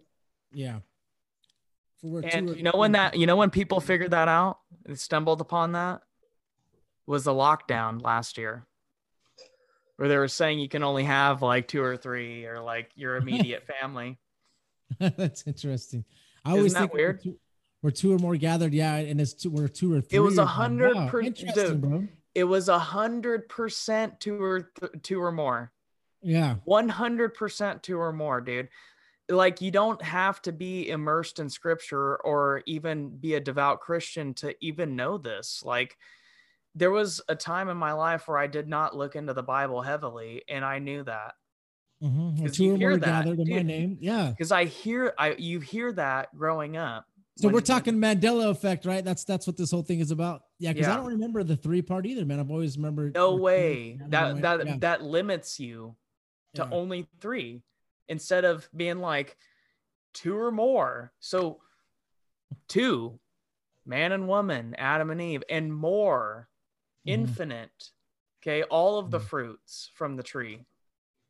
[0.52, 0.80] yeah.
[2.00, 5.40] For And you know when that you know when people figured that out, they stumbled
[5.40, 6.02] upon that
[7.06, 8.66] was the lockdown last year.
[9.96, 13.16] Where they were saying you can only have like two or three or like your
[13.22, 14.18] immediate family.
[15.00, 16.04] That's interesting.
[16.44, 17.22] I Isn't always that think weird?
[17.22, 17.36] two,
[17.80, 20.18] where two or more gathered, yeah, and it's two, where two or three.
[20.18, 21.80] It was a hundred Wow, per- Interesting, dude.
[21.80, 22.08] bro.
[22.34, 25.72] It was a hundred percent two or th- two or more.
[26.22, 26.56] Yeah.
[26.66, 28.68] 100% two or more, dude.
[29.28, 34.34] Like, you don't have to be immersed in scripture or even be a devout Christian
[34.34, 35.62] to even know this.
[35.64, 35.96] Like,
[36.74, 39.82] there was a time in my life where I did not look into the Bible
[39.82, 41.34] heavily, and I knew that
[42.02, 42.36] Mm-hmm.
[42.36, 43.98] Where 'Cause two you hear that, gathered in my name.
[44.00, 44.30] Yeah.
[44.30, 47.06] because I hear, I you hear that growing up.
[47.36, 49.04] So we're talking Mandela effect, right?
[49.04, 50.42] That's that's what this whole thing is about.
[50.58, 52.40] Yeah, because I don't remember the three part either, man.
[52.40, 53.14] I've always remembered.
[53.14, 53.98] No way.
[54.08, 55.94] That that yeah, that limits you
[56.54, 56.76] to yeah.
[56.76, 57.62] only three
[58.08, 59.36] instead of being like
[60.14, 61.12] two or more.
[61.20, 61.60] So
[62.66, 63.18] two,
[63.86, 66.48] man and woman, Adam and Eve, and more,
[67.06, 67.12] Mhm.
[67.12, 67.92] infinite.
[68.42, 69.28] Okay, all of the Mhm.
[69.28, 70.64] fruits from the tree.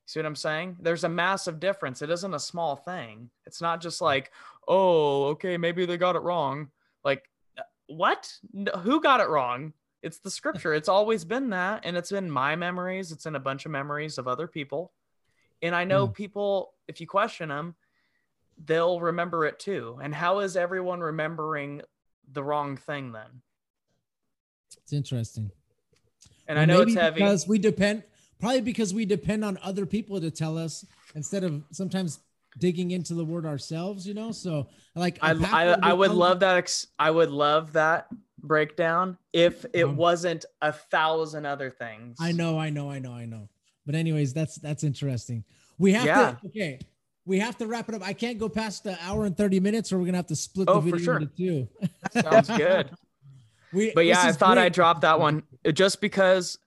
[0.07, 0.77] See what I'm saying?
[0.81, 2.01] There's a massive difference.
[2.03, 3.31] It isn't a small thing.
[3.47, 4.33] It's not just like,
[4.67, 6.71] oh, okay, maybe they got it wrong.
[7.05, 8.39] Like, uh, what?
[8.53, 9.75] No, who got it wrong?
[10.03, 10.73] It's the scripture.
[10.75, 11.85] It's always been that.
[11.85, 13.13] And it's in my memories.
[13.13, 14.93] It's in a bunch of memories of other people.
[15.63, 16.13] And I know Yeah.
[16.15, 17.75] people, if you question them,
[18.65, 19.99] they'll remember it too.
[20.03, 21.83] And how is everyone remembering
[22.33, 23.43] the wrong thing then?
[24.83, 25.51] It's interesting.
[26.47, 27.21] And I know it's heavy.
[27.21, 28.05] because we depend,
[28.39, 32.21] probably because we depend on other people to tell us instead of sometimes
[32.59, 34.07] digging into the word ourselves.
[34.07, 36.57] You know, so like I, I, I would love that.
[36.57, 38.09] Ex- I would love that
[38.43, 42.19] breakdown if it Um, wasn't a thousand other things.
[42.21, 43.49] I know, I know, I know, I know.
[43.89, 45.45] But anyways, that's that's interesting.
[45.79, 46.33] We have Yeah.
[46.43, 46.79] to okay.
[47.25, 48.03] We have to wrap it up.
[48.03, 50.69] I can't go past the hour and 30 minutes, or we're gonna have to split
[50.69, 51.17] Oh, the for video sure.
[51.17, 51.69] into two.
[52.21, 52.91] Sounds good.
[53.73, 54.65] We, but yeah, I thought great.
[54.65, 56.59] I dropped that one uh, just because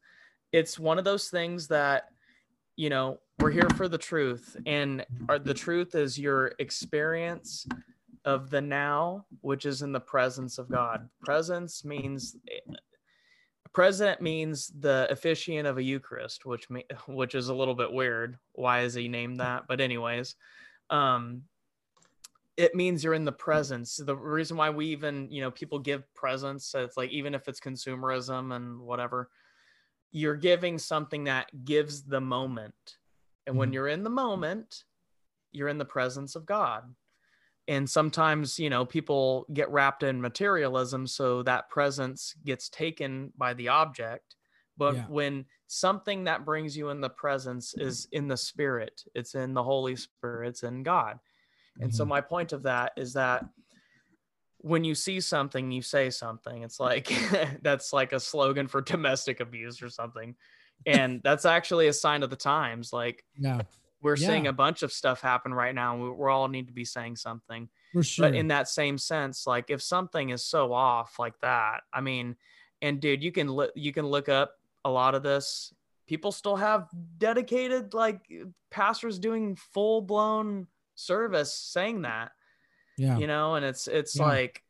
[0.52, 2.10] it's one of those things that,
[2.76, 7.65] you know, we're here for the truth, and our, the truth is your experience
[8.23, 11.10] of the now, which is in the presence of God.
[11.23, 12.35] Presence means
[13.73, 18.38] president means the officiant of a Eucharist, which me, which is a little bit weird.
[18.53, 19.64] Why is he named that?
[19.68, 20.35] But anyways,
[20.89, 21.43] um,
[22.57, 23.95] it means you're in the presence.
[23.95, 27.48] The reason why we even, you know, people give presents, so it's like even if
[27.48, 29.30] it's consumerism and whatever,
[30.11, 32.98] you're giving something that gives the moment.
[33.48, 33.73] And when Mhm.
[33.73, 34.84] you're in the moment,
[35.53, 36.93] you're in the presence of God.
[37.72, 43.53] And sometimes, you know, people get wrapped in materialism, so that presence gets taken by
[43.53, 44.35] the object.
[44.76, 45.06] But Yeah.
[45.07, 49.64] when something that brings you in the presence is in the spirit, it's in the
[49.64, 51.18] Holy Spirit, it's in God.
[51.80, 52.10] And so Mhm.
[52.10, 53.45] my point of that is that
[54.57, 56.64] when you see something, you say something.
[56.64, 57.07] It's like
[57.61, 60.35] that's like a slogan for domestic abuse or something.
[60.88, 62.91] And that's actually a sign of the times.
[62.91, 63.61] Like yeah,
[64.01, 65.93] we're seeing a bunch of stuff happen right now.
[65.93, 67.69] And we, we all need to be saying something.
[68.01, 68.27] sure.
[68.27, 72.35] But in that same sense, like if something is so off like that, I mean,
[72.81, 74.53] and dude, you can look you can look up
[74.83, 75.71] a lot of this
[76.07, 78.19] people still have dedicated like
[78.69, 82.31] pastors doing full blown service saying that.
[82.97, 83.17] Yeah.
[83.17, 84.25] You know, and it's it's Yeah.
[84.25, 84.63] like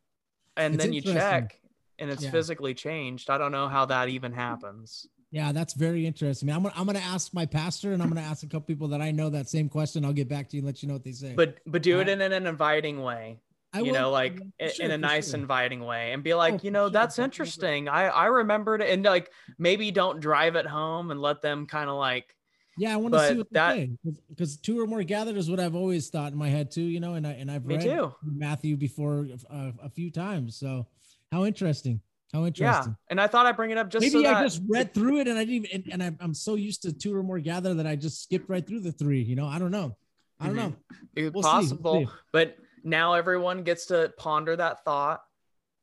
[0.57, 1.59] and It's then you check
[1.97, 2.31] and it's Yeah.
[2.31, 3.29] physically changed.
[3.29, 5.07] I don't know how that even happens.
[5.31, 6.49] Yeah, that's very interesting.
[6.49, 9.01] I'm gonna, I'm gonna ask my pastor and I'm gonna ask a couple people that
[9.01, 10.03] I know that same question.
[10.03, 11.33] I'll get back to you and let you know what they say.
[11.35, 13.39] But but do it I- in an inviting way.
[13.73, 15.39] I you will- know, like will, for i- sure, in a nice, sure.
[15.39, 17.87] inviting way, and be like, Oh, you know, sure, that's interesting.
[17.87, 21.89] I I remembered it, and like maybe don't drive it home and let them kind
[21.89, 22.35] of like
[22.77, 23.87] Yeah, I want to see what that-
[24.27, 26.81] because two or more gathered is what I've always thought in my head too.
[26.83, 28.13] You know, and I and I've read too.
[28.21, 30.57] Matthew before uh, a few times.
[30.57, 30.87] So
[31.31, 32.01] how interesting!
[32.33, 32.91] How interesting.
[32.91, 32.95] yeah.
[33.09, 35.27] And I thought I'd bring it up just Maybe so I just read through it
[35.27, 37.73] and I didn't even and, and I, I'm so used to two or more gather
[37.75, 39.21] that I just skipped right through the three.
[39.21, 39.95] You know, I don't know.
[40.39, 40.57] I don't Mhm.
[40.57, 40.75] know.
[41.15, 42.11] it's We'll we'll possible, see.
[42.31, 45.21] but now everyone gets to ponder that thought,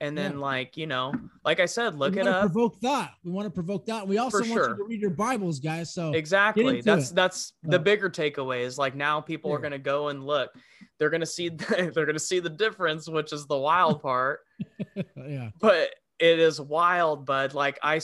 [0.01, 0.39] and then Yeah.
[0.39, 1.13] like you know,
[1.45, 2.41] like I said, look we it up.
[2.51, 3.13] Provoke thought.
[3.23, 4.09] We want to provoke thought.
[4.09, 4.71] We also For want sure.
[4.71, 5.93] you to read your Bibles, guys.
[5.95, 6.81] So Exactly.
[6.81, 7.15] That's it.
[7.15, 10.51] that's the bigger takeaway is like now people are gonna go and look.
[10.99, 11.49] They're gonna see
[11.95, 14.41] they're gonna see the difference, which is the wild part.
[15.17, 18.01] yeah, but it is wild bud like I,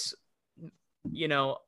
[1.11, 1.59] you know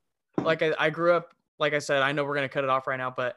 [0.43, 2.69] like I, I grew up like i said i know we're going to cut it
[2.69, 3.35] off right now but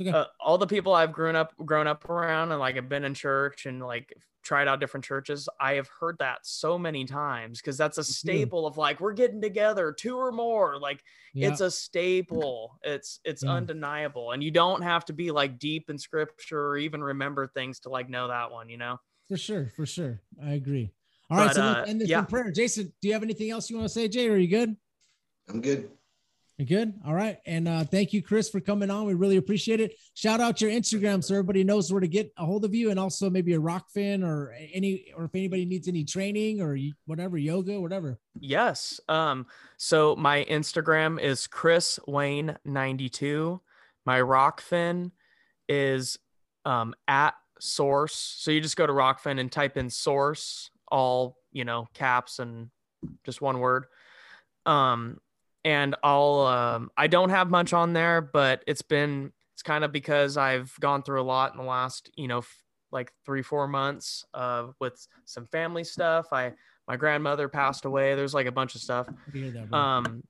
[0.00, 0.10] okay.
[0.10, 3.14] uh, all the people i've grown up grown up around and like have been in
[3.14, 4.12] church and like
[4.42, 8.66] tried out different churches i have heard that so many times because that's a staple
[8.66, 11.02] of like we're getting together two or more like
[11.32, 11.48] yeah.
[11.48, 13.52] it's a staple it's it's Yeah.
[13.52, 17.80] undeniable and you don't have to be like deep in scripture or even remember things
[17.80, 18.98] to like know that one you know
[19.28, 20.20] for sure, for sure.
[20.42, 20.92] I agree.
[21.30, 22.20] All right, But, so uh, let's end this yeah.
[22.20, 22.50] in prayer.
[22.50, 24.28] Jason, do you have anything else you want to say, Jay?
[24.28, 24.76] Are you good?
[25.48, 25.90] I'm good.
[26.58, 26.94] You good?
[27.04, 27.38] All right.
[27.46, 29.06] And uh, thank you, Chris, for coming on.
[29.06, 29.96] We really appreciate it.
[30.14, 33.00] Shout out your Instagram so everybody knows where to get a hold of you, and
[33.00, 37.80] also maybe a Rokfin or any, or if anybody needs any training or whatever, yoga,
[37.80, 38.20] whatever.
[38.38, 39.00] Yes.
[39.08, 39.46] Um,
[39.78, 43.60] so my Instagram is Chris Wayne 92.
[44.06, 45.10] My Rokfin
[45.68, 46.18] is
[46.64, 48.14] um at source.
[48.14, 52.68] So you just go to Rokfin and type in source, all you know, caps and
[53.24, 53.86] just one word.
[54.66, 55.18] Um,
[55.64, 59.92] and I'll um I don't have much on there, but it's been it's kind of
[59.92, 63.66] because I've gone through a lot in the last, you know, f- like three, four
[63.68, 66.26] months uh with some family stuff.
[66.32, 66.52] I
[66.86, 68.14] my grandmother passed away.
[68.14, 69.06] There's like a bunch of stuff.
[69.06, 69.78] Good to hear that, bro.
[69.78, 70.22] Um,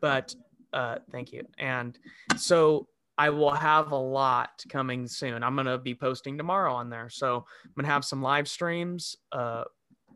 [0.00, 0.34] but
[0.72, 1.44] uh, thank you.
[1.58, 1.98] And
[2.36, 5.42] so I will have a lot coming soon.
[5.42, 7.08] I'm gonna be posting tomorrow on there.
[7.08, 9.64] So I'm gonna have some live streams, uh,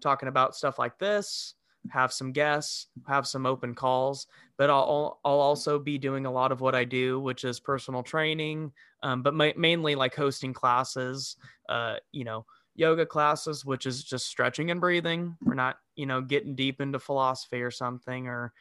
[0.02, 1.54] talking about stuff like this.
[1.90, 6.52] Have some guests, have some open calls, but I'll I'll also be doing a lot
[6.52, 8.70] of what I do, which is personal training,
[9.02, 11.36] um, but ma- mainly like hosting classes.
[11.68, 12.46] Uh, you know,
[12.76, 15.36] yoga classes, which is just stretching and breathing.
[15.42, 18.52] We're not, you know, getting deep into philosophy or something, or,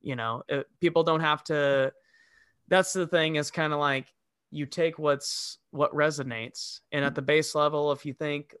[0.00, 1.92] you know, it, people don't have to.
[2.68, 4.06] That's the thing is kind of like
[4.50, 6.80] you take what's what resonates.
[6.90, 8.54] And at the base level, if you think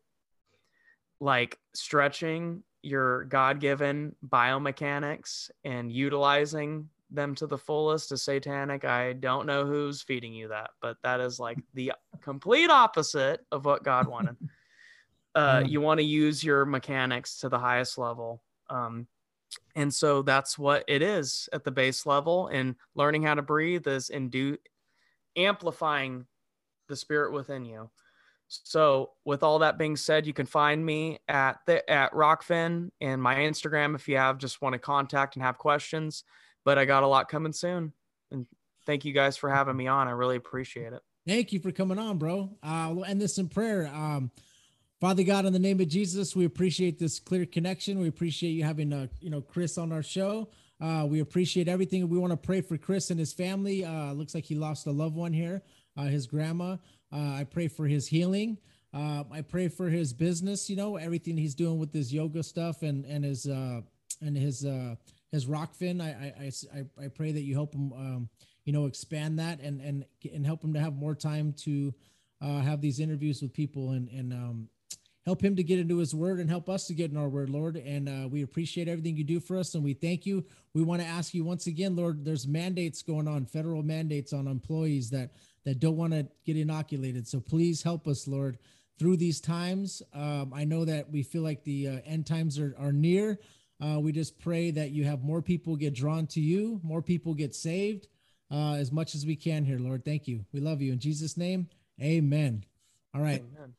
[1.22, 9.12] like stretching your God given biomechanics and utilizing them to the fullest is satanic, I
[9.12, 11.92] don't know who's feeding you that, but that is like the
[12.22, 14.36] complete opposite of what God wanted
[15.34, 18.42] uh, you want to use your mechanics to the highest level.
[18.68, 19.06] Um,
[19.74, 22.48] and so that's what it is at the base level.
[22.48, 24.58] And learning how to breathe is indu-
[25.36, 26.26] amplifying
[26.88, 27.90] the spirit within you.
[28.64, 33.22] So, with all that being said, you can find me at the at Rokfin and
[33.22, 36.24] my Instagram if you have just want to contact and have questions.
[36.64, 37.92] But I got a lot coming soon,
[38.30, 38.46] and
[38.86, 40.08] thank you guys for having me on.
[40.08, 41.02] I really appreciate it.
[41.26, 42.50] Thank you for coming on, bro.
[42.62, 43.86] Uh, we'll end this in prayer.
[43.86, 44.30] Um,
[45.00, 47.98] Father God, in the name of Jesus, we appreciate this clear connection.
[47.98, 50.48] We appreciate you having, uh, you know, Chris on our show.
[50.80, 52.08] Uh, we appreciate everything.
[52.08, 53.84] We want to pray for Chris and his family.
[53.84, 55.62] Uh, looks like he lost a loved one here,
[55.96, 56.76] uh, his grandma.
[57.12, 58.58] Uh, I pray for his healing.
[58.94, 60.68] Uh, I pray for his business.
[60.68, 63.80] You know, everything he's doing with his yoga stuff and and his uh,
[64.20, 64.96] and his uh,
[65.30, 66.00] his Rokfin.
[66.00, 67.92] I I, I I pray that you help him.
[67.92, 68.28] Um,
[68.64, 71.92] you know, expand that and and and help him to have more time to
[72.40, 74.68] uh, have these interviews with people and and um,
[75.24, 77.48] help him to get into his word and help us to get in our word,
[77.48, 77.76] Lord.
[77.76, 80.44] And uh, we appreciate everything you do for us and we thank you.
[80.74, 84.48] We want to ask you once again, Lord, there's mandates going on, federal mandates on
[84.48, 85.30] employees that
[85.64, 87.26] that don't want to get inoculated.
[87.26, 88.58] So please help us, Lord,
[88.98, 90.02] through these times.
[90.12, 93.38] Um, I know that we feel like the uh, end times are, are near.
[93.80, 97.34] Uh, we just pray that you have more people get drawn to you, more people
[97.34, 98.06] get saved
[98.50, 100.04] uh, as much as we can here, Lord.
[100.04, 100.44] Thank you.
[100.52, 100.92] We love you.
[100.92, 101.68] In Jesus' name,
[102.00, 102.64] amen.
[103.14, 103.42] All right.
[103.56, 103.74] Amen.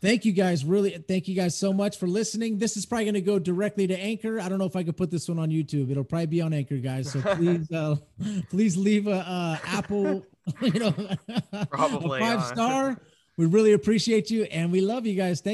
[0.00, 0.64] Thank you guys.
[0.64, 2.58] Really, thank you guys so much for listening.
[2.58, 4.40] This is probably going to go directly to Anchor.
[4.40, 5.92] I don't know if I could put this one on YouTube.
[5.92, 7.12] It'll probably be on Anchor, guys.
[7.12, 7.96] So please, uh,
[8.50, 10.26] please leave a uh, Apple
[10.62, 10.94] you know,
[11.70, 13.00] probably five uh, star.
[13.36, 15.40] We really appreciate you and we love you guys.
[15.40, 15.50] Thank